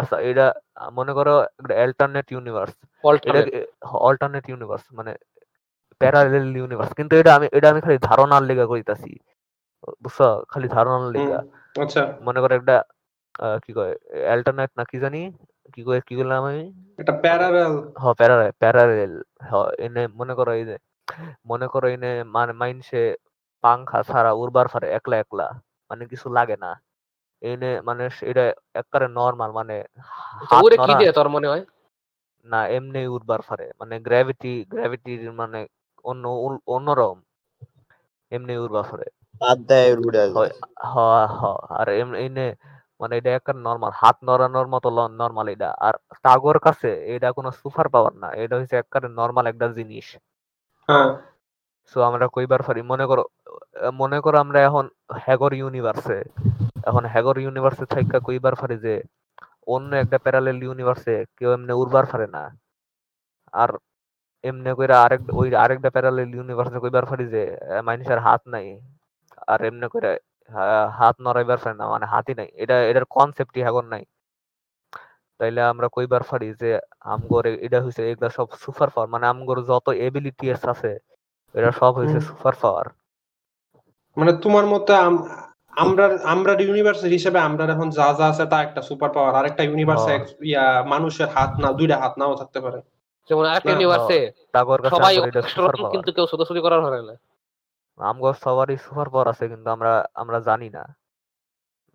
আচ্ছা 0.00 0.16
এটা 0.30 0.46
মনে 0.92 1.12
করো 1.12 1.34
একটা 1.60 1.74
alternate 1.74 2.26
universe 2.34 2.74
alternate 3.04 3.46
alternate 4.08 4.44
universe 4.48 4.84
মানে 4.98 5.12
প্যারালেল 6.00 6.46
ইউনিভার্স 6.56 6.90
কিন্তু 6.98 7.14
এটা 7.20 7.30
আমি 7.34 7.46
এটা 7.52 7.68
আমি 7.72 7.80
খালি 7.80 7.98
ধারণার 8.08 8.42
লেগা 8.42 8.66
কইতাছি। 8.66 9.12
বুঝছ? 10.02 10.18
খালি 10.50 10.66
ধারণার 10.76 11.02
লেগা। 11.14 11.40
আচ্ছা। 11.74 12.02
মনে 12.26 12.38
করো 12.42 12.52
একটা 12.60 12.76
কি 13.64 13.70
কয় 13.78 13.94
অ্যাল্টারনেট 14.26 14.70
না 14.78 14.82
কি 14.90 14.96
জানি 15.04 15.20
কি 15.74 15.80
কয় 15.86 16.00
কি 16.08 16.14
বললাম 16.18 16.42
আমি? 16.50 16.64
এটা 17.00 17.12
প্যারারেল 17.24 17.74
হ 18.02 18.04
প্যারালেল 18.20 18.50
প্যারালেল 18.62 19.12
হ 19.48 19.52
এনে 19.84 20.02
মনে 20.18 20.32
করো 20.38 20.50
এই 20.58 20.64
যে 20.70 20.76
মনে 21.50 21.66
করো 21.72 21.86
এনে 21.94 22.12
মানে 22.34 22.52
মাইনসে 22.60 23.02
পাংখা 23.64 23.98
ছাড়া 24.08 24.30
উড়বার 24.40 24.66
ফারে 24.72 24.86
একলা 24.98 25.16
একলা 25.24 25.46
মানে 25.90 26.02
কিছু 26.12 26.26
লাগে 26.38 26.56
না। 26.64 26.70
এনে 27.42 27.70
মানে 27.88 28.02
এটা 28.30 28.44
একবারে 28.80 29.06
নর্মাল 29.18 29.50
মানে 29.58 29.76
ওরে 30.58 30.76
কি 30.86 30.92
দিয়ে 31.00 31.12
তোর 31.18 31.28
মনে 31.34 31.48
হয়? 31.52 31.64
না 32.46 32.60
এমনি 32.76 33.00
উড়বার 33.14 33.40
পারে 33.48 33.66
মানে 33.80 33.94
গ্র্যাভিটি 34.06 34.52
গ্র্যাভিটির 34.72 35.22
মানে 35.40 35.60
অন্য 36.04 36.24
অন্যরকম 36.74 37.18
এমনি 38.32 38.52
উড়বার 38.64 38.84
পারে 38.90 39.06
বাদ 39.40 39.70
উড়ে 40.04 40.22
হয় 40.36 40.52
হ 40.90 40.94
হ 41.38 41.40
আর 41.78 41.88
এম 42.00 42.10
এনে 42.24 42.46
মানে 43.00 43.14
এটা 43.18 43.30
একটা 43.38 43.52
নর্মাল 43.66 43.92
হাত 44.00 44.16
নড়ানোর 44.28 44.68
মতো 44.74 44.88
নর্মাল 45.20 45.46
এটা। 45.54 45.70
আর 45.86 45.94
টাগর 46.24 46.56
কাছে 46.66 46.90
এটা 47.14 47.28
কোনো 47.32 47.50
সুপার 47.60 47.86
পাওয়ার 47.94 48.14
না 48.22 48.28
এটা 48.42 48.54
হচ্ছে 48.58 48.76
নর্মাল 49.20 49.44
একটা 49.46 49.66
জিনিস। 49.78 50.06
হ্যাঁ। 50.88 51.08
সো 51.92 51.98
আমরা 52.02 52.26
কইবার 52.34 52.60
পারি 52.62 52.80
মনে 52.92 53.04
করো 53.10 53.24
মনে 54.00 54.18
করো 54.24 54.36
আমরা 54.44 54.58
এখন 54.68 54.84
হ্যাগর 55.24 55.52
ইউনিভার্সে 55.54 56.18
এখন 56.88 57.04
হ্যাগর 57.12 57.36
ইউনিভার্সে 57.38 57.84
থাইকা 57.92 58.18
কইবার 58.26 58.54
পারি 58.60 58.76
যে 58.78 58.94
অন্য 59.66 59.90
একটা 59.96 60.18
প্যারালেল 60.24 60.58
ইউনিভার্সে 60.62 61.14
কেউ 61.38 61.50
এমনি 61.52 61.72
উড়বার 61.72 62.06
পারে 62.12 62.26
না। 62.36 62.42
আর 63.52 63.70
এমনি 64.44 64.70
কইরা 64.78 64.96
আরেক 65.04 65.20
ওই 65.40 65.48
আরেকটা 65.64 65.90
প্যারালেল 65.90 66.30
ইউনিভার্সে 66.34 66.78
কইবার 66.84 67.04
পারি 67.06 67.24
যে 67.34 67.42
মানুষের 67.84 68.18
হাত 68.18 68.42
নাই। 68.54 68.66
আর 69.46 69.64
এমনি 69.64 69.86
করে 69.88 70.10
হাত 70.90 71.16
নড়াইবার 71.20 71.58
পারে 71.58 71.76
না 71.76 71.84
মানে 71.88 72.06
হাতই 72.06 72.34
নাই। 72.34 72.48
এটা 72.54 72.76
এটার 72.82 73.04
কনসেপ্টই 73.10 73.62
এখন 73.62 73.84
নাই। 73.86 74.04
তাইলে 75.40 75.60
আমরা 75.62 75.88
কইবার 75.92 76.22
পারি 76.30 76.54
যে 76.54 76.70
আমগর 77.04 77.46
এটা 77.60 77.78
হইছে 77.82 78.02
এগুলা 78.10 78.28
সব 78.30 78.46
সুপার 78.58 78.88
পাওয়ার 78.90 79.08
মানে 79.08 79.26
আমগর 79.26 79.58
যত 79.62 79.88
এবিলিটিস 79.98 80.60
আছে 80.68 80.90
এটা 81.54 81.70
সব 81.72 81.92
হইছে 81.94 82.20
সুপার 82.20 82.54
পাওয়ার 82.60 82.86
মানে 84.16 84.32
তোমার 84.42 84.66
মতে 84.66 84.92
আম- 84.98 85.26
আমরা 85.76 86.04
আমরা 86.24 86.52
ইউনিভার্সের 86.60 87.10
হিসেবে 87.10 87.38
আমরা 87.38 87.64
এখন 87.64 87.90
যা 87.90 88.12
যা 88.12 88.26
আছে 88.26 88.44
তা 88.46 88.62
একটা 88.62 88.82
সুপার 88.82 89.10
পাওয়ার 89.12 89.34
আরেকটা 89.34 89.62
ইউনিভার্সে 89.62 90.10
হ্যাঁ। 90.10 90.24
ইয়া 90.42 90.82
মানুষের 90.82 91.28
হাত 91.28 91.50
না 91.58 91.72
দুইটা 91.72 91.96
হাত 91.98 92.14
নাও 92.18 92.34
থাকতে 92.34 92.60
পারে। 92.60 92.78
যেমন 93.30 93.44
আরেকটা 93.44 93.70
হ্যাঁ, 93.70 93.80
ইউনিভার্সে 93.80 94.18
সবাই 94.90 95.14
সুপার 95.48 95.74
পাওয়ার 95.76 95.92
কিন্তু 95.94 96.10
কেউ 96.12 96.26
ছোটাছুটি 96.26 96.60
করার 96.60 96.80
হয় 96.84 97.02
না। 97.02 97.14
আমগর 97.98 98.34
সবারই 98.34 98.76
সুপার 98.76 99.08
পাওয়ার 99.08 99.28
আছে 99.28 99.44
কিন্তু 99.48 99.70
আমরা 99.70 100.04
আমরা 100.14 100.40
জানি 100.40 100.68
না। 100.70 100.84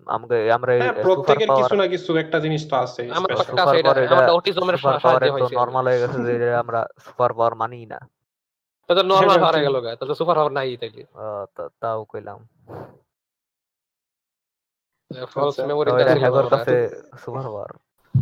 আমরা 0.07 0.35
হ্যাঁ 0.81 0.93
প্রত্যেকের 1.03 1.49
কিছু 1.55 1.75
না 1.75 1.87
কিছু 1.87 2.17
একটা 2.17 2.39
জিনিস 2.39 2.69
তো 2.69 2.75
আছে 2.75 3.01
আমার 3.09 3.29
special। 3.29 3.41
একটা 3.41 3.63
আছে 3.63 3.77
সুপার 3.77 3.77
এটা 3.77 3.83
পাওয়ার 3.83 4.03
এটা 4.03 4.15
আমারটা 4.15 4.33
অটিজমের 4.33 4.77
সাহায্যে 4.77 5.31
হয়েছে। 5.31 5.55
নরমাল 5.55 5.85
হয়ে 5.87 6.01
গেছে 6.01 6.19
যে 6.23 6.55
আমরা 6.55 6.79
সুপার 6.99 7.33
পাওয়ার 7.33 7.55
মানি 7.55 7.85
না। 7.85 7.99
তো 8.89 9.03
নরমাল 9.03 9.39
হ্যাঁ, 9.43 9.63
গেল 9.63 9.75
গা 9.81 9.89
তো 9.95 10.13
সুপার 10.15 10.35
পাওয়ার 10.35 10.53
নাই 10.53 10.77
তাইলে। 10.77 11.03
তাও 11.79 12.05
কইলাম। 12.05 12.39
ফলস 15.33 15.59
আচ্ছা। 15.59 15.67
মেমোরি 15.67 15.91
কাছে 16.49 16.75
সুপার 17.17 17.43
পাওয়ার। 17.43 17.71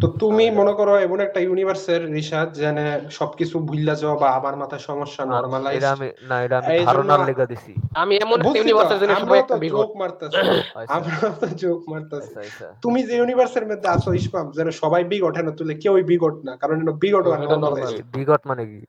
তো 0.01 0.07
তুমি 0.19 0.51
মনে 0.51 0.73
করো 0.73 0.93
এমন 0.99 1.19
একটা 1.19 1.39
ইউনিভার্সের 1.39 2.01
রিসার্চ 2.11 2.51
যেনে 2.55 2.85
সবকিছু 3.09 3.59
ভুললা 3.59 3.95
যাওয়া 3.95 4.17
বা 4.17 4.27
আমার 4.31 4.55
মাথায় 4.55 4.81
সমস্যা 4.81 5.25
নরমালাইজ 5.25 5.77
এটা 5.77 5.91
আমি 5.91 6.07
না 6.21 6.35
এটা 6.43 6.57
আমি 6.57 6.75
ধারণার 6.85 7.19
লেগা 7.19 7.45
দিছি। 7.45 7.71
আমি 7.93 8.15
এমন 8.15 8.37
একটা 8.41 8.59
ইউনিভার্সের 8.59 8.99
জন্য 8.99 9.15
সবাই 9.15 9.39
একটা 9.39 9.57
জোক 9.69 9.91
মারতেছি। 9.95 10.39
আচ্ছা 10.75 10.99
তো 11.41 11.47
জোক 11.55 11.81
মারতেছি। 11.89 12.31
আচ্ছা 12.31 12.39
আচ্ছা। 12.39 12.67
তুমি 12.81 13.03
যে 13.03 13.13
ইউনিভার্সের 13.17 13.65
মধ্যে 13.65 13.87
আছো 13.87 14.13
ইসমাম 14.13 14.51
যেন 14.51 14.67
সবাই 14.71 15.03
বিগট 15.03 15.37
না 15.37 15.51
তুলে 15.51 15.73
কেউই 15.73 16.03
বিগট 16.03 16.35
না 16.43 16.55
কারণ 16.55 16.81
এটা 16.81 16.91
বিগট 16.91 17.23
হুম, 17.25 17.43
এটা 17.43 17.55
normal। 17.55 18.03
বিগত 18.13 18.41
মানে 18.45 18.65
কি? 18.65 18.79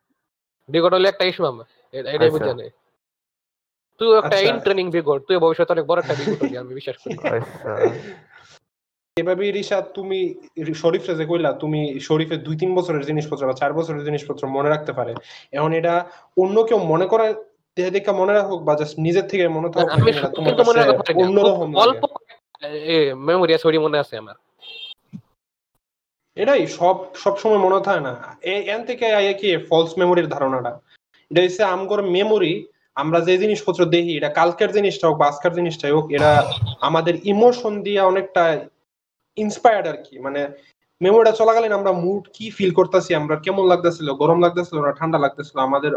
বিগত 0.69 0.93
হলো 0.95 1.09
একটা 1.09 1.25
ইস্যু 1.25 1.43
এটাই 1.95 2.15
আচ্ছা। 2.15 2.29
বুঝে 2.31 2.55
নেই। 2.55 2.71
তুই 3.99 4.09
একটা 4.19 4.37
আচ্ছা। 4.37 4.49
ইন 4.51 4.59
ট্রেনিং 4.61 4.91
বিগট 4.91 5.21
তুই 5.29 5.37
ভবিষ্যতে 5.37 5.73
অনেক 5.73 5.87
বড় 5.87 6.01
একটা 6.01 6.15
বিগট 6.15 6.39
হবি 6.43 6.57
আমি 6.59 6.75
বিশ্বাস 6.75 6.97
করি। 6.97 7.17
আচ্ছা। 7.29 7.73
এভাবে 9.17 9.45
রিশাদ 9.51 9.85
তুমি 9.99 10.19
শরীফ 10.83 11.03
যে 11.21 11.25
কইলা 11.31 11.51
তুমি 11.63 11.81
শরীফের 12.09 12.41
দুই 12.47 12.57
তিন 12.63 12.71
বছরের 12.79 13.05
জিনিসপত্র 13.11 13.49
বা 13.49 13.55
চার 13.61 13.73
বছরের 13.79 14.07
জিনিসপত্র 14.09 14.43
মনে 14.57 14.69
রাখতে 14.69 14.93
পারে। 14.99 15.13
এখন 15.57 15.71
এটা 15.81 15.95
অন্য 16.43 16.57
কেউ 16.69 16.79
মনে 16.93 17.07
করে 17.13 17.27
দেখে 17.77 18.13
মনে 18.21 18.33
রাখুক 18.33 18.61
বা 18.69 18.73
জাস্ট 18.81 18.97
নিজের 19.07 19.27
থেকে 19.31 19.45
মনে 19.57 19.69
থাকুক 19.73 19.91
তোমার 20.37 20.75
কাছে। 20.89 21.13
অন্যরকম 21.23 21.69
অল্প 21.85 22.03
মেমোরি 23.29 23.79
মনে 23.87 23.97
আছে 24.03 24.15
আমার। 24.23 24.37
এটাই 26.37 26.63
সব 26.79 26.97
সব 27.23 27.35
সময় 27.43 27.61
মনে 27.67 27.79
থাকে 27.87 28.03
না। 28.09 28.13
এন 28.75 28.81
থেকে 28.89 29.05
আইয়া 29.19 29.35
কি 29.41 29.49
ফলস 29.69 29.91
মেমোরির 30.01 30.29
ধারণাটা। 30.35 30.73
এটা 31.31 31.41
হচ্ছে 31.45 31.63
আমগর 31.75 32.01
মেমোরি 32.17 32.53
আমরা 33.03 33.19
যে 33.29 33.35
জিনিসপত্র 33.43 33.81
দেখি 33.95 34.13
এটা 34.17 34.31
কালকের 34.39 34.71
জিনিসটা 34.77 35.05
হোক 35.09 35.17
বা 35.21 35.27
আজকের 35.31 35.53
জিনিসটাই 35.59 35.93
হোক 35.97 36.07
এটা 36.17 36.31
আমাদের 36.89 37.15
ইমোশন 37.33 37.73
দিয়ে 37.87 38.01
অনেকটা 38.11 38.45
ইন্সপায়ার্ড 39.37 39.87
আর 39.93 39.99
কি। 40.07 40.15
মানে 40.27 40.41
মেমোরিটা 41.01 41.33
চলাকালীন 41.41 41.75
আমরা 41.79 41.93
মুড 42.05 42.23
কি 42.37 42.47
ফিল 42.57 42.73
করতেছি, 42.79 43.11
আমরা 43.21 43.35
কেমন 43.45 43.65
লাগতেছিল, 43.73 44.09
গরম 44.23 44.39
লাগতেছিল 44.45 44.77
না, 44.85 44.91
ঠান্ডা 44.99 45.19
লাগতেছিল, 45.25 45.57
আমাদের 45.69 45.93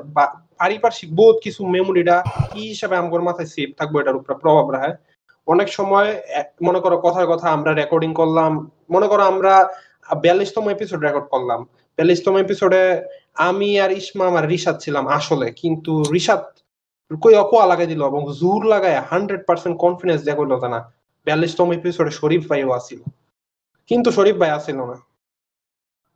পারিপার্শ্বিক 0.59 1.09
বহুত 1.19 1.37
কিছু 1.45 1.61
মেমোরিটা 1.75 2.15
কি 2.51 2.61
হিসাবে 2.71 2.95
আমগর 3.01 3.21
মাথায় 3.27 3.49
সেভ 3.53 3.69
থাকব 3.79 3.93
এটার 4.01 4.19
উপর 4.19 4.31
প্রভাব 4.43 4.65
রাখে? 4.75 4.91
অনেক 5.53 5.67
সময় 5.77 6.09
মনে 6.67 6.79
করো 6.83 6.95
কথার 7.05 7.27
কথা 7.31 7.47
আমরা 7.57 7.71
রেকর্ডিং 7.81 8.11
করলাম, 8.19 8.51
মনে 8.95 9.07
করো 9.11 9.23
আমরা 9.31 9.53
বিয়াল্লিশতম 10.23 10.65
এপিসোড 10.75 10.99
রেকর্ড 11.07 11.27
করলাম। 11.33 11.59
বিয়াল্লিশতম 11.97 12.35
এপিসোডে 12.45 12.81
আমি 13.47 13.69
আর 13.83 13.91
ইসমাম 14.01 14.33
আর 14.39 14.45
রিসাদ 14.53 14.75
ছিলাম 14.83 15.05
আসলে, 15.17 15.47
কিন্তু 15.61 15.93
রিসাদ 16.15 16.43
কই 17.23 17.35
অকোয়া 17.43 17.65
লাগাই 17.71 17.89
দিল 17.91 18.01
এবং 18.11 18.21
জোর 18.39 18.61
লাগায় 18.73 18.99
হান্ড্রেড 19.09 19.41
পার্সেন্ট 19.49 19.75
কনফিডেন্স 19.83 20.19
দেখা 20.27 20.39
করল 20.39 20.53
তা 20.63 20.67
না, 20.73 20.79
বিয়াল্লিশতম 21.27 21.67
এপিসোডে 21.77 22.11
শরীফ 22.19 22.41
ভাইও 22.49 22.71
আসিল 22.79 23.01
কিন্তু 23.87 24.11
শরীফ 24.11 24.35
ভাই 24.35 24.49
আসিল 24.49 24.85
না। 24.85 24.97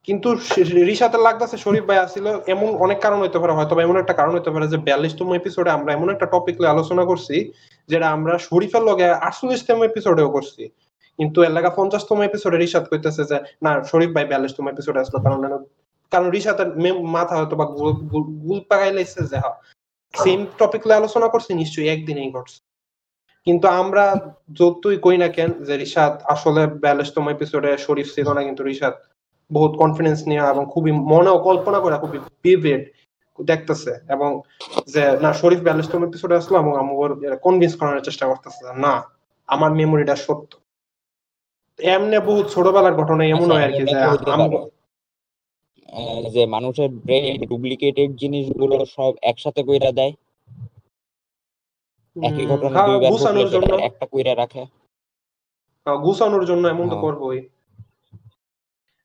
কিন্তু 0.03 0.35
রিসাতে 0.59 1.17
লাগতেছে 1.17 1.57
শরীফ 1.57 1.83
ভাই 1.83 1.97
আসিল, 1.97 2.27
এমন 2.47 2.75
অনেক 2.75 2.99
কারণ 2.99 3.19
হইতে 3.19 3.39
পারে 3.39 3.53
হয়তো 3.53 3.79
এমন 3.79 3.97
একটা 3.97 4.13
কারণ 4.13 4.33
হইতে 4.33 4.49
পারে 4.49 4.67
যে 4.67 4.77
বিয়াল্লিশতম 4.77 5.33
এপিসোডে 5.33 5.69
আমরা 5.69 5.93
এমন 5.93 6.09
একটা 6.09 6.25
টপিক 6.25 6.55
নিয়ে 6.55 6.71
আলোচনা 6.71 7.05
করছি, 7.05 7.51
যেটা 7.87 8.09
আমরা 8.09 8.37
শরীফের 8.37 8.81
লগে 8.81 9.05
আটচল্লিশতম 9.05 9.83
এপিসোডেও 9.83 10.31
করছি। 10.31 10.67
কিন্তু 11.17 11.43
এলাকা 11.43 11.69
পঞ্চাশতম 11.69 12.21
এপিসোডে 12.21 12.57
রিসাদ 12.57 12.85
কইতেছে 12.89 13.23
যে, 13.23 13.39
না, 13.63 13.83
শরীফ 13.83 14.09
ভাই 14.09 14.25
বিয়াল্লিশতম 14.25 14.69
এপিসোডে 14.69 14.99
আসলো। 14.99 15.23
কারণ 15.23 15.63
কারণ 16.11 16.29
রিসাতের 16.29 17.01
মাথা 17.01 17.35
হয়তো 17.35 17.55
বা 17.55 17.65
গুল- 17.65 18.61
পাকাই 18.69 18.93
লাইছে 18.93 19.23
যে 19.23 19.37
সেম 20.23 20.45
টপিক 20.57 20.81
নিয়ে 20.87 20.97
আলোচনা 20.97 21.27
করছি, 21.27 21.53
নিশ্চয়ই 21.53 21.87
একদিনেই 21.87 22.31
ঘটছে। 22.31 22.68
কিন্তু 23.47 23.65
আমরা 23.81 24.05
যতই 24.53 24.97
কই 24.97 25.17
না 25.17 25.27
কেন 25.27 25.49
যে 25.63 25.73
রিশাদ 25.77 26.13
আসলে 26.25 26.61
বিয়াল্লিশতম 26.81 27.25
এপিসোডে 27.29 27.71
শরীফ 27.77 28.07
ছিল 28.15 28.27
না 28.33 28.41
কিন্তু 28.43 28.61
রিশাদ 28.63 28.95
বহুত 29.51 29.73
কনফিডেন্স 29.75 30.19
নিয়ে 30.27 30.43
এবং 30.53 30.63
খুবই 30.73 30.91
মনেও 31.11 31.37
কল্পনা 31.39 31.79
করে 31.79 31.95
খুবই 31.97 32.19
ভিভিড 32.43 32.81
দেখতেছে 33.39 33.91
এবং 34.09 34.29
যে 34.87 35.03
না 35.21 35.31
শরীফ 35.33 35.59
বিয়াল্লিশতম 35.63 36.01
এপিসোডে 36.03 36.35
আসলো 36.35 36.55
এবং 36.59 36.71
আমার 36.81 37.11
কনভিন্স 37.45 37.73
করানোর 37.79 38.05
চেষ্টা 38.07 38.25
করতেছে 38.27 38.61
না 38.85 38.93
আমার 39.49 39.71
মেমোরিটা 39.71 40.15
সত্য। 40.15 40.51
এমনি 41.79 42.17
বহুত 42.29 42.45
ছোটবেলার 42.47 42.95
ঘটনা 42.95 43.23
এমন 43.25 43.47
হয় 43.51 43.65
আর 43.67 43.71
কি 43.71 43.83
যে 43.83 43.97
আচ্ছা, 44.05 44.33
যে 46.35 46.43
মানুষের 46.45 46.89
ব্রেনে 47.05 47.31
ডুপ্লিকেটেড 47.41 48.09
জিনিসগুলো 48.15 48.75
সব 48.95 49.11
একসাথে 49.21 49.61
কইরা 49.63 49.91
দেয়। 49.91 50.13
একই 52.15 52.45
ঘটনা 52.45 52.69
হ্যাঁ, 52.69 52.87
দুইবার 52.87 53.11
গুছানোর 53.11 53.49
জন্য। 53.49 53.71
একটা 53.79 54.05
কইরা 54.05 54.35
রাখে। 54.35 54.61
হ্যাঁ, 55.85 55.97
গুছানোর 55.97 56.45
জন্য 56.45 56.63
এমন 56.67 56.85
তো 56.85 56.89
হ্যাঁ। 56.89 57.01
করবোই। 57.01 57.39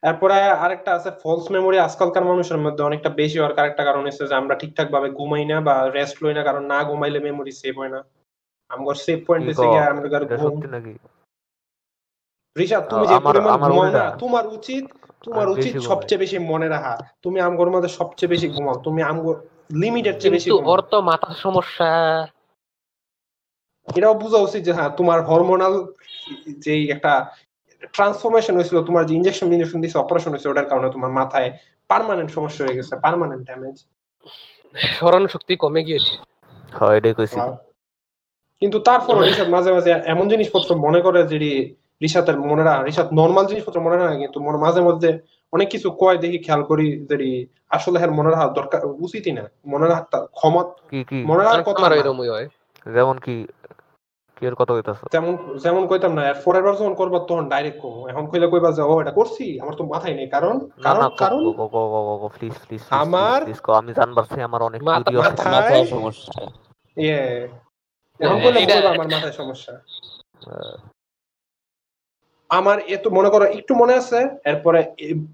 এরপরে 0.02 0.34
আরেকটা 0.34 0.94
আছে 0.94 1.10
ফলস 1.22 1.50
মেমোরি 1.50 1.78
আজকালকার 1.78 2.24
মানুষের 2.24 2.58
মধ্যে 2.58 2.82
অনেকটা 2.84 3.10
বেশি 3.10 3.38
হওয়ার 3.38 3.58
আরেকটা 3.58 3.84
কারণ 3.84 4.02
হচ্ছে 4.06 4.24
যে 4.26 4.34
আমরা 4.34 4.54
ঠিকঠাক 4.54 4.88
ভাবে 4.90 5.10
ঘুমাই 5.10 5.44
না 5.44 5.60
বা 5.60 5.88
রেস্ট 5.88 6.16
লই 6.24 6.34
না 6.34 6.42
কারণ 6.42 6.66
না 6.66 6.84
ঘুমাইলে 6.84 7.18
মেমোরি 7.20 7.52
সেভ 7.52 7.78
হয় 7.78 7.88
না। 7.88 8.00
আমার 8.70 8.94
সেভ 8.94 9.18
পয়েন্ট 9.26 9.44
কি 9.44 9.50
হচ্ছে? 9.50 9.66
গিয়ে 9.66 9.86
আমরা 9.88 10.06
এটা 10.06 10.36
ঘুম 10.36 10.54
ঋষাদ 12.56 12.82
তুমি 12.90 13.06
যে 13.06 13.16
পরিমাণ 13.20 13.58
ঘুমাও 13.60 13.90
না 13.90 14.10
তোমার 14.18 14.46
উচিত 14.46 14.84
তোমার 15.22 15.48
উচিত 15.48 15.74
সবচেয়ে 15.80 16.18
বেশি 16.18 16.36
মনে 16.38 16.68
রাখা। 16.68 16.94
তুমি 17.22 17.40
আমগোর 17.40 17.70
মধ্যে 17.70 17.88
সবচেয়ে 17.88 18.28
বেশি 18.28 18.48
ঘুমাও। 18.48 18.76
তুমি 18.78 19.02
আমগো 19.02 19.32
লিমিটেড 19.74 20.16
চেয়ে 20.20 20.30
বেশি 20.30 20.48
কিন্তু 20.50 20.62
কমন। 20.62 20.70
ওর 20.72 20.80
তো 20.82 21.00
মাথার 21.00 21.34
সমস্যা। 21.34 21.88
এটাও 23.88 24.14
বোঝা 24.14 24.38
উচিত 24.38 24.60
যে 24.64 24.72
হ্যাঁ 24.72 24.90
তোমার 24.96 25.18
হরমোনাল 25.22 25.74
যেই 26.58 26.82
একটা 26.90 27.12
ট্রান্সফরমেশন 27.92 28.54
হয়েছিল 28.54 28.78
তোমার 28.82 29.02
যে 29.04 29.12
ইনজেকশন 29.14 29.46
ইনজেকশন 29.46 29.78
দিয়েছে 29.80 29.98
অপারেশন 29.98 30.30
হয়েছে 30.30 30.48
ওটার 30.48 30.66
কারণে 30.66 30.88
তোমার 30.90 31.10
মাথায় 31.10 31.48
পার্মানেন্ট 31.90 32.30
সমস্যা 32.30 32.62
হয়ে 32.64 32.76
গেছে 32.76 32.94
পার্মানেন্ট 32.96 33.42
ড্যামেজ 33.44 33.76
স্মরণ 34.92 35.24
শক্তি 35.26 35.52
কমে 35.56 35.82
গিয়েছে। 35.84 36.12
হয় 36.72 36.96
এটাই 36.96 37.14
কইছি। 37.14 37.38
কিন্তু 38.62 38.78
তারপর 38.80 39.14
রিসাদ 39.22 39.48
মাঝে 39.48 39.70
মাঝে 39.72 39.90
এমন 40.06 40.26
জিনিসপত্র 40.28 40.70
মনে 40.76 41.00
করে 41.00 41.20
যে 41.26 41.36
রিসাতের 42.02 42.36
মনে 42.40 42.62
রাখা 42.62 42.82
রিসাত 42.82 43.08
নর্মাল 43.12 43.44
জিনিসপত্র 43.46 43.78
মনে 43.80 43.96
রাখা 43.96 44.14
কিন্তু 44.14 44.38
মোর 44.40 44.56
মাঝে 44.58 44.80
মধ্যে 44.80 45.10
অনেক 45.52 45.68
কিছু 45.70 45.88
কয় 45.92 46.18
দেখি 46.18 46.38
খেয়াল 46.38 46.62
করি 46.62 46.86
যে 47.08 47.16
আসলে 47.70 47.96
হ্যাঁ 47.98 48.10
মনে 48.10 48.30
রাখা 48.30 48.46
দরকার 48.50 48.80
উচিতই 48.98 49.32
না। 49.32 49.44
মনে 49.66 49.86
রাখা 49.86 50.02
ক্ষমা 50.32 50.62
কি 50.90 51.00
কি? 51.04 51.18
মনে 51.24 51.42
রাখার 51.44 51.62
কথা 51.62 51.80
আমার 51.80 51.92
এরকমই 51.92 52.28
হয়। 52.28 52.46
যেমন 52.86 53.16
কি 53.18 53.34
কি 54.36 54.46
এর 54.46 54.54
কথা 54.54 54.72
কইতাছো? 54.74 55.06
যেমন 55.12 55.32
যেমন 55.58 55.86
কইতাম 55.86 56.12
না 56.12 56.22
আর 56.22 56.34
পরের 56.44 56.62
বার 56.62 56.74
যখন 56.74 56.94
করবা 56.94 57.18
তখন 57.18 57.48
ডাইরেক্ট 57.48 57.80
কমো। 57.80 58.08
এখন 58.08 58.26
কইলে 58.26 58.46
কইবা 58.46 58.72
যে 58.72 58.82
ও 58.82 59.00
এটা 59.00 59.10
করছি 59.10 59.60
আমার 59.60 59.74
তো 59.74 59.84
মাথায় 59.84 60.14
নেই। 60.14 60.28
কারণ 60.28 60.54
কারণ 60.82 61.08
কারণ 61.18 61.40
প্লিজ 62.38 62.52
প্লিজ 62.68 62.82
আমার 62.90 63.44
প্লিজ 63.44 63.60
আমি 63.70 63.92
জানবার 63.92 64.24
চাই 64.24 64.42
আমার 64.42 64.62
অনেক 64.62 64.82
curiosity। 64.82 65.16
মাথা- 65.16 65.50
মাথায় 65.50 65.86
সমস্যা। 65.86 66.32
ইয়ে 66.96 67.48
এখন 68.20 68.36
হ্যাঁ, 68.36 68.52
কইলে 68.52 68.66
কইবা 68.66 68.90
আমার 68.90 69.08
মাথায় 69.08 69.32
সমস্যা। 69.32 69.72
আহ, 70.46 70.76
আমার 72.48 72.78
এত 72.78 73.08
মনে 73.08 73.28
করো 73.28 73.44
একটু 73.44 73.74
মনে 73.74 73.94
আছে 73.94 74.28
এরপরে 74.44 74.80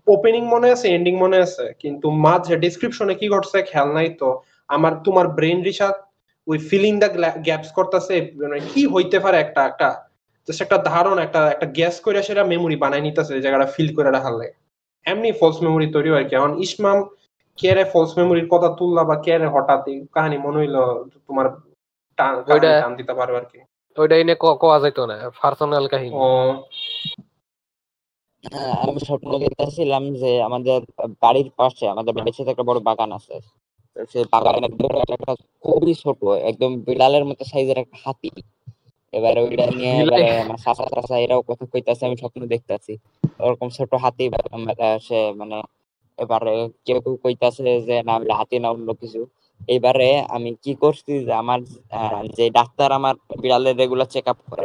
ওপেনিং 0.06 0.42
মনে 0.46 0.70
আছে 0.70 0.88
এন্ডিং 0.88 1.14
মনে 1.16 1.36
আছে 1.36 1.74
কিন্তু 1.78 2.10
মাঝে 2.10 2.56
ডিসক্রিপশনে 2.56 3.14
কি 3.14 3.28
ঘটছে 3.28 3.62
খেয়াল 3.62 3.88
নাই 3.92 4.08
তো। 4.20 4.28
আমার 4.68 4.92
তোমার 5.04 5.28
ব্রেন 5.28 5.62
রিসার্চ 5.62 5.96
ওই 6.50 6.58
ফিলিং 6.58 6.98
দা 6.98 7.08
গ্যাপস 7.36 7.72
করতেছে 7.72 8.32
মানে 8.34 8.60
কি 8.74 8.86
হইতে 8.86 9.20
পারে 9.20 9.36
একটা 9.36 9.64
একটা 9.64 10.08
জাস্ট 10.48 10.62
একটা 10.62 10.78
ধারণ 10.78 11.18
একটা 11.18 11.48
একটা 11.48 11.66
গ্যাস 11.66 12.00
করে 12.00 12.22
সেটা 12.22 12.44
মেমোরি 12.44 12.76
বানাই 12.76 13.00
নিতেছে 13.00 13.34
এই 13.34 13.42
জায়গাটা 13.42 13.66
ফিল 13.66 13.94
করে 13.94 14.10
রাখার 14.10 14.32
লাগে। 14.32 14.52
এমনি 15.04 15.32
ফলস 15.32 15.62
মেমোরি 15.62 15.86
তৈরি 15.86 16.10
হয় 16.10 16.28
কি। 16.28 16.36
এখন 16.36 16.58
ইসমাম 16.58 17.08
কেরে 17.56 17.84
ফলস 17.84 18.18
মেমোরির 18.18 18.48
কথা 18.48 18.76
তুললা 18.78 19.04
বা 19.04 19.22
কেরে 19.22 19.46
হঠাৎ 19.46 19.84
কাহিনী 20.12 20.38
মনে 20.38 20.58
হইল 20.58 20.76
তোমার 21.04 21.50
টান 22.16 22.96
দিতে 22.96 23.14
পারো 23.14 23.36
আর 23.36 23.42
কি। 23.42 23.58
ওইটা 23.98 24.16
এনে 24.16 24.34
ক- 24.38 24.54
কোয়া 24.54 24.80
যাইতো 24.80 25.06
না 25.06 25.30
পার্সোনাল 25.42 25.86
কাহিনী। 25.88 26.16
ও। 26.16 26.52
হ্যাঁ, 28.52 28.72
আমি 28.72 29.00
স্বপ্ন 29.00 29.38
দেখতেছিলাম 29.38 30.14
যে 30.14 30.42
আমাদের 30.42 30.80
বাড়ির 31.20 31.50
পাশে 31.56 31.88
আমাদের 31.88 32.14
বাড়ির 32.14 32.32
সাথে 32.32 32.50
একটা 32.50 32.62
বড় 32.62 32.80
বাগান 32.80 33.12
আছে। 33.12 33.40
সেই 34.12 34.24
বাগানের 34.32 34.72
ভিতরে 34.78 34.98
একটা 35.16 35.32
খুবই 35.64 35.92
ছোট 36.02 36.20
একদম 36.50 36.70
বিড়ালের 36.86 37.24
মতো 37.28 37.42
সাইজের 37.50 37.78
একটা 37.84 37.96
হাতি। 38.04 38.30
এবারে 39.12 39.40
ওইটা 39.46 39.66
নিয়ে 39.76 39.92
এবারে 40.02 40.28
আমার 40.44 40.58
চাচা 40.64 40.84
চাচা 40.92 41.16
এরাও 41.24 41.40
কথা 41.48 41.64
কইতাছে 41.72 42.02
আমি 42.08 42.16
স্বপ্ন 42.22 42.40
দেখতাছি। 42.54 42.92
ওরকম 43.44 43.68
ছোট 43.76 43.92
হাতি 44.04 44.24
সে 45.06 45.18
মানে 45.40 45.58
এবারে 46.18 46.54
কেউ 46.86 46.98
কেউ 47.04 47.14
কইতাছে 47.24 47.62
যে 47.88 47.96
না 48.08 48.14
বলে 48.20 48.34
হাতি 48.40 48.56
না 48.62 48.68
অন্য 48.74 48.88
কিছু। 49.00 49.20
এবারে 49.74 50.08
আমি 50.36 50.50
কি 50.64 50.72
করছি 50.82 51.12
যে 51.26 51.32
আমার 51.42 51.58
যে 52.36 52.44
ডাক্তার 52.58 52.88
আমার 52.98 53.14
বিড়ালের 53.42 53.74
রেগুলার 53.80 54.08
চেক 54.14 54.26
আপ 54.32 54.38
করে 54.50 54.64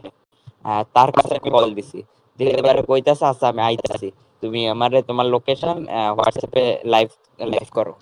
তার 0.95 1.09
কাছে 1.15 1.33
আমি 1.39 1.49
কল 1.55 1.67
দিছি। 1.77 1.99
দিয়ে 2.39 2.51
এবারে 2.59 2.81
কইতাছে 2.89 3.23
আচ্ছা 3.31 3.45
আমি 3.51 3.61
আইতাছি। 3.69 4.07
তুমি 4.43 4.61
আমারে 4.73 4.99
তোমার 5.09 5.27
লোকেশন 5.35 5.77
হোয়াটসঅ্যাপে 6.15 6.63
লাইভ 6.93 7.09
লাইভ 7.53 7.67
করো। 7.77 7.93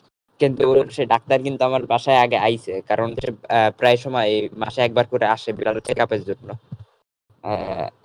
কিন্তু 0.44 0.66
সে 0.96 1.04
ডাক্তার 1.14 1.40
কিন্তু 1.46 1.62
আমার 1.70 1.82
বাসায় 1.92 2.20
আগে 2.26 2.38
আইছে। 2.48 2.74
কারণ 2.90 3.08
সে 3.22 3.30
প্রায় 3.80 3.98
সময় 4.04 4.32
মাসে 4.62 4.80
একবার 4.88 5.06
করে 5.12 5.26
আসে 5.36 5.50
বিড়াল 5.58 5.78
চেক 5.88 5.98
আপের 6.06 6.22
জন্য 6.30 6.50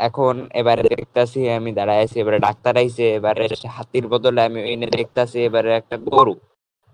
এখন 0.09 0.35
এবারে 0.61 0.83
দেখতাছি 0.95 1.41
আমি 1.59 1.71
দাঁড়ায় 1.79 2.03
আছি, 2.05 2.17
এবারে 2.23 2.39
ডাক্তার 2.49 2.75
আইছে, 2.83 3.05
এবারে 3.19 3.45
হাতির 3.77 4.05
বদলে 4.13 4.41
আমি 4.49 4.61
এনে 4.73 4.89
দেখতাছি 4.99 5.39
এবারে 5.49 5.71
একটা 5.81 5.97
গরু। 6.09 6.35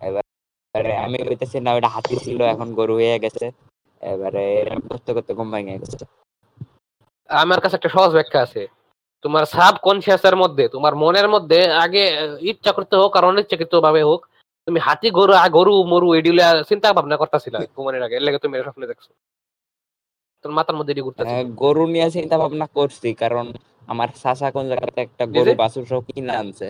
এবারে 0.01 0.93
আমি 1.05 1.17
কইতাছি, 1.29 1.57
না 1.67 1.71
ওটা 1.77 1.91
হাতি 1.95 2.15
ছিল, 2.25 2.39
এখন 2.55 2.69
গরু 2.79 2.95
হয়ে 3.01 3.19
গেছে। 3.25 3.47
এবারে 4.03 4.45
করতে 4.89 5.11
করতে 5.17 5.33
গেছে। 5.69 6.05
আমার 7.31 7.59
কাছে 7.63 7.75
একটা 7.79 7.91
সহজ 7.97 8.11
ব্যাখ্যা 8.19 8.41
আছে। 8.47 8.63
তোমার 9.25 9.45
সাব 9.55 9.75
কনসিয়াসের 9.87 10.37
মধ্যে, 10.43 10.65
তোমার 10.75 10.95
মনের 11.03 11.29
মধ্যে 11.35 11.59
আগে 11.85 12.05
ইচ্ছা 12.51 12.71
করতে 12.77 12.95
হোক 13.01 13.13
আর 13.19 13.25
অনিচ্ছাকৃত 13.31 13.75
ভাবে 13.87 14.03
হোক 14.11 14.21
তুমি 14.69 14.79
হাতি 14.87 15.09
গরু 15.19 15.33
আ, 15.37 15.47
গরু 15.57 15.73
মরু 15.93 16.07
এডিলা 16.19 16.47
চিন্তা 16.71 16.89
ভাবনা 16.97 17.17
করতেছিল 17.23 17.55
ঘুমানোর 17.75 18.03
আগে 18.07 18.15
এর 18.19 18.25
লাগে 18.27 18.39
তুমি 18.39 18.55
স্বপ্নে 18.61 18.87
দেখছ। 18.91 19.07
তোর 20.45 20.53
মাথার 20.53 20.77
মধ্যে 20.79 20.93
এটি 20.95 21.03
ঘুরতেছে 21.07 21.35
গরু 21.63 21.85
নিয়ে 21.93 22.07
চিন্তা 22.17 22.37
ভাবনা 22.43 22.67
করছি 22.77 23.09
কারণ 23.23 23.47
আমার 23.89 24.09
চাচা 24.15 24.49
কোন 24.55 24.65
জায়গাতে 24.71 25.01
একটা 25.07 25.25
গরু? 25.35 25.51
বাছুর 25.63 25.85
সহ 25.87 25.99
কিনে 26.07 26.33
আনছে। 26.43 26.67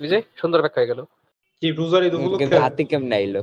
বুঝে 0.00 0.18
সুন্দর 0.40 0.58
ব্যাখ্যা 0.64 0.80
হয়ে 0.80 0.90
গেল। 0.92 1.00
কি 1.62 1.66
রোজার 1.72 2.02
ঈদ 2.02 2.12
কিন্তু 2.12 2.26
উপলক্ষে 2.28 2.58
হাতি 2.64 2.82
কেমনে 2.90 3.14
আইলো 3.20 3.42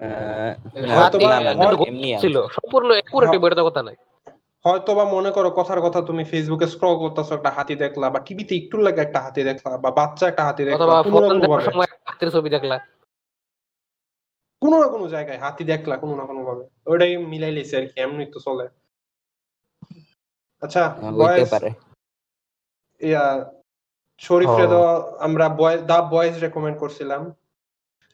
আহ, 0.00 0.52
না, 0.82 1.36
না, 1.38 1.52
না, 1.54 1.64
এমনি 1.88 2.08
ছিল 2.22 2.36
সম্পূর্ণ 2.56 2.88
একুরেটি 3.00 3.36
বইটা 3.42 3.62
কথা 3.68 3.80
নাই। 3.88 3.96
হয়তো 4.64 4.90
বা 4.94 5.04
মনে 5.04 5.30
করো 5.30 5.48
কথার 5.50 5.80
কথা 5.80 6.00
তুমি 6.02 6.22
ফেসবুকে 6.24 6.66
স্ক্রল 6.66 6.94
করতেছো 6.98 7.32
একটা 7.34 7.50
হাতি 7.50 7.74
দেখলা 7.74 8.06
বা 8.10 8.18
টিভিতে 8.18 8.54
একটু 8.56 8.76
লাগে 8.78 9.00
একটা 9.00 9.20
হাতি 9.20 9.42
দেখলা 9.44 9.70
বা 9.76 9.90
বাচ্চা 9.90 10.24
একটা 10.28 10.44
হাতি 10.44 10.62
দেখলা 10.64 10.94
হাতির 12.06 12.30
ছবি 12.30 12.48
দেখলা। 12.50 12.76
কোনো 14.62 14.76
না 14.78 14.86
কোনো 14.88 15.06
জায়গায় 15.08 15.38
হাতি 15.38 15.64
দেখলা 15.64 15.94
কোনো 15.96 16.14
না 16.16 16.24
কোনো 16.26 16.40
ভাবে 16.44 16.64
ওইটাই 16.86 17.12
মিলাই 17.16 17.52
লেছে 17.52 17.74
আর 17.76 17.86
কি 17.86 17.96
এমনি 18.00 18.24
তো 18.26 18.38
চলে। 18.40 18.66
আচ্ছা 20.62 20.82
পারে। 21.50 21.70
ইয়া 23.00 23.24
শরীফরে 24.20 24.66
ও। 24.66 24.70
তো 24.70 24.80
আমরা 25.18 25.46
বয়েস 25.60 25.80
দা 25.82 25.98
বয়েস 26.02 26.34
রেকমেন্ড 26.38 26.76
করছিলাম। 26.78 27.22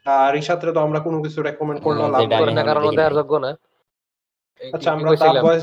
আর 0.06 0.28
রিশাদরে 0.34 0.70
তো 0.72 0.80
আমরা 0.80 1.00
কোনো 1.00 1.18
কিছু 1.22 1.38
রেকমেন্ড 1.42 1.80
করলাম 1.82 2.08
হ্যাঁ, 2.10 2.28
লাভ 2.28 2.40
করে 2.40 2.52
না 2.52 2.62
কারণ 2.64 2.82
যোগ্য 3.14 3.34
না। 3.36 3.50
আচ্ছা 4.60 4.90
আমরা 4.94 5.10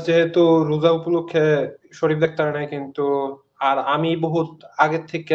যেহেতু 0.08 0.42
রোজা 0.70 0.90
উপলক্ষে 0.98 1.44
শরীফ 1.98 2.18
দেখতে 2.24 2.40
পারি 2.42 2.54
নাই 2.58 2.68
কিন্তু 2.74 3.04
আর 3.68 3.76
আমি 3.94 4.10
বহুত 4.26 4.50
আগের 4.84 5.04
থেকে 5.12 5.34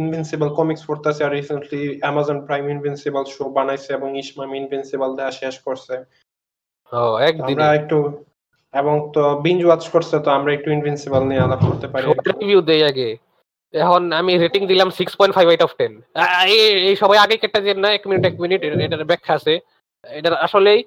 ইনভিনসিবল 0.00 0.48
কমিক্স 0.58 0.82
পড়তেছি 0.88 1.20
আর 1.26 1.32
recently 1.38 1.82
Amazon 2.02 2.38
Prime 2.46 2.64
Invincible 2.74 3.24
show 3.34 3.44
বানাইছে 3.58 3.90
এবং 3.98 4.08
ইসমাম 4.22 4.50
ইনভিনসিবল 4.60 5.10
দেয়া 5.18 5.32
শেষ 5.40 5.54
করছে। 5.66 5.94
ও 6.92 7.02
একদিন 7.28 7.56
আমরা 7.58 7.68
একটু 7.80 7.98
এবং 8.74 8.94
তো 9.14 9.22
বিঞ্জ 9.44 9.60
ওয়াচ 9.66 9.84
করছে 9.94 10.16
তো 10.24 10.28
আমরা 10.38 10.50
একটু 10.56 10.68
ইনভিনসিবল 10.76 11.22
নিয়ে 11.30 11.44
আলাপ 11.46 11.60
করতে 11.68 11.86
পারি। 11.92 12.06
রিভিউ 12.40 12.60
দেই 12.70 12.82
আগে। 12.90 13.08
এখন 13.74 14.02
আমি 14.20 14.32
রেটিং 14.44 14.62
দিলাম 14.72 14.88
six 14.98 15.12
point 15.18 15.34
five 15.36 15.46
eight 15.52 15.62
of 15.66 15.72
ten 15.78 15.92
এই 16.90 16.96
সবাই 17.02 17.18
আগে 17.24 17.36
কেটে 17.42 17.60
যে 17.66 17.72
না 17.84 17.88
এক 17.94 18.04
মিনিট 18.08 18.22
এক 18.30 18.36
মিনিট 18.42 18.60
এটার 18.86 19.10
ব্যাখ্যা 19.10 19.32
আছে। 19.38 19.54
এটার 20.04 20.34
আসলেই 20.46 20.80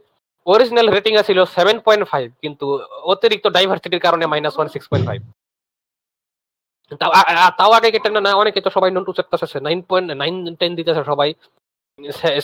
অরিজিনাল 0.53 0.87
রেটিং 0.95 1.13
ছিল 1.29 1.39
সেভেন 1.55 1.77
পয়েন্ট 1.85 2.03
ফাইভ 2.11 2.27
কিন্তু 2.43 2.65
অতিরিক্ত 3.13 3.45
ডাইভার্সিটির 3.55 4.03
কারণে 4.05 4.25
minus 4.31 4.55
one 4.57 4.67
six 4.73 4.87
point 4.91 5.05
five 5.09 5.21
তাও 7.59 7.71
আগে 7.77 7.89
কেটে 7.93 8.09
না 8.27 8.31
অনেকে 8.41 8.59
তো 8.65 8.69
সবাই 8.75 8.89
নন 8.95 9.03
টু 9.07 9.13
চেপতেছে 9.17 9.57
নাইন 9.67 9.79
পয়েন্ট 9.89 10.07
নাইন 10.21 10.35
টেন 10.59 10.71
দিতেছে 10.79 11.03
সবাই। 11.11 11.29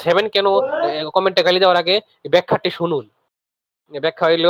সেভেন 0.06 0.26
কেন 0.34 0.48
কমেন্টে 1.16 1.42
গালি 1.48 1.60
দেওয়ার 1.62 1.82
আগে 1.84 1.96
ব্যাখ্যাটি 2.34 2.70
শুনুন। 2.80 3.06
ব্যাখ্যা 3.92 4.26
হইল 4.30 4.48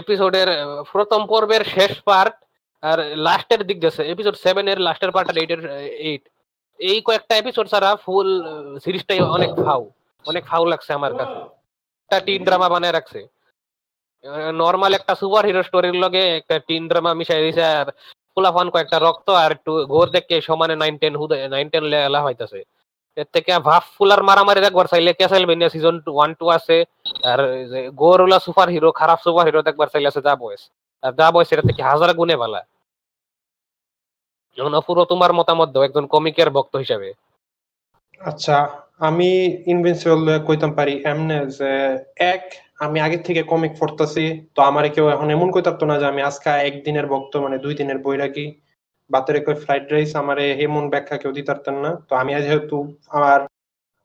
এপিসোডের 0.00 0.48
প্রথম 0.92 1.20
পর্বের 1.30 1.62
শেষ 1.74 1.92
পার্ট 2.08 2.34
আর 2.82 2.98
লাস্টের 3.26 3.60
দিক 3.68 3.78
গেছে 3.84 4.02
এপিসোড 4.12 4.34
সেভেন 4.44 4.64
এর 4.72 4.78
লাস্টের 4.86 5.10
পার্ট 5.14 5.26
আর 5.30 5.36
এইটের 5.42 5.62
এইট 6.08 6.22
এই 6.80 6.98
কয়েকটা 7.06 7.34
এপিসোড 7.42 7.66
ছাড়া 7.72 7.90
ফুল 8.04 8.28
সিরিজটাই 8.84 9.20
অনেক 9.36 9.50
ফাউ 9.64 9.80
অনেক 10.24 10.42
ফাউ 10.50 10.62
লাগছে 10.72 10.90
আমার 10.98 11.12
কাছে। 11.20 11.38
একটা 12.12 12.26
টিন 12.28 12.42
ড্রামা 12.46 12.68
বানায় 12.74 12.94
রাখছে। 12.96 13.20
নর্মাল 14.62 14.92
একটা 14.98 15.14
সুপার 15.20 15.44
হিরো 15.48 15.62
স্টোরির 15.68 15.96
লগে 16.04 16.22
একটা 16.40 16.56
টিন 16.68 16.82
ড্রামা 16.90 17.12
মিশাই 17.18 17.42
দিছে 17.44 17.64
আর 17.80 17.88
ফুলাফান 18.32 18.66
কয়েকটা 18.74 18.98
রক্ত 19.06 19.28
আর 19.42 19.50
একটু 19.56 19.72
ঘোর 19.92 20.06
দেখে 20.14 20.36
সমানে 20.48 20.74
নাইন 20.82 20.94
টেন 21.02 21.14
হুদে 21.20 21.36
নাইন 21.54 21.66
টেন 21.72 21.84
লেলা 21.92 22.20
হইতাছে। 22.26 22.60
এর 23.16 23.28
থেকে 23.34 23.52
ভাফ 23.68 23.84
ফুলার 23.96 24.20
মারামারি 24.28 24.60
দেখবার 24.66 24.86
চাইলে 24.92 25.10
ক্যাসেলভেনিয়া 25.20 25.70
সিজন 25.74 25.96
ওয়ান 26.16 26.30
টু 26.38 26.46
আছে। 26.56 26.76
আর 27.30 27.40
গোরুলা 28.02 28.38
সুপার 28.46 28.68
হিরো 28.74 28.88
খারাপ 29.00 29.18
সুপার 29.24 29.44
হিরো 29.48 29.60
দেখবার 29.68 29.88
চাইলে 29.92 30.08
আছে 30.10 30.20
যা 30.26 30.34
বয়স 30.42 30.62
আর 31.02 31.12
যা 31.18 31.26
বয়স 31.34 31.48
এটা 31.54 31.64
থেকে 31.68 31.82
হাজার 31.90 32.10
গুণে 32.18 32.36
ভালা 32.42 32.60
এখন 34.58 34.74
পুরো 34.86 35.02
তোমার 35.12 35.30
মতামত 35.38 35.68
দাও, 35.74 35.82
একজন 35.88 36.04
কমিকের 36.14 36.48
ভক্ত 36.56 36.74
হিসাবে। 36.82 37.08
আচ্ছা 38.20 38.56
আমি 39.08 39.30
ইনভিনসিবল 39.72 40.20
কইতাম 40.48 40.70
পারি 40.78 40.94
এমনে 41.12 41.38
যে 41.58 41.72
এক, 42.32 42.42
আমি 42.84 42.98
আগে 43.06 43.18
থেকে 43.26 43.42
কমিক 43.52 43.72
পড়তাছি, 43.80 44.24
তো 44.54 44.60
আমারে 44.70 44.88
কেউ 44.94 45.06
এখন 45.14 45.28
এমন 45.36 45.48
কই 45.54 45.62
থাকতো 45.68 45.84
না 45.90 45.94
যে 46.00 46.06
আমি 46.12 46.20
আজকে 46.28 46.48
একদিনের 46.68 47.06
ভক্ত 47.12 47.32
মানে 47.44 47.56
দুই 47.64 47.74
দিনের 47.80 47.98
বই 48.04 48.16
রাখি 48.24 48.46
বাতেরে 49.10 49.40
কই 49.46 49.56
ফ্রাইড 49.64 49.86
রাইস 49.92 50.10
আমারে 50.22 50.44
এমন 50.66 50.84
ব্যাখ্যা 50.92 51.16
কেউ 51.22 51.32
দিতে 51.36 51.50
পারতেন 51.52 51.76
না। 51.84 51.90
তো 52.08 52.12
আমি 52.22 52.30
যেহেতু 52.46 52.76
আমার 53.18 53.40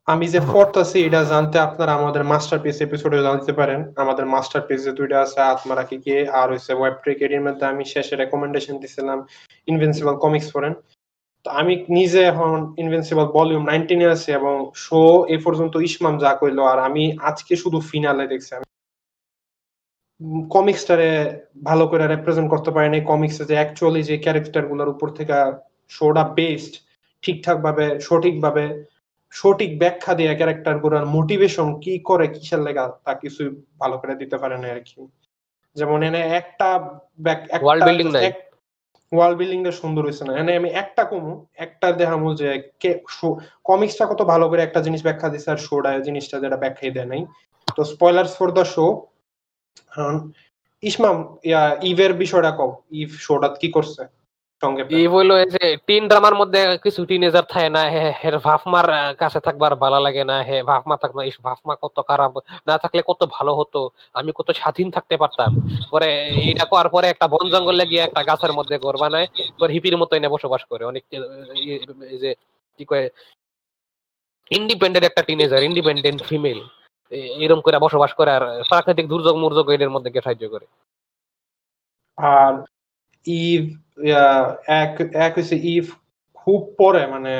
আমি 0.07 0.25
যে 0.33 0.39
পড়তাছি, 0.53 0.97
এটা 1.07 1.21
জানতে 1.33 1.57
আপনারা 1.67 1.91
আমাদের 1.99 2.23
মাস্টারপিস 2.31 2.77
এপিসোডে 2.87 3.19
জানতে 3.27 3.51
পারেন। 3.59 3.79
আমাদের 4.03 4.25
মাস্টারপিসে 4.33 4.91
দুইটা 4.99 5.17
আছে 5.25 5.39
আত্মারা 5.51 5.83
কি 5.89 5.97
আর 6.39 6.47
হইছে 6.53 6.71
ওয়েব 6.79 6.95
ট্রিক 7.03 7.19
এর 7.25 7.33
মধ্যে 7.45 7.65
আমি 7.71 7.83
শেষে 7.93 8.15
রেকমেন্ডেশন 8.15 8.75
দিছিলাম 8.83 9.19
ইনভিনসিবল 9.67 10.15
কমিক্স 10.23 10.47
পড়েন। 10.55 10.73
আমি 11.49 11.85
নিজে 11.89 12.23
এখন 12.23 12.73
ইনভিনসিবল 12.77 13.25
ভলিউম 13.25 13.65
নাইনটিনে 13.65 14.05
আছি 14.05 14.31
এবং 14.31 14.71
শো 14.75 15.25
এ 15.25 15.37
পর্যন্ত 15.43 15.75
ইসমাম 15.75 16.17
যা 16.17 16.35
কইলো 16.35 16.63
আর 16.65 16.79
আমি 16.79 17.17
আজকে 17.21 17.55
শুধু 17.55 17.79
ফিনালে 17.79 18.27
দেখছি। 18.27 18.55
আমি 18.55 18.65
কমিক্সটারে 20.49 21.41
ভালো 21.63 21.87
করে 21.87 22.07
রিপ্রেজেন্ট 22.07 22.49
করতে 22.49 22.71
পারেনি 22.71 23.01
কমিক্সে 23.01 23.45
যে 23.45 23.53
অ্যাকচুয়ালি 23.53 24.03
যে 24.03 24.17
ক্যারেক্টারগুলোর 24.17 24.89
উপর 24.89 25.09
থেকে 25.09 25.33
শোটা 25.89 26.23
বেস্ট 26.23 26.73
ঠিকঠাক 27.21 27.61
ভাবে 27.61 27.99
সঠিক 27.99 28.41
ভাবে 28.41 28.83
সঠিক 29.31 29.79
ব্যাখ্যা 29.79 30.13
দিয়ে 30.13 30.35
ক্যারেক্টারগুলোর 30.35 31.05
মোটিভেশন 31.05 31.79
কি 31.79 31.99
করে 31.99 32.27
কিসের 32.27 32.59
লেগা 32.59 32.91
তা 33.03 33.13
কিছু 33.13 33.61
ভালো 33.79 33.97
করে 33.97 34.15
দিতে 34.15 34.37
পারে 34.37 34.57
না 34.57 34.67
আর 34.67 34.79
কি। 34.79 35.07
যেমন 35.75 36.03
এনে 36.03 36.19
একটা 36.19 36.89
World 37.61 37.83
building 37.83 38.11
নাই। 38.11 38.31
ওয়াল 39.11 39.33
বিল্ডিংটা 39.39 39.71
সুন্দর 39.81 40.03
হয়েছে 40.07 40.23
না। 40.27 40.31
এনে 40.41 40.53
আমি 40.59 40.69
একটা 40.81 41.03
কমু, 41.11 41.33
একটা 41.65 41.87
দেখামু 42.01 42.29
যে 42.41 42.49
কে 42.81 42.91
কমিক্সটা 43.69 44.05
কত 44.11 44.21
ভালো 44.31 44.45
করে 44.49 44.61
একটা 44.63 44.79
জিনিস 44.85 45.01
ব্যাখ্যা 45.07 45.29
দিছে 45.33 45.49
আর 45.53 45.59
শোটা, 45.67 45.91
জিনিসটা 46.07 46.35
যেটা 46.43 46.57
ব্যাখ্যাই 46.63 46.91
দেয় 46.95 47.09
নাই। 47.11 47.21
তো 47.75 47.81
spoilers 47.93 48.31
for 48.37 48.49
the 48.57 48.65
show 48.75 48.85
Ismam 50.83 51.17
ya, 51.49 51.61
ইভের 51.91 52.13
বিষয়টা 52.23 52.51
কও, 52.57 52.71
ইভ 53.01 53.09
শোটা 53.25 53.47
কি 53.61 53.69
করছে? 53.75 54.01
সঙ্গে 54.61 54.81
এই 54.99 55.07
বলল 55.15 55.31
যে 55.55 55.63
টিন 55.87 56.03
ড্রামার 56.09 56.35
মধ্যে 56.41 56.59
কিছু 56.83 57.01
টিনেজার 57.09 57.45
থাকে 57.53 57.69
না 57.75 57.83
হে 57.93 58.03
হের 58.21 58.35
ভাফমার 58.47 58.87
কাছে 59.21 59.39
থাকবার 59.45 59.73
ভালো 59.83 59.99
লাগে 60.05 60.23
না 60.31 60.37
হে 60.47 60.57
ভাফমা 60.69 60.95
থাক 61.01 61.11
না 61.17 61.21
ইস 61.29 61.37
ভাফমা 61.47 61.73
কত 61.83 61.97
খারাপ 62.09 62.31
না 62.67 62.75
থাকলে 62.83 63.01
কত 63.09 63.21
ভালো 63.35 63.51
হতো 63.59 63.79
আমি 64.19 64.31
কত 64.39 64.49
স্বাধীন 64.61 64.87
থাকতে 64.95 65.15
পারতাম। 65.21 65.51
পরে 65.91 66.09
এটা 66.51 66.65
করার 66.71 66.89
পরে 66.95 67.07
একটা 67.09 67.25
বন 67.33 67.45
জঙ্গলে 67.53 67.85
গিয়ে 67.91 68.03
একটা 68.05 68.21
গাছের 68.29 68.53
মধ্যে 68.57 68.75
ঘর 68.85 68.95
বানায় 69.01 69.27
পরে 69.59 69.71
হিপির 69.75 69.95
মতো 70.01 70.13
এনে 70.15 70.29
বসবাস 70.35 70.61
করে 70.71 70.83
অনেক 70.91 71.03
যে 72.21 72.29
কি 72.79 72.83
কয় 72.91 73.05
ইন্ডিপেন্ডেন্ট 74.51 75.05
একটা 75.07 75.21
টিনেজার 75.27 75.67
ইন্ডিপেন্ডেন্ট 75.69 76.19
ফিমেল 76.29 76.59
এরকম 77.43 77.61
করে 77.65 77.77
বসবাস 77.85 78.11
করে 78.19 78.31
আর 78.37 78.43
প্রাকৃতিক 78.69 79.05
দুর্যোগ 79.11 79.35
মুর্যোগ 79.41 79.65
এদের 79.75 79.93
মধ্যে 79.95 80.09
গিয়ে 80.13 80.25
সাহায্য 80.25 80.45
করে। 80.53 80.65
আর 82.17 82.53
ইভ 83.47 83.61
এক 85.23 85.35
ইভ 85.75 85.85
খুব 86.37 86.59
পরে 86.79 87.03
মানে 87.07 87.33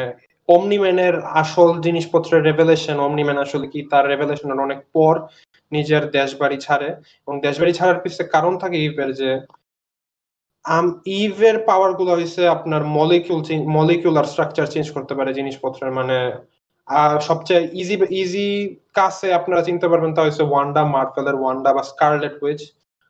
অমনিম্যানের 0.50 1.16
আসল 1.42 1.70
জিনিসপত্রের 1.82 2.46
রেভেলেশন 2.50 2.98
অমনিম্যান 3.00 3.38
আসলে 3.46 3.68
কি, 3.74 3.80
তার 3.92 4.04
রেভেলেশনের 4.08 4.60
অনেক 4.60 4.80
পর 4.96 5.14
নিজের 5.72 6.04
দেশ 6.12 6.30
বাড়ি 6.42 6.58
ছাড়ে। 6.58 6.90
এবং 7.28 7.36
দেশ 7.40 7.56
বাড়ি 7.60 7.74
ছাড়ার 7.74 8.00
পিছনে 8.04 8.26
কারণ 8.36 8.54
থাকে 8.58 8.78
ইভের 8.88 9.10
যে, 9.14 9.32
আম 10.66 10.86
ইভের 11.22 11.58
পাওয়ারগুলো 11.70 12.12
হইছে 12.16 12.42
আপনার 12.48 12.82
মলিকিউল 12.98 13.42
মলিকিউলার 13.78 14.28
স্ট্রাকচার 14.34 14.68
চেঞ্জ 14.68 14.88
করতে 14.92 15.14
পারে 15.16 15.32
জিনিসপত্রের 15.34 15.92
মানে 15.92 16.18
সবচেয়ে 17.30 17.62
ইজি 17.74 17.96
ইজি 18.24 18.48
কাছে 18.94 19.28
আপনারা 19.34 19.62
চিনতে 19.62 19.88
পারবেন 19.92 20.12
তা 20.16 20.22
হচ্ছে 20.26 20.44
ওয়ান্ডা 20.48 20.84
মার্ভেলের 20.96 21.38
ওয়ান্ডা 21.40 21.70
বা 21.74 21.84
স্কারলেট 21.84 22.36
উইচ 22.44 22.62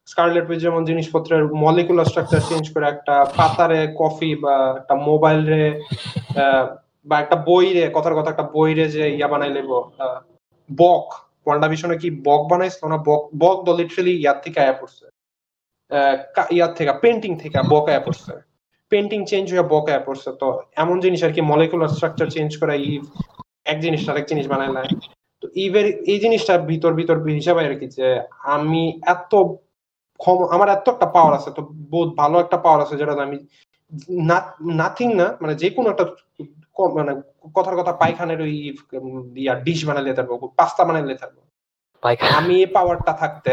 স্কারলেট 0.07 0.45
উইচ 0.49 0.59
যেমন 0.65 0.81
জিনিসপত্রের 0.89 1.43
মলিকুলার 1.63 2.09
স্ট্রাকচার 2.11 2.41
চেঞ্জ 2.49 2.65
করে 2.73 2.85
একটা 2.89 3.15
পাতারে 3.37 3.81
কফি 4.01 4.31
বা 4.43 4.55
একটা 4.79 4.95
মোবাইল 5.09 5.39
রে 5.51 5.63
বা 7.09 7.15
একটা 7.23 7.37
বই 7.47 7.67
রে 7.77 7.83
কথার 7.95 8.15
কথা 8.17 8.29
একটা 8.31 8.47
বই 8.55 8.71
রে 8.77 8.85
যে 8.95 9.03
ইয়া 9.17 9.27
বানাই 9.31 9.51
লেব 9.55 9.69
বক। 10.69 11.07
ওয়ান্ডা 11.45 11.67
ভিশনে 11.71 11.95
কি 12.01 12.09
বক 12.27 12.41
বানাইছিল 12.51 12.83
না? 12.91 12.97
বক 13.07 13.23
বক 13.43 13.57
তো 13.65 13.71
লিটারালি 13.79 14.13
ইয়ার 14.23 14.37
থেকে 14.43 14.57
আয়া 14.63 14.75
পড়ছে। 14.79 15.05
ইয়ার 16.55 16.71
থেকে 16.77 16.93
পেন্টিং 17.03 17.31
থেকে 17.43 17.57
বক 17.73 17.85
আয়া 17.91 18.03
পড়ছে। 18.05 18.33
পেন্টিং 18.91 19.19
চেঞ্জ 19.31 19.45
হয়ে 19.53 19.65
বক 19.73 19.85
আয়া 19.91 20.01
পড়ছে। 20.07 20.29
তো 20.41 20.47
এমন 20.83 20.97
জিনিস 21.05 21.19
আর 21.25 21.31
কি 21.35 21.41
মলিকুলার 21.51 21.91
স্ট্রাকচার 21.95 22.27
চেঞ্জ 22.35 22.51
করে 22.61 22.75
ই 22.87 22.91
এক 23.71 23.77
জিনিস 23.85 24.01
আরেক 24.11 24.25
জিনিস 24.31 24.45
বানাই 24.51 24.69
নেয় 24.75 24.91
তো 25.43 25.45
ইভের 25.65 25.87
এই 26.11 26.19
জিনিসটা 26.23 26.53
ভিতর 26.71 26.91
ভিতর 26.99 27.15
হিসাবে 27.39 27.61
আর 27.67 27.75
কি 27.81 27.87
যে 27.97 28.07
আমি 28.55 28.83
এত 29.15 29.33
আমার 30.55 30.69
এত 30.69 30.85
একটা 30.89 31.07
পাওয়ার 31.15 31.33
আছে 31.33 31.49
তো 31.51 31.61
বহুত 31.89 32.09
ভালো 32.15 32.35
একটা 32.39 32.57
পাওয়ার 32.57 32.79
আছে 32.81 32.95
যেটা 32.99 33.13
আমি 33.27 33.37
নাথিং 34.75 35.07
না 35.13 35.27
মানে 35.41 35.53
যে 35.55 35.67
কোনো 35.69 35.87
একটা 35.89 36.05
মানে 36.97 37.11
কথার 37.55 37.75
কথা 37.75 37.93
পায়খানের 38.01 38.39
ওই 38.41 38.53
ইয়া 39.35 39.53
ডিশ 39.65 39.79
বানাইলে 39.85 40.13
থাকব 40.13 40.31
পাস্তা 40.59 40.83
বানাইলে 40.83 41.15
থাকব। 41.15 41.37
আমি 42.39 42.53
এই 42.63 42.69
পাওয়ারটা 42.75 43.13
থাকতে 43.13 43.51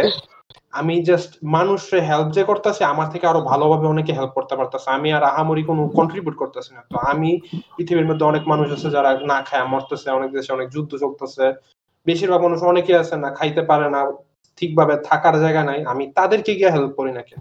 আমি 0.73 0.95
জাস্ট 1.03 1.31
মানুষের 1.57 2.01
হেল্প 2.09 2.29
যে 2.37 2.43
করতেছে 2.45 2.83
আমার 2.85 3.09
থেকে 3.13 3.25
আরও 3.27 3.41
ভালোভাবে 3.51 3.87
অনেকে 3.87 4.13
হেল্প 4.19 4.33
করতে 4.39 4.55
পারতেছে। 4.57 4.89
আমি 4.91 5.09
আর 5.17 5.23
আহামরি 5.23 5.63
কোনো 5.71 5.83
কন্ট্রিবিউট 5.99 6.37
করতেছি 6.43 6.71
না। 6.77 6.83
তো 6.93 6.97
আমি 7.13 7.31
পৃথিবীর 7.77 8.09
মধ্যে 8.11 8.25
অনেক 8.25 8.43
মানুষ 8.53 8.69
আছে 8.77 8.89
যারা 8.91 9.11
না 9.33 9.39
খায় 9.49 9.67
মরতেছে 9.73 10.09
অনেক 10.19 10.31
দেশে 10.37 10.51
অনেক 10.53 10.69
যুদ্ধ 10.75 10.93
চলতেছে। 11.05 11.45
বেশিরভাগ 12.07 12.41
মানুষ 12.47 12.61
অনেকে 12.73 12.93
আছে 13.03 13.15
না 13.17 13.29
খাইতে 13.39 13.63
পারে 13.71 13.87
না 13.95 14.01
ঠিকভাবে 14.59 14.95
থাকার 15.09 15.37
জায়গা 15.45 15.63
নাই, 15.71 15.81
আমি 15.93 16.05
তাদেরকে 16.19 16.53
গিয়ে 16.59 16.75
হেল্প 16.75 16.93
করি 16.99 17.13
না 17.19 17.23
কেন? 17.29 17.41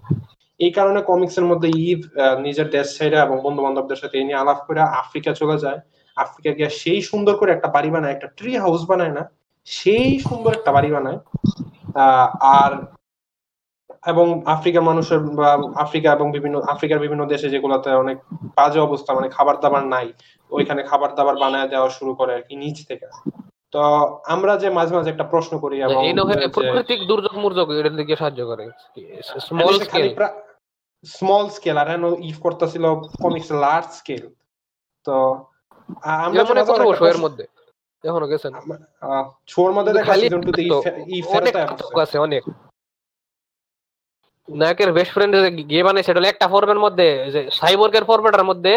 এই 0.60 0.72
কারণে 0.78 1.00
কমিক্স 1.10 1.36
এর 1.40 1.46
মধ্যে 1.50 1.68
ইভ 1.90 2.00
নিজের 2.46 2.68
দেশ 2.76 2.86
ছেড়ে 2.96 3.18
এবং 3.26 3.36
বন্ধু 3.46 3.60
বান্ধবদের 3.64 4.00
সাথে 4.02 4.14
এই 4.20 4.26
নিয়ে 4.28 4.40
আলাপ 4.42 4.58
করে 4.66 4.80
আফ্রিকা 5.02 5.30
চলে 5.40 5.56
যায়। 5.64 5.80
আফ্রিকা 6.16 6.50
গিয়ে 6.58 6.70
সেই 6.80 7.00
সুন্দর 7.10 7.34
করে 7.40 7.50
একটা 7.52 7.68
বাড়ি 7.76 7.90
বানায়, 7.94 8.14
একটা 8.14 8.28
ট্রি 8.38 8.52
হাউস 8.64 8.82
বানায় 8.90 9.14
না, 9.18 9.22
সেই 9.66 10.10
সুন্দর 10.28 10.52
একটা 10.58 10.70
বাড়ি 10.76 10.90
বানায়। 10.96 11.18
আর 12.58 12.72
এবং 14.12 14.26
আফ্রিকা 14.54 14.80
মানুষের 14.88 15.20
বা 15.38 15.50
আফ্রিকা 15.84 16.08
এবং 16.16 16.26
বিভিন্ন, 16.36 16.56
আফ্রিকার 16.72 17.04
বিভিন্ন 17.04 17.22
দেশে 17.32 17.48
যেগুলোতে 17.54 17.90
অনেক 18.04 18.18
বাজে 18.58 18.80
অবস্থা 18.88 19.10
মানে 19.18 19.28
খাবার 19.36 19.56
দাবার 19.62 19.84
নাই, 19.94 20.06
ওইখানে 20.50 20.80
খাবার 20.90 21.10
দাবার 21.18 21.36
বানায় 21.42 21.68
দেওয়া 21.72 21.88
শুরু 21.98 22.12
করে 22.20 22.32
আর 22.36 22.42
কি 22.48 22.54
নিচ 22.62 22.78
থেকে। 22.90 23.06
তো 23.74 23.80
আমরা 24.34 24.52
যে 24.62 24.68
মাঝে 24.70 24.92
মাঝে 24.96 25.10
একটা 25.12 25.26
প্রশ্ন 25.32 25.52
করি 25.58 25.76
এবং 25.78 26.00
প্রাকৃতিক 26.56 27.00
দুর্যোগ 27.08 27.34
মুর্যোগ 27.42 27.68
এর 27.70 27.86
দিকে 28.00 28.14
সাহায্য 28.20 28.40
করে? 28.50 28.64
স্মল 29.48 29.74
স্কেল 29.86 30.08
স্মল 31.04 31.44
স্কেল 31.48 31.76
আর 31.82 31.88
হেন 31.90 32.04
ইফ 32.28 32.36
করতেছিল 32.40 32.84
কমিক্স 33.22 33.48
লার্জ 33.64 33.88
স্কেল 34.00 34.24
তো 35.06 35.14
আমরা 36.26 36.42
মনে 36.48 36.60
যে 36.60 36.72
মাঝে 36.72 36.98
শোয়ের 37.00 37.20
মধ্যে 37.24 37.44
এখনও 38.04 38.30
গেছেন? 38.32 38.52
শোর 39.52 39.70
মধ্যে 39.76 39.92
দেখা 39.92 40.12
সিজন 40.14 40.40
টুতে 40.46 40.62
তো 40.72 40.78
ই 41.16 41.18
অনেক 41.30 41.54
ফেরত 41.54 41.98
আছে 42.04 42.16
অনেক। 42.26 42.42
নায়কের 44.48 44.90
বেস্ট 44.92 45.12
ফ্রেন্ড 45.14 45.34
গিয়ে 45.70 45.86
বানাইছে 45.86 46.10
হলো 46.12 46.28
একটা 46.30 46.46
ফর্মের 46.48 46.80
মধ্যে 46.84 47.06
যে 47.34 47.40
সাইবর্গের 47.50 48.04
ফর্মেটার 48.04 48.48
মধ্যে 48.50 48.72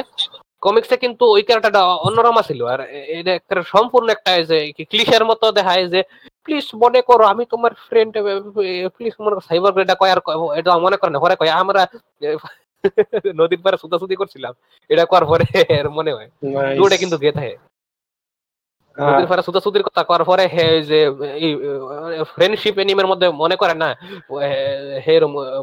কমিক্সে 0.68 0.97
কিন্তু 0.97 1.24
ওই 1.36 1.41
ক্যারেক্টারটা 1.43 1.82
অন্যরকম 2.07 2.38
ছিল 2.49 2.61
আর 2.74 2.80
এটা 3.18 3.32
একটা 3.34 3.55
সম্পূর্ণ 3.74 4.07
একটা 4.09 4.32
যে 4.49 4.57
ক্লিশের 4.91 5.24
মতো 5.26 5.45
দেখায় 5.51 5.84
যে 5.93 6.01
প্লিজ 6.45 6.65
মনে 6.76 6.99
করো 7.01 7.24
আমি 7.26 7.43
তোমার 7.45 7.72
ফ্রেন্ড 7.88 8.13
প্লিজ 8.95 9.13
মনে 9.20 9.34
করো 9.34 9.43
সাইবর্গ 9.49 9.78
এটা 9.80 9.95
কয় 9.95 10.11
আর 10.11 10.20
এটা 10.59 10.70
মনে 10.78 10.97
করে 10.97 11.11
না 11.11 11.20
পরে 11.20 11.36
কয় 11.36 11.51
আমরা 11.61 11.82
নদীর 13.39 13.61
পারে 13.65 13.78
সুতাসুতি 13.78 14.15
করছিলাম 14.15 14.53
এটা 14.89 15.03
করার 15.05 15.26
পরে 15.26 15.45
মনে 15.97 16.11
হয় 16.13 16.30
দুটো 16.78 16.95
কিন্তু 16.97 17.18
গেয়ে 17.18 17.38
থাকে 17.39 17.55
নদীর 18.97 19.28
পারে 19.28 19.41
সুতাসুতির 19.41 19.84
কথা 19.84 20.01
করার 20.03 20.26
পরে 20.26 20.43
হে 20.47 20.65
যে 20.82 20.99
এই 21.38 21.51
ফ্রেন্ডশিপ 22.34 22.76
এনিমের 22.80 23.07
মধ্যে 23.07 23.28
মনে 23.43 23.55
করে 23.55 23.74
না 23.74 23.89
হে 25.05 25.13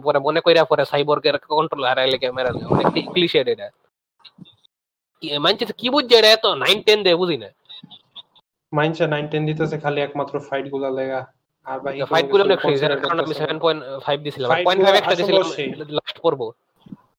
পরে 0.04 0.18
মনে 0.18 0.40
কইরা 0.40 0.62
পরে 0.64 0.82
সাইবর্গের 0.84 1.36
কন্ট্রোল 1.50 1.84
হারাইলে 1.84 2.16
ক্যামেরা 2.18 2.50
অনেক 2.72 2.86
ক্লিশেড 3.12 3.46
এটা। 3.48 3.66
কি- 5.28 5.40
মানছে 5.40 5.66
কি 5.78 5.90
বুঝছে 5.90 6.16
এত 6.16 6.46
নাইন 6.46 6.82
টেন 6.82 7.02
দিয়ে 7.02 7.16
বুঝি 7.16 7.36
না। 7.36 7.48
নাইন 9.06 9.28
টেন 9.28 9.46
দিতেছে 9.46 9.78
খালি 9.78 10.00
একমাত্র 10.00 10.40
ফাইটগুলা 10.40 10.90
লেগা। 10.90 11.26
আর 11.64 11.80
ফাইটগুলো 12.06 12.44
অনেক 12.44 12.58
কারণ 12.58 13.10
আমি 13.10 13.18
করতেছে 13.18 13.42
না। 13.42 13.46
সেভেন 13.46 13.58
পয়েন্ট 13.58 13.84
ফাইভ 14.02 14.20
দিছিলাম। 14.20 14.50
Fight 14.50 14.64
পয়েন্টগুলো 14.64 14.98
ফাইভ 14.98 15.04
একটা 15.04 15.14
দিছিলাম 15.14 15.88
লাস্ট 15.88 16.20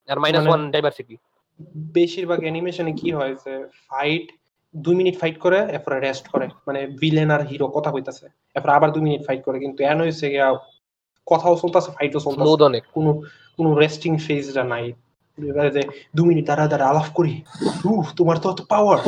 আর 0.08 0.20
মাইনাস 0.20 0.44
ডাইভার্সিটি 0.72 1.18
বেশিরভাগ 1.78 2.40
অ্যানিমেশনে 2.40 2.94
কি 2.94 3.12
হয় 3.12 3.36
যে 3.36 3.68
ফাইট 3.90 4.32
দুই 4.76 4.96
মিনিট 4.96 5.20
ফাইট 5.20 5.40
করে 5.40 5.60
এরপরে 5.60 6.00
রেস্ট 6.00 6.28
করে। 6.28 6.48
মানে 6.68 6.88
ভিলেন 6.88 7.32
আর 7.32 7.42
হিরো 7.48 7.68
কথা 7.68 7.92
কইতাছে। 7.92 8.28
এরপর 8.56 8.70
আবার 8.70 8.92
দুই 8.92 9.04
মিনিট 9.04 9.28
ফাইট 9.28 9.44
করে। 9.44 9.60
কিন্তু 9.60 9.84
এন 9.84 10.04
গিয়া 10.04 10.54
কথাও 11.26 11.56
চলতেছে 11.56 11.92
ফাইটও 11.92 12.20
চলতেছে। 12.20 12.44
কোনো 12.94 13.14
কোনো 13.58 13.76
রেস্টিং 13.76 14.18
ফেজটা 14.18 14.64
নাই। 14.64 14.94
দু 16.16 16.22
মিনিট 16.26 16.46
দাঁড়া 16.50 16.66
দাঁড়া 16.68 16.86
আলাপ 16.92 17.08
করি 17.14 17.34
উফ 17.92 18.08
তোমার 18.18 18.38
তো 18.38 18.48
অত 18.50 18.60
পাওয়ার 18.72 19.00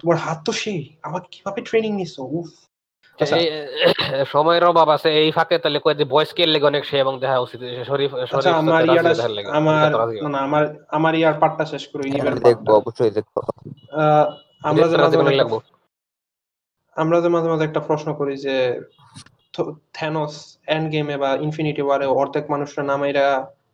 তোমার 0.00 0.16
হাত 0.16 0.38
তো 0.44 0.52
সেই 0.62 0.78
আমাকে 1.02 1.26
কীভাবে 1.32 1.60
ট্রেনিং 1.68 1.92
নিছো 1.96 2.22
উফ 2.32 2.48
আচ্ছা। 3.18 3.36
সময়ের 4.26 4.64
অভাব 4.64 4.88
আছে 4.96 5.08
এই 5.20 5.30
ফাঁকে 5.36 5.56
তাহলে 5.58 5.78
কয় 5.84 5.96
যে 6.00 6.04
বয়স 6.04 6.28
স্কেল 6.30 6.50
লেগে 6.50 6.66
অনেক 6.66 6.82
সে 6.84 6.96
এবং 6.98 7.14
দেখা 7.22 7.38
উচিত 7.38 7.60
শরীফ 7.90 8.10
আচ্ছা 8.14 8.28
শরীফ 8.34 8.54
আমার 8.62 8.82
ইয়াটা। 8.86 9.12
আমার। 9.60 9.88
না 10.26 10.38
আমার 10.46 10.62
আমার 10.90 11.12
ইয়ার 11.14 11.34
পার্টটা 11.40 11.64
শেষ 11.72 11.84
করি 11.90 12.02
ইভের 12.08 12.32
আমি 12.32 12.40
দেখব 12.42 12.66
অবশ্যই 12.80 13.12
দেখব 13.18 13.34
আহ, 13.94 14.26
আমরা 14.62 14.84
যে 14.88 14.96
মাঝে 14.96 15.16
মাঝে 15.20 15.40
লাগবো। 15.40 15.58
আমরা 16.96 17.16
যে 17.20 17.28
মাঝে 17.28 17.48
মাঝে 17.48 17.64
একটা 17.66 17.80
প্রশ্ন 17.88 18.08
করি 18.20 18.34
যে 18.38 18.56
থ্যানোস 19.94 20.34
এন্ড 20.68 20.86
গেমে 20.92 21.16
বা 21.18 21.30
ইনফিনিটি 21.46 21.82
ওয়ারে 21.84 22.06
অর্ধেক 22.14 22.44
মানুষরা 22.50 22.82
নামাইরা 22.84 23.26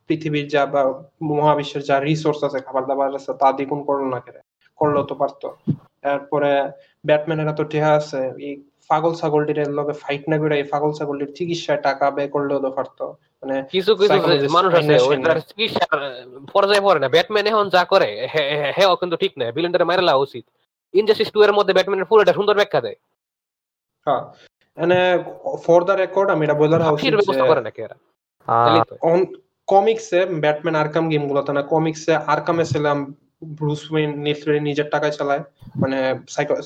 পৃথিবীর 0.09 0.49
যা 0.49 0.67
বা 0.67 1.03
মহাবিশ্বের 1.23 1.83
যা 1.83 2.01
রিসোর্স 2.01 2.45
আছে 2.45 2.59
খাবার 2.59 2.87
দাবার 2.87 3.15
আছে 3.15 3.33
তা 3.35 3.53
দ্বিগুণ 3.53 3.85
করল 3.85 4.05
না 4.05 4.21
কেন? 4.21 4.35
করলেও 4.77 5.03
তো 5.03 5.15
পারতো। 5.15 5.57
এরপরে 6.05 6.71
ব্যাটম্যানের 7.07 7.49
এত 7.49 7.61
টেহা 7.61 7.93
আছে 7.93 8.33
এই 8.39 8.63
পাগল 8.89 9.15
ছাগলটির 9.15 9.71
লগে 9.71 9.93
ফাইট 9.93 10.29
না 10.29 10.39
করে 10.39 10.57
এই 10.57 10.63
পাগল 10.63 10.93
ছাগলটির 10.93 11.35
চিকিৎসায় 11.37 11.81
টাকা 11.81 12.11
ব্যয় 12.11 12.29
করলেও 12.29 12.59
তো 12.59 12.71
পারতো। 12.71 13.17
মানে 13.43 13.65
কিছু 13.71 13.97
কিছু 13.97 14.15
মানুষ 14.51 14.75
আছে 14.75 14.99
ওইটার 15.01 15.41
চিকিৎসার 15.41 16.27
পর্যায়ে 16.53 16.81
পড়ে 16.81 17.01
না। 17.01 17.09
ব্যাটম্যান 17.09 17.47
এখন 17.47 17.69
যা 17.69 17.85
করে 17.85 18.07
হে- 18.07 18.57
হে- 18.57 18.81
হেও 18.81 18.97
কিন্তু 18.97 19.17
ঠিক 19.17 19.33
না 19.37 19.53
ভিলেনটারে 19.53 19.85
মারা 19.85 20.03
লাগা 20.03 20.17
উচিত। 20.17 20.45
ইনজাস্টিস 20.93 21.31
টু 21.31 21.43
এর 21.43 21.53
মধ্যে 21.53 21.75
ব্যাটম্যানের 21.75 22.05
পুরোটা 22.05 22.33
সুন্দর 22.33 22.55
ব্যাখ্যা 22.55 22.81
দেয়। 22.81 22.95
হ্যাঁ। 24.05 24.21
মানে 24.81 25.25
ফর 25.67 25.85
দ্য 25.85 25.93
রেকর্ড 25.93 26.31
আমি 26.31 26.45
এটা 26.45 26.55
বলার 26.55 26.81
ফাঁসির 26.81 27.17
ব্যবস্থা 27.17 27.47
করে 27.47 27.61
নাকি 27.61 27.83
এরা? 27.83 27.95
কমিক্সে 29.73 30.21
ব্যাটম্যান 30.45 30.77
আরকাম 30.83 31.05
গেম 31.12 31.25
গুলোতে 31.31 31.53
না 31.57 31.62
কমিক্সে 31.73 32.12
আরকামে 32.35 32.64
ছিলাম 32.73 32.99
ব্রুস 33.59 33.83
ওয়েন 33.93 34.11
নেফ্রে 34.27 34.55
নিজের 34.69 34.89
টাকায় 34.95 35.14
চালায় 35.19 35.43
মানে 35.83 35.99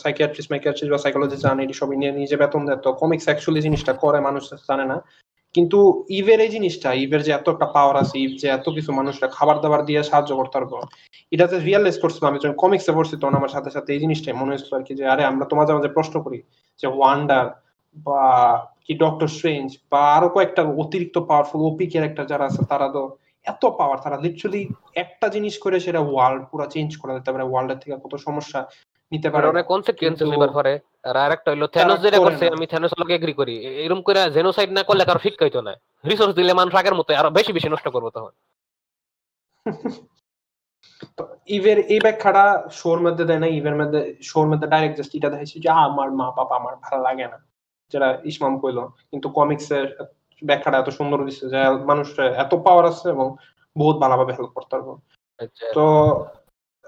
সাইকিয়াট্রিস্ট 0.02 0.50
মাইকিয়াট্রিস্ট 0.52 0.92
বা 0.94 1.00
সাইকোলজিস্ট 1.04 1.44
জানে 1.46 1.60
এটি 1.64 1.74
সবই 1.80 1.96
নিয়ে 2.00 2.12
নিজে 2.20 2.36
বেতন 2.42 2.62
দেয়। 2.66 2.80
তো 2.84 2.88
কমিক্স 3.02 3.26
অ্যাকচুয়ালি 3.28 3.60
জিনিসটা 3.66 3.92
করে, 4.02 4.18
মানুষ 4.28 4.42
জানে 4.68 4.84
না। 4.92 4.96
কিন্তু 5.54 5.78
ইভের 6.18 6.40
এই 6.44 6.50
জিনিসটা 6.56 6.88
ইভের 7.04 7.22
যে 7.26 7.30
এত 7.38 7.46
একটা 7.54 7.66
পাওয়ার 7.76 7.94
আছে 8.02 8.16
ইভ 8.24 8.30
যে 8.42 8.48
এত 8.56 8.66
কিছু 8.76 8.90
মানুষরা 8.98 9.28
খাবার 9.36 9.56
দাবার 9.62 9.82
দিয়ে 9.88 10.00
সাহায্য 10.10 10.30
করতে 10.38 10.56
পারব 10.58 10.72
এটাতে 11.32 11.56
রিয়েলাইজ 11.68 11.96
করছিলাম 12.02 12.28
আমি 12.30 12.38
যখন 12.42 12.56
কমিক্সে 12.62 12.92
পড়ছি, 12.96 13.14
তখন 13.20 13.34
আমার 13.40 13.52
সাথে 13.56 13.70
সাথে 13.76 13.90
এই 13.94 14.00
জিনিসটাই 14.04 14.34
মনে 14.40 14.50
হয়েছিল 14.52 14.72
আর 14.78 14.84
কি 14.86 14.92
যে, 14.98 15.04
আরে 15.12 15.22
আমরা 15.30 15.44
তো 15.50 15.54
মাঝে 15.58 15.72
মাঝে 15.76 15.90
প্রশ্ন 15.96 16.14
করি 16.24 16.38
যে 16.80 16.86
ওয়ান্ডার 16.96 17.46
বা 17.96 18.22
কি 18.86 18.94
ডক্টর 18.94 19.28
স্ট্রেঞ্জ 19.28 19.78
বা 19.90 20.14
আরও 20.14 20.28
কয়েকটা 20.28 20.62
অতিরিক্ত 20.62 21.18
পাওয়ারফুল 21.18 21.60
ওপি 21.60 21.86
ক্যারেক্টার 21.86 22.26
যারা 22.26 22.44
আছে 22.44 22.64
তারা 22.68 22.88
তো 22.88 23.16
এত 23.44 23.66
পাওয়ার 23.66 23.98
তারা 23.98 24.16
লিটারালি 24.16 24.68
একটা 24.94 25.28
জিনিস 25.28 25.58
করে 25.58 25.80
সেটা 25.80 26.00
ওয়ার্ল্ড 26.00 26.44
পুরো 26.50 26.66
চেঞ্জ 26.66 26.96
করে 26.96 27.14
দিতে 27.14 27.32
পারে 27.32 27.44
ওয়ার্ল্ডের 27.44 27.78
থেকে 27.78 27.96
কত 28.04 28.14
সমস্যা 28.14 28.66
নিতে 29.12 29.30
পারে। 29.30 29.48
অনেক 29.48 29.66
কনসিকুয়েন্সেস 29.66 30.22
কিন্তু- 30.22 30.44
এবার 30.44 30.54
পরে। 30.54 30.78
আর 31.02 31.16
আরেকটা 31.16 31.50
হলো 31.50 31.66
থ্যানোস 31.66 32.00
যেটা 32.00 32.18
করছে। 32.18 32.48
আমি 32.48 32.66
থ্যানোস 32.66 32.90
লগে 33.00 33.14
এগ্রি 33.14 33.32
করি 33.32 33.54
এরকম 33.58 34.02
করে 34.02 34.30
জেনোসাইড 34.30 34.72
না 34.72 34.82
করলে 34.82 35.04
কারও 35.04 35.18
শিক্ষা 35.18 35.44
হইতো 35.44 35.60
না। 35.60 35.74
রিসোর্স 36.10 36.34
দিলে 36.34 36.52
মানুষ 36.52 36.74
আগের 36.74 36.94
মতো 36.94 37.14
আরও 37.14 37.30
বেশি 37.30 37.52
বেশি 37.52 37.68
নষ্ট 37.68 37.88
করব 37.88 38.10
তখন। 38.10 38.30
তো 41.16 41.28
ইভের 41.46 41.78
এই 41.78 42.00
ব্যাখ্যাটা 42.00 42.68
শোর 42.70 43.00
মধ্যে 43.00 43.24
দেয় 43.24 43.38
না 43.38 43.46
ইভের 43.46 43.76
মধ্যে 43.76 44.14
শোর 44.22 44.46
মধ্যে 44.48 44.68
ডাইরেক্ট 44.68 44.96
জাস্ট 44.96 45.14
এটা 45.14 45.30
দেখাইছে 45.30 45.60
যে 45.60 45.68
আমার 45.68 46.10
মা 46.10 46.30
বাবা 46.30 46.56
আমার 46.56 46.76
ভালো 46.76 47.02
লাগে 47.02 47.28
না। 47.28 47.51
যেটা 47.92 48.18
ইসমাম 48.24 48.60
কইলো 48.60 48.82
কিন্তু 49.10 49.28
কমিক্সের 49.28 49.86
ব্যাখ্যাটা 50.42 50.78
এত 50.78 50.88
সুন্দর 50.88 51.24
দিচ্ছে 51.24 51.48
যে 51.48 51.60
মানুষের 51.84 52.32
এত 52.32 52.54
পাওয়ার 52.54 52.84
আছে 52.86 53.08
এবং 53.08 53.36
বহুত 53.76 53.96
ভালোভাবে 53.96 54.32
হেল্প 54.32 54.50
করতে 54.50 54.76
পারব। 54.76 54.88
আচ্ছা। 55.38 55.66
তো 55.72 55.84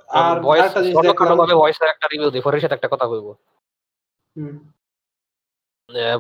আর 0.09 0.41
ভয়েস 0.41 0.73
জিনিস 0.79 0.95
ভাবে 1.37 1.55
ভয়েসের 1.55 1.89
একটা 1.89 2.07
রিভিউ 2.07 2.31
দিই 2.31 2.41
পরের 2.41 2.61
সাথে 2.61 2.75
একটা 2.75 2.89
কথা 2.89 3.07
হুম, 4.37 4.55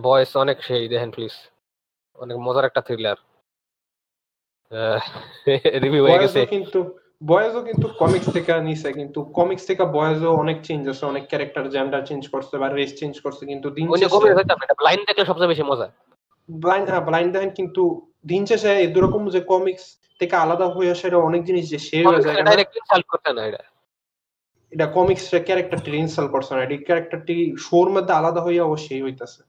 ভয়েস 0.03 0.37
অনেক 0.37 0.57
সেই 0.63 0.89
দেখেন 0.89 1.11
প্লিজ 1.11 1.35
অনেক 2.19 2.37
মজার 2.37 2.65
একটা 2.65 2.81
থ্রিলার 2.81 3.19
রিভিউ 5.81 6.03
হয়ে 6.07 6.19
গেছে। 6.19 6.47
কিন্তু 6.47 6.81
বয়েজও 7.25 7.63
কিন্তু 7.63 7.87
কমিক্স 7.99 8.29
থেকে 8.33 8.53
নিছে 8.61 8.89
কিন্তু 8.93 9.19
কমিক্স 9.39 9.65
থেকে 9.67 9.85
বয়েজও 9.97 10.31
অনেক 10.35 10.59
চেঞ্জ 10.63 10.83
আছে 10.89 11.05
অনেক 11.07 11.25
ক্যারেক্টার 11.29 11.65
জেন্ডার 11.71 12.03
চেঞ্জ 12.07 12.23
করছে 12.29 12.55
বা 12.59 12.69
রেস 12.69 12.93
চেঞ্জ 13.01 13.15
করছে 13.21 13.43
কিন্তু 13.47 13.71
দিন 13.71 13.87
শেষে 13.89 14.75
ব্লাইন্ড 14.75 15.05
দেখলে 15.07 15.25
সবচেয়ে 15.25 15.49
বেশি 15.49 15.63
মজা। 15.63 15.87
ব্লাইন্ড 16.49 16.87
হ্যাঁ 16.91 17.01
ব্লাইন্ড 17.01 17.31
দেখেন 17.33 17.51
কিন্তু 17.51 17.83
দিন 18.27 18.43
শেষে 18.47 18.71
এরকম 18.83 19.23
যে 19.29 19.41
কমিক্স 19.41 19.85
থেকে 20.21 20.37
আলাদা 20.37 20.67
হয়ে 20.69 20.91
আসে 20.91 21.05
এটা 21.07 21.19
অনেক 21.19 21.43
জিনিস 21.45 21.65
যে 21.71 21.79
শেষ 21.79 22.05
হয়ে 22.07 22.25
যায় 22.25 22.37
না, 22.37 22.43
ডাইরেক্ট 22.43 22.75
ইনসাল্ট 22.77 23.07
করতে 23.07 23.31
না 23.33 23.43
এটা। 23.47 23.63
এটা 24.73 24.87
কমিক্স 24.87 25.25
ক্যারেক্টারটি 25.47 25.91
ইনস্টল 25.97 26.29
করছে 26.29 26.53
না 26.55 26.61
এই 26.65 26.79
ক্যারেক্টারটি 26.79 27.37
শোর 27.59 27.87
মধ্যে 27.91 28.13
আলাদা 28.13 28.41
হইয়া 28.41 28.65
অবশ্যই 28.65 29.03
হইতাছে। 29.03 29.43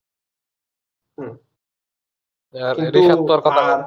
কথা 3.45 3.61
আর 3.69 3.82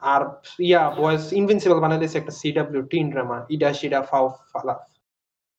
আর 0.00 0.34
ইয়া 0.58 0.90
বয়েস 0.90 1.32
ইনভিনসিবল 1.32 1.80
বানাই 1.80 1.98
দিয়েছে 1.98 2.18
একটা 2.18 2.30
সিডব্লিউ 2.30 2.82
টিন 2.82 3.10
ড্রামা 3.10 3.46
ইডা 3.48 3.72
শিডা 3.72 4.02
ফাও 4.02 4.28
ফালা 4.28 4.86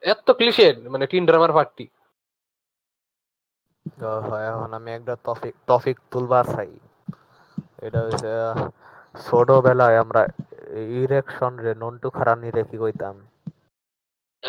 এত 0.01 0.31
ক্লিশে 0.31 0.73
মানে 0.73 1.07
টিন 1.07 1.25
ড্রামার 1.25 1.53
পার্টি। 1.53 1.87
তো 3.99 4.19
হয় 4.19 4.49
এখন 4.49 4.73
আমি 4.73 4.91
একটা 4.91 5.17
টপিক 5.23 5.55
টপিক 5.67 5.99
তুলবার 6.11 6.43
চাই। 6.43 6.79
এটা 7.81 8.01
হচ্ছে 8.01 8.27
ছোটবেলায় 9.29 9.97
আমরা 9.97 10.27
ইরেকশন 10.77 11.57
রে 11.57 11.75
নন্টু 11.75 12.09
খারানি 12.09 12.51
রে 12.51 12.63
কি 12.63 12.77
কইতাম? 12.77 13.27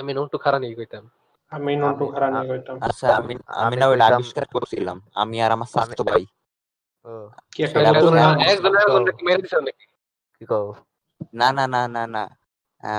আমি 0.00 0.14
নন্টু 0.14 0.38
খারা 0.38 0.58
নেই 0.58 0.74
কইতাম। 0.74 1.10
আমি 1.50 1.76
নন্টু 1.76 2.06
খারানি 2.06 2.50
হইতাম 2.50 2.78
আচ্ছা 2.80 3.16
আমি 3.16 3.36
আমি 3.46 3.76
না 3.76 3.88
কইতাম- 3.88 4.14
আবিষ্কার 4.14 4.44
করছিলাম। 4.52 5.00
আমি 5.14 5.42
আর 5.42 5.52
আমার 5.52 5.66
স্বাস্থ্য 5.66 6.04
ভাই। 6.04 6.26
না 11.34 11.48
না 11.52 11.64
না 11.66 11.82
না 11.86 12.02
না। 12.06 12.22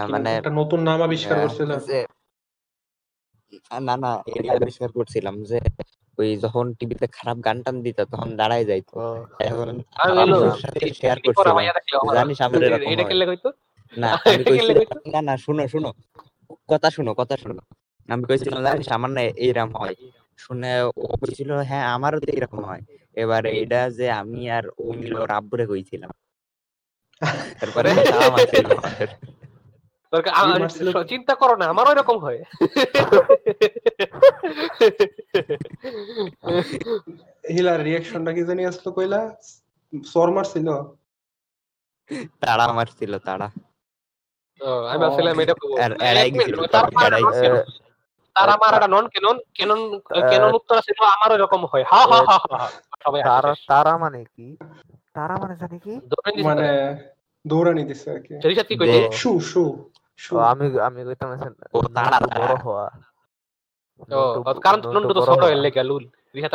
মানে 0.07 0.29
একটা 0.33 0.51
নতুন 0.59 0.79
নাম 0.81 0.99
আবিষ্কার 1.01 1.35
আহ, 1.35 1.43
করছিল 1.43 1.71
যে 1.87 1.99
আহ, 3.71 3.79
না 3.79 3.95
না 3.97 4.11
এটা 4.29 4.51
আবিষ্কার 4.57 4.89
করছিলাম 4.91 5.35
যে 5.43 5.59
ওই 6.17 6.29
যখন 6.37 6.65
টিভিতে 6.73 7.05
খারাপ 7.07 7.37
গান 7.39 7.57
টান 7.63 7.75
দিত 7.81 7.99
তখন 8.03 8.29
দাঁড়ায় 8.35 8.65
যাইতো। 8.65 8.93
এখন 9.39 9.67
শেয়ার 10.95 11.17
করছিলাম। 11.19 11.55
জানিস 12.13 12.37
আমার 12.41 12.61
এরকম 12.63 12.89
এটা। 12.93 13.03
কেলে 13.03 13.25
কইতো? 13.25 13.49
না? 13.93 14.09
না 15.13 15.19
না 15.21 15.33
শুনো 15.37 15.63
শুনো। 15.67 15.89
কথা 16.69 16.87
শুনো 16.89 17.11
কথা 17.13 17.35
শুনো। 17.37 17.61
আমি 18.09 18.23
কইছিলাম 18.23 18.59
জানিস 18.67 18.87
আমার 18.91 19.11
না 19.11 19.21
এইরকম 19.37 19.71
হয়। 19.75 19.95
শুনে 20.39 20.71
ও 20.81 20.89
কইছিল 21.21 21.49
হ্যাঁ 21.69 21.83
আমারও 21.95 22.19
তো 22.19 22.29
এরকম 22.31 22.61
হয়। 22.65 22.83
এবার 23.13 23.45
এটা 23.45 23.89
যে 23.89 24.11
আমি 24.11 24.51
আর 24.51 24.63
ও 24.77 24.93
মিলে 24.93 25.19
ওর 25.19 25.31
আব্বুরে 25.31 25.67
কইছিলাম। 25.67 26.11
তারপরে? 27.59 27.89
চিন্তা 31.07 31.35
করো 31.35 31.55
না 31.55 31.65
আমারও 31.65 31.91
এরকম 31.91 32.17
হয়। 32.17 32.43
হিলার 37.49 37.83
রিয়াকশনটা 37.83 38.33
কি 38.33 38.43
জানি 38.45 38.65
আসলো 38.65 38.91
কইলা? 38.91 39.35
সর 40.05 40.31
মারছিল। 40.31 40.67
তাড়া 42.39 42.73
মারছিল 42.73 43.19
তাড়া। 43.19 43.45
আমি 44.89 44.99
ভাবছিলাম 44.99 45.39
এটা 45.39 45.53
বলব। 45.53 45.79
আর 45.79 45.91
এড়াই 45.91 46.27
এক 46.27 46.33
মিনিট, 46.33 46.47
গেছিল, 46.47 46.65
তার 46.67 46.83
আমার- 46.83 47.31
গেছিল। 47.31 47.55
তার 48.35 48.49
আমার 48.49 48.73
একটা 48.73 48.87
নন 48.87 49.07
কেনন 49.07 49.39
কেনন 49.53 49.99
কেনন 50.29 50.53
উত্তর 50.53 50.81
ছিল 50.81 51.05
আমারও 51.05 51.35
এরকম 51.35 51.65
হয়। 51.65 51.83
হা 51.83 51.97
হা 51.97 52.21
হা, 52.31 52.57
হা। 52.57 52.69
সবাই 53.03 53.21
তারা 53.27 53.51
তারা 53.71 53.93
মানে 54.03 54.19
কি? 54.33 54.47
তারা 55.15 55.33
মানে 55.41 55.55
জানি 55.61 55.77
কি? 55.85 55.93
মানে 56.47 56.67
দৌড়ানি 57.45 57.83
দিছে 57.89 58.07
আর 58.13 58.19
কি। 58.25 58.33
রিশাদ 58.49 58.67
কি 58.69 58.75
কইছে 58.79 58.99
শু 59.19 59.31
শু 59.51 59.63
শু। 60.19 60.33
আমি 60.51 60.65
আমি 60.87 60.99
কইতাম 61.07 61.29
ও 61.75 61.79
তারা 61.95 62.17
বড় 62.29 62.53
হওয়া। 62.63 62.85
ও 64.11 64.21
কারণ 64.65 64.79
নন্টু 64.85 64.87
নন্টু 64.95 65.13
তো 65.17 65.21
ছোট 65.27 65.41
হওয়া। 65.41 65.53
এর 65.53 65.59
লেগে 65.65 65.83
লুল। 65.89 66.03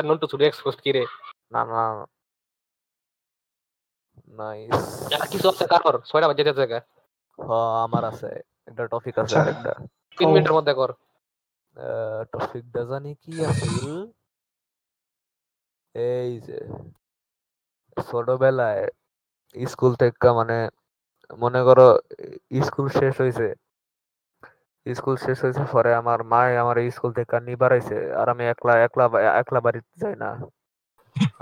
নন্টু 0.09 0.26
ছোট 0.32 0.40
এক্সপোজ 0.44 0.74
কি 0.84 0.90
না 1.55 1.61
না। 1.70 1.82
নাইস 4.38 4.78
আর 5.14 5.26
কিছু 5.32 5.46
আছে 5.53 5.64
ছয়টা 6.09 6.26
বাজে 6.30 6.42
জায়গা 6.61 6.78
হ 7.38 7.49
আমার 7.86 8.03
আছে। 8.11 8.28
একটা 8.68 8.82
টপিক 8.92 9.14
আছে 9.22 9.34
আচ্ছা। 9.34 9.38
আরেকটা। 9.40 9.72
তিন। 10.18 10.28
মিনিটের 10.32 10.55
মধ্যে 10.57 10.72
কর। 10.78 10.90
টপিকটা 12.32 12.80
জানি 12.90 13.11
কি 13.22 13.32
আছিল 13.51 13.86
এই 15.99 16.30
যে 16.46 16.59
ছোটবেলায় 17.96 18.82
স্কুল 19.55 19.92
থেকে 20.03 20.28
মানে 20.38 20.57
মনে 21.38 21.61
করো 21.68 21.86
স্কুল 22.61 22.86
শেষ 22.99 23.14
হয়েছে 23.22 23.46
স্কুল 24.86 25.16
শেষ 25.24 25.38
হয়েছে 25.44 25.62
পরে 25.74 25.90
আমার 26.01 26.18
মা 26.32 26.40
আমার 26.62 26.76
স্কুল 26.96 27.11
থেকে 27.18 27.36
নিবার 27.49 27.70
আইছে 27.76 27.96
আর 28.20 28.26
আমি 28.34 28.44
একলা 28.53 28.72
একলা 28.86 29.05
একলা 29.40 29.59
বাড়িতে 29.66 29.92
যাই 30.03 30.14
না। 30.22 30.30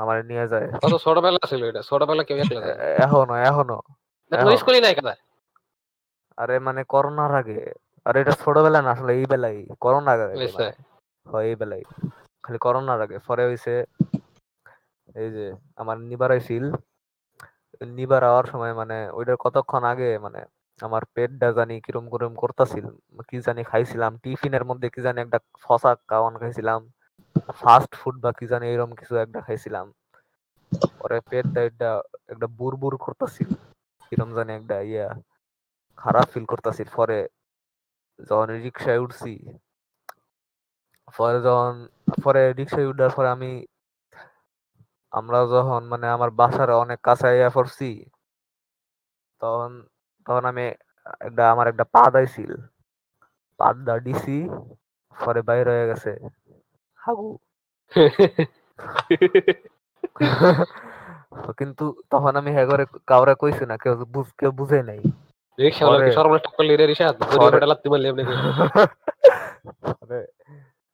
আমার 0.00 0.16
নিয়ে 0.30 0.46
যায়। 0.52 0.66
কত 0.82 0.94
ছোটবেলা 1.04 1.40
ছিল 1.50 1.62
এটা? 1.70 1.80
ছোটবেলা 1.90 2.22
কেউ 2.28 2.36
একলা 2.42 2.61
এখনও 3.07 3.34
এখনও 3.48 3.78
স্কুলই 4.61 4.80
নাই 4.84 4.94
কেন 4.98 5.09
আরে 6.38 6.57
মানে 6.66 6.80
করোনার 6.92 7.32
আগে। 7.40 7.61
আর 8.07 8.14
এটা 8.20 8.32
ছোটবেলা 8.42 8.78
না 8.84 8.90
আসলে 8.94 9.12
এই 9.18 9.24
বেলায় 9.32 9.59
করোনার 9.84 10.18
আগে 10.26 10.36
হয় 11.26 11.44
এই 11.50 11.57
বেলায় 11.61 11.84
খালি 12.44 12.59
করোনার 12.66 13.00
আগে। 13.04 13.16
পরে 13.28 13.42
হইছে 13.48 13.72
এই 15.16 15.28
যে 15.36 15.46
আমার 15.80 15.96
নিবার 16.10 16.30
আইছিল 16.36 16.64
নিবার 17.98 18.22
আওয়ার 18.30 18.46
সময় 18.52 18.72
মানে 18.80 18.96
ওইটার 19.18 19.38
কতক্ষণ 19.44 19.82
আগে 19.92 20.10
মানে 20.24 20.40
আমার 20.80 21.02
পেটটা 21.14 21.48
জানি 21.58 21.74
কিরম 21.84 22.04
কিরম 22.12 22.32
করতাছিল, 22.42 22.86
কি 23.28 23.36
জানি 23.46 23.62
খাইছিলাম, 23.70 24.12
টিফিনের 24.22 24.64
মধ্যে 24.68 24.88
কি 24.94 25.00
জানি 25.06 25.18
একটা 25.24 25.38
ফসা 25.64 25.92
কাওয়ান 26.10 26.34
খাইছিলাম 26.42 26.80
ফাস্ট 27.60 27.92
ফুড 28.00 28.16
বা 28.24 28.30
কি 28.38 28.46
জানি 28.52 28.64
এরকম 28.72 28.92
কিছু 29.00 29.14
একটা 29.24 29.40
খাইছিলাম। 29.46 29.86
পরে 30.98 31.18
পেট 31.30 31.46
একটা 31.68 31.88
একটা 32.32 32.46
বুর 32.58 32.72
বুর 32.82 32.94
করতেছিল, 33.04 33.50
কিরম 34.06 34.30
জানি 34.36 34.52
একটা 34.60 34.76
ইয়া 34.90 35.08
খারাপ 35.98 36.26
ফিল 36.32 36.46
করতেছিল। 36.52 36.88
পরে 36.98 37.18
যখন 38.28 38.48
রিক্সায় 38.64 39.00
উঠছি, 39.04 39.32
পরে 41.16 41.38
যখন, 41.46 41.72
পরে 42.24 42.42
রিক্সায় 42.58 42.86
উঠার 42.90 43.12
পরে 43.16 43.28
আমি 43.36 43.50
আমরা 45.11 45.38
যখন 45.38 45.84
মানে 45.84 46.09
আমার 46.09 46.30
বাসার 46.30 46.70
অনেক 46.70 47.00
কাছে 47.00 47.38
ইয়া 47.38 47.50
পড়ছি 47.50 48.11
তখন 49.40 49.86
তখন 50.24 50.44
আমি 50.44 50.66
একটা 51.20 51.50
আমার 51.50 51.66
একটা 51.66 51.84
পা 51.84 52.11
দাইছিল। 52.11 52.57
পাদা 53.59 53.98
দিছি 53.98 54.48
পরে 55.24 55.42
বাইরে 55.42 55.70
হয়ে 55.70 55.86
গেছে। 55.86 56.18
হাগু। 56.94 57.38
কিন্তু 61.59 62.02
তখন 62.11 62.36
আমি 62.36 62.66
করে 62.66 62.86
কাউরে 63.07 63.34
কইছি 63.34 63.66
না 63.66 63.76
কেউ 63.76 64.04
বুঝ 64.04 64.26
কেউ 64.38 64.50
বুঝে 64.50 64.82
নাই। 64.82 64.98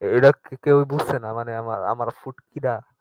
এটা 0.00 0.32
কেউ 0.62 0.84
বুঝছে 0.84 1.18
না 1.18 1.32
মানে 1.32 1.56
আমার 1.56 1.84
আমার 1.84 2.10
ফুটকিরা। 2.10 2.91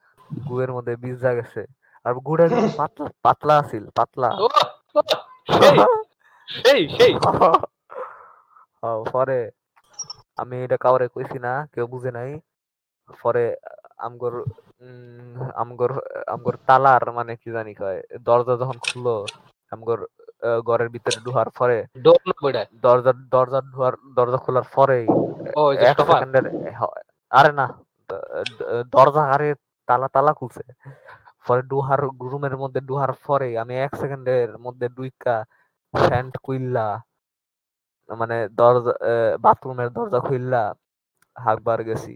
গুয়ের 0.50 0.72
মধ্যে 0.72 0.94
বীজা 0.96 1.32
গেছে 1.34 1.62
আর 2.06 2.14
গুড়া 2.28 2.46
কিন্তু 2.48 2.70
পাতলা 2.82 3.08
পাতলা 3.24 3.56
আছিল 3.60 3.84
পাতলা। 3.96 4.30
সেই 6.48 6.82
সেই 6.98 7.14
পরে 9.14 9.40
আমি 10.38 10.56
এটা 10.66 10.78
কাউরে 10.78 11.08
কইছি 11.08 11.38
না 11.40 11.54
কেউ 11.74 11.86
বুঝে 11.88 12.12
নাই। 12.12 12.32
পরে 13.20 13.46
আমগর 13.98 14.34
আমগর 15.56 15.92
আমগর 16.28 16.56
তালার 16.68 17.04
মানে 17.12 17.34
কি 17.36 17.50
জানি 17.52 17.74
কয় 17.76 18.00
দরজা 18.26 18.54
যখন 18.58 18.78
খুললো 18.78 19.16
আমগর 19.72 20.00
ঘরের 20.66 20.90
ভিতরে 20.90 21.18
ঢুকার 21.26 21.50
পরে 21.50 21.78
ডোর 22.02 22.22
না 22.28 22.34
বইটা 22.44 22.62
দরজা 22.82 23.12
দরজা 23.32 23.60
ঢুয়ার 23.74 23.96
দরজা 24.16 24.38
খোলার 24.38 24.66
এক 25.82 25.98
আরে 27.32 27.52
না 27.52 27.66
দরজা 28.94 29.24
আরে 29.34 29.50
তালা 29.92 30.08
তালা 30.16 30.32
খুলছে। 30.40 30.64
পরে 31.46 31.62
ডুহার 31.72 32.02
রুমের 32.32 32.56
মধ্যে 32.62 32.80
ডুহার 32.90 33.12
পরে 33.26 33.50
আমি 33.62 33.74
এক 33.86 33.92
সেকেন্ডের 34.02 34.50
মধ্যে 34.66 34.88
দুইকা 34.98 35.36
ফ্যান্ট 35.94 36.34
কুইল্লা 36.46 36.88
মানে 38.10 38.38
দরজা 38.60 38.94
বাথরুমের 39.46 39.90
দরজা 39.96 40.20
খুইল্লা 40.28 40.64
হাকবার 41.36 41.80
গেছি। 41.90 42.14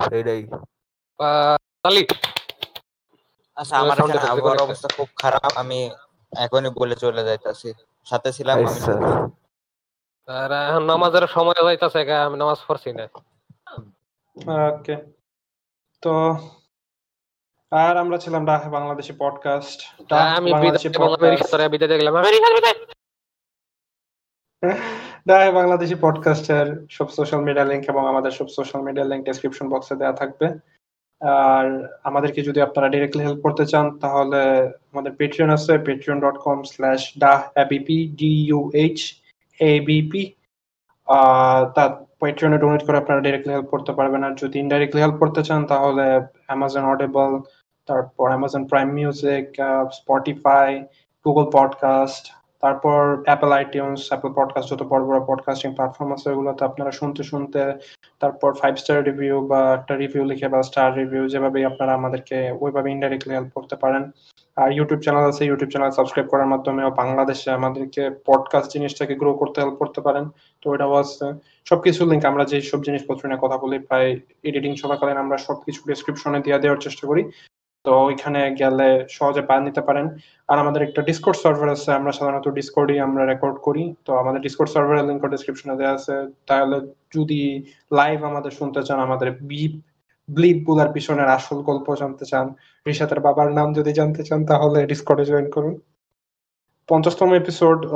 সেইটাই। 0.00 0.42
আচ্ছা 3.56 3.74
আমার 3.82 3.96
আবহাওয়ার 4.32 4.64
অবস্থা 4.66 4.88
খুব 4.96 5.08
খারাপ 5.22 5.52
আমি 5.62 5.78
এখনই 6.32 6.70
বলে 6.78 6.96
চলে 7.02 7.22
যাইতাছি। 7.28 7.68
সাথে 8.06 8.28
ছিলাম 8.36 8.56
আমি 8.56 8.66
আচ্ছা। 8.66 8.94
আর 10.28 10.50
এখন 10.68 10.84
নামাজের 10.90 11.26
সময় 11.26 11.60
যাইতাছে 11.66 12.00
আমি 12.26 12.36
নামাজ 12.42 12.58
পড়ছি 12.68 12.90
না। 12.98 13.04
ওকে। 14.70 14.94
তো 16.02 16.36
আর 17.70 17.96
আমরা 17.96 18.18
ছিলাম 18.18 18.44
ডাহে 18.44 18.70
বাংলাদেশি 18.70 19.12
পডকাস্ট 19.18 19.80
আমি 20.12 20.52
বিদায় 21.68 22.00
ডাহে 25.28 25.50
বাংলাদেশি 25.52 25.94
পডকাস্টের 26.00 26.86
সব 26.90 27.08
সোশ্যাল 27.08 27.40
মিডিয়া 27.40 27.64
লিংক 27.64 27.84
এবং 27.88 28.08
আমাদের 28.08 28.30
সব 28.30 28.48
সোশ্যাল 28.48 28.82
মিডিয়া 28.82 29.06
লিংক 29.06 29.24
ডেসক্রিপশন 29.24 29.68
বক্সে 29.68 29.96
দেওয়া 29.96 30.12
থাকবে। 30.12 30.46
আর 31.20 31.98
আমাদেরকে 32.04 32.42
যদি 32.42 32.60
আপনারা 32.60 32.88
ডিরেক্টলি 32.88 33.24
হেল্প 33.24 33.42
করতে 33.42 33.66
চান 33.66 33.98
তাহলে 33.98 34.66
আমাদের 34.92 35.12
পেট্রিয়ন 35.12 35.50
আছে 35.50 35.78
Patreon 35.78 36.20
dot 36.20 36.38
com 36.38 36.62
slash 36.62 37.12
ডাহ 37.18 37.42
ABP 37.56 38.08
D 38.16 38.46
U 38.46 38.70
H 38.74 39.14
ABP 39.60 40.32
তা 41.74 42.06
পেট্রিয়নে 42.22 42.58
ডোনেট 42.62 42.82
করে 42.86 42.96
আপনারা 43.02 43.20
ডিরেক্টলি 43.26 43.52
হেল্প 43.54 43.68
করতে 43.74 43.92
পারবেন। 43.98 44.20
আর 44.26 44.34
যদি 44.42 44.56
ইনডাইরেক্টলি 44.64 45.00
হেল্প 45.04 45.16
করতে 45.22 45.40
চান, 45.48 45.60
তাহলে 45.72 46.06
অ্যামাজন 46.48 46.84
অডেবল 46.92 47.32
তারপর 47.88 48.26
Amazon 48.32 48.62
Prime 48.70 48.88
Music 48.98 49.46
Spotify 49.98 50.68
Google 51.26 51.44
podcast 51.56 52.24
তারপর 52.62 52.98
অ্যাপেল 53.26 53.52
আইটিউন্স 53.60 54.00
অ্যাপেল 54.10 54.32
পডকাস্ট 54.38 54.68
যত 54.72 54.82
বড় 54.92 55.02
বড় 55.08 55.20
পডকাস্টিং 55.30 55.70
প্ল্যাটফর্ম 55.76 56.10
আছে 56.16 56.26
ওগুলোতে 56.32 56.62
আপনারা 56.70 56.92
শুনতে 57.00 57.22
শুনতে, 57.30 57.60
তারপর 58.22 58.50
ফাইভ 58.60 58.74
স্টার 58.82 58.98
রিভিউ 59.08 59.36
বা 59.50 59.60
একটা 59.78 59.94
রিভিউ 60.02 60.22
লিখে 60.30 60.48
বা 60.54 60.60
স্টার 60.70 60.88
রিভিউ 61.00 61.22
যেভাবে 61.32 61.58
আপনারা 61.70 61.92
আমাদেরকে 61.98 62.36
ওইভাবে 62.64 62.88
ইনডাইরেক্টলি 62.94 63.32
হেল্প 63.34 63.50
করতে 63.56 63.76
পারেন। 63.82 64.02
ইউটিউব 64.56 65.00
চ্যানেল 65.00 65.24
আছে 65.24 65.46
ইউটিউব 65.46 65.70
চ্যানেল 65.70 65.90
সাবস্ক্রাইব 65.90 66.28
করার 66.28 66.46
মাধ্যমেও 66.46 66.90
বাংলাদেশে 66.90 67.50
আমাদেরকে 67.50 68.10
পডকাস্ট 68.26 68.72
জিনিসটাকে 68.72 69.14
গ্রো 69.14 69.34
করতে 69.34 69.60
হেল্প 69.60 69.74
করতে 69.74 70.00
পারেন। 70.00 70.28
তো 70.62 70.70
ওইটাও 70.70 70.94
আছে 70.94 71.32
সবকিছু 71.68 72.10
লিঙ্ক 72.10 72.24
আমরা 72.24 72.44
যে 72.44 72.60
সব 72.60 72.82
জিনিসপত্র 72.82 73.28
নিয়ে 73.28 73.38
কথা 73.42 73.56
বলি, 73.56 73.78
প্রায় 73.78 74.18
এডিটিং 74.42 74.74
চলাকালীন 74.74 75.16
আমরা 75.16 75.36
সবকিছু 75.38 75.82
ডিসক্রিপশনে 75.86 76.40
দিয়ে 76.40 76.58
দেওয়ার 76.58 76.80
চেষ্টা 76.80 77.06
করি। 77.06 77.30
তো 77.84 78.04
ওইখানে 78.04 78.54
গেলে 78.54 79.06
সহজে 79.10 79.42
পায় 79.42 79.60
নিতে 79.60 79.80
পারেন। 79.80 80.08
আর 80.48 80.58
আমাদের 80.58 80.82
একটা 80.82 81.02
ডিসকোড 81.02 81.36
সার্ভার 81.36 81.68
আছে, 81.68 81.92
আমরা 81.92 82.12
সাধারণত 82.12 82.48
ডিসকোডই 82.48 82.98
আমরা 82.98 83.26
রেকর্ড 83.26 83.56
করি। 83.56 83.94
তো 84.04 84.16
আমাদের 84.16 84.40
ডিসকোড 84.40 84.68
সার্ভারের 84.68 85.04
লিঙ্ক 85.04 85.26
ডিসক্রিপশনে 85.26 85.76
দেওয়া 85.76 85.94
আছে। 85.94 86.12
তাহলে 86.46 86.80
যদি 87.16 87.64
লাইভ 87.92 88.24
আমাদের 88.24 88.50
শুনতে 88.50 88.82
চান, 88.82 89.00
আমাদের 89.00 89.32
বিপ 89.32 89.91
ব্লিপগুলার 90.28 90.92
পিছনের 90.92 91.28
আসল 91.28 91.62
গল্প 91.62 91.94
জানতে 91.94 92.24
চান 92.24 92.54
রিশাতের 92.86 93.20
বাবার 93.20 93.52
নাম 93.52 93.74
যদি 93.74 93.92
জানতে 93.92 94.24
চান 94.24 94.46
তাহলে 94.46 94.86
ডিসকর্ডে 94.86 95.24
জয়েন 95.24 95.50
করুন। 95.50 95.80
পঞ্চাশতম 96.88 97.32
এপিসোড 97.32 97.86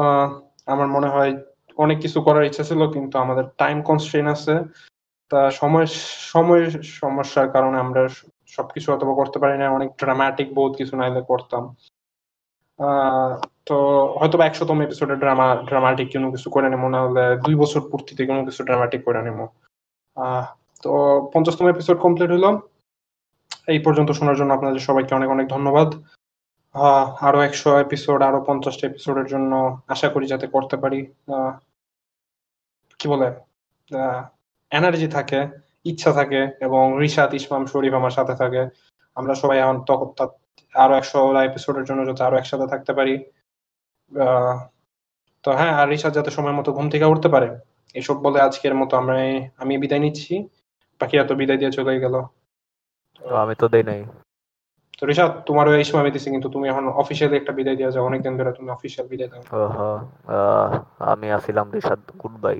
আমার 0.66 0.86
মনে 0.86 1.08
হয় 1.08 1.32
অনেক 1.78 1.98
কিছু 2.00 2.22
করার 2.22 2.44
ইচ্ছা 2.44 2.64
ছিল 2.64 2.90
কিন্তু 2.90 3.18
আমাদের 3.18 3.44
টাইম 3.58 3.82
কনস্ট্রেন 3.82 4.26
আছে। 4.26 4.54
তা 5.30 5.50
সময় 5.50 5.86
সময়ের 6.32 6.82
সমস্যার 6.82 7.50
কারণে 7.50 7.78
আমরা 7.78 8.08
সবকিছু 8.46 8.92
অথবা 8.92 9.14
করতে 9.14 9.38
পারি 9.38 9.58
না 9.58 9.70
অনেক 9.70 9.90
ড্রামাটিক 9.98 10.54
বহুত 10.54 10.76
কিছু 10.76 10.96
নাইলে 10.96 11.20
করতাম। 11.20 11.76
তো 13.66 13.76
হয়তো 14.18 14.38
বা 14.38 14.46
একশোতম 14.46 14.80
এপিসোডে 14.82 15.16
ড্রামা 15.16 15.56
ড্রামাটিক 15.68 16.12
কোনো 16.12 16.30
কিছু 16.30 16.50
করে 16.50 16.68
নেব 16.70 16.88
না 16.88 17.02
হলে 17.02 17.36
দুই 17.36 17.54
বছর 17.54 17.80
পূর্তিতে 17.90 18.26
কোনো 18.26 18.44
কিছু 18.44 18.64
ড্রামাটিক 18.64 19.04
করে 19.04 19.22
নেব। 19.22 19.38
আহ, 20.16 20.46
তো 20.86 20.92
পঞ্চাশতম 21.34 21.66
এপিসোড 21.74 21.96
কমপ্লিট 22.04 22.30
হলো। 22.36 22.50
এই 23.72 23.78
পর্যন্ত 23.86 24.10
শোনার 24.18 24.36
জন্য 24.40 24.50
আপনাদের 24.56 24.82
সবাইকে 24.88 25.12
অনেক 25.18 25.28
অনেক 25.34 25.46
ধন্যবাদ। 25.54 25.88
আরও 27.28 27.38
একশো 27.48 27.70
এপিসোড 27.84 28.18
আরও 28.28 28.38
পঞ্চাশটা 28.48 28.84
এপিসোডের 28.86 29.26
জন্য 29.32 29.52
আশা 29.94 30.08
করি 30.14 30.26
যাতে 30.32 30.46
করতে 30.54 30.76
পারি। 30.82 31.00
কি 33.00 33.06
বলে? 33.12 33.28
এনার্জি 34.72 35.08
থাকে, 35.16 35.40
ইচ্ছা 35.90 36.10
থাকে 36.18 36.40
এবং 36.66 36.84
রিশাদ, 37.02 37.30
ইসমাম, 37.38 37.62
শরীফ 37.72 37.92
আমার 38.00 38.14
সাথে 38.18 38.34
থাকে। 38.42 38.62
আমরা 39.16 39.34
সবাই 39.42 39.58
এখন 39.64 39.76
তখন 39.88 40.08
আরও 40.74 40.94
একশো 41.00 41.18
এপিসোডের 41.48 41.84
জন্য 41.88 42.00
যাতে 42.08 42.22
আরও 42.26 42.36
একসাথে 42.40 42.66
থাকতে 42.72 42.92
পারি। 42.98 43.14
তো 45.44 45.48
হ্যাঁ 45.58 45.74
আর 45.80 45.86
রিশাদ 45.92 46.12
যাতে 46.18 46.30
সময় 46.36 46.56
মতো 46.58 46.70
ঘুম 46.76 46.86
থেকে 46.92 47.06
উঠতে 47.12 47.28
পারে, 47.34 47.48
এসব 48.00 48.16
বলে 48.26 48.38
আজকের 48.46 48.74
মতো 48.80 48.94
আমরা 49.00 49.16
আমি 49.62 49.74
বিদায় 49.82 50.04
নিচ্ছি। 50.06 50.34
বাকিরা 51.00 51.24
তো 51.30 51.34
বিদায় 51.40 51.58
দিয়ে 51.60 51.72
চলে 51.78 51.92
গেল। 52.04 52.14
তো 53.16 53.22
আমি 53.42 53.54
তো 53.60 53.66
দেই 53.74 53.84
নাই। 53.90 54.00
তো 54.98 55.02
ঋষাদ 55.12 55.30
তোমারও 55.48 55.70
এই 55.80 55.86
সময় 55.88 56.02
আমি 56.04 56.12
কিন্তু 56.34 56.48
তুমি 56.54 56.66
এখন 56.72 56.84
অফিসিয়ালি 57.02 57.36
একটা 57.36 57.52
বিদায় 57.58 57.76
দিয়ে 57.78 57.92
যাও 57.94 58.04
অনেকদিন 58.08 58.34
ধরে 58.38 58.52
তুমি 58.58 58.68
অফিসিয়াল 58.76 59.06
বিদায় 59.12 59.30
দাও। 59.32 59.42
আমি 61.12 61.26
আসিলাম 61.38 61.66
ঋষাদ 61.78 62.00
গুড 62.20 62.34
বাই 62.44 62.58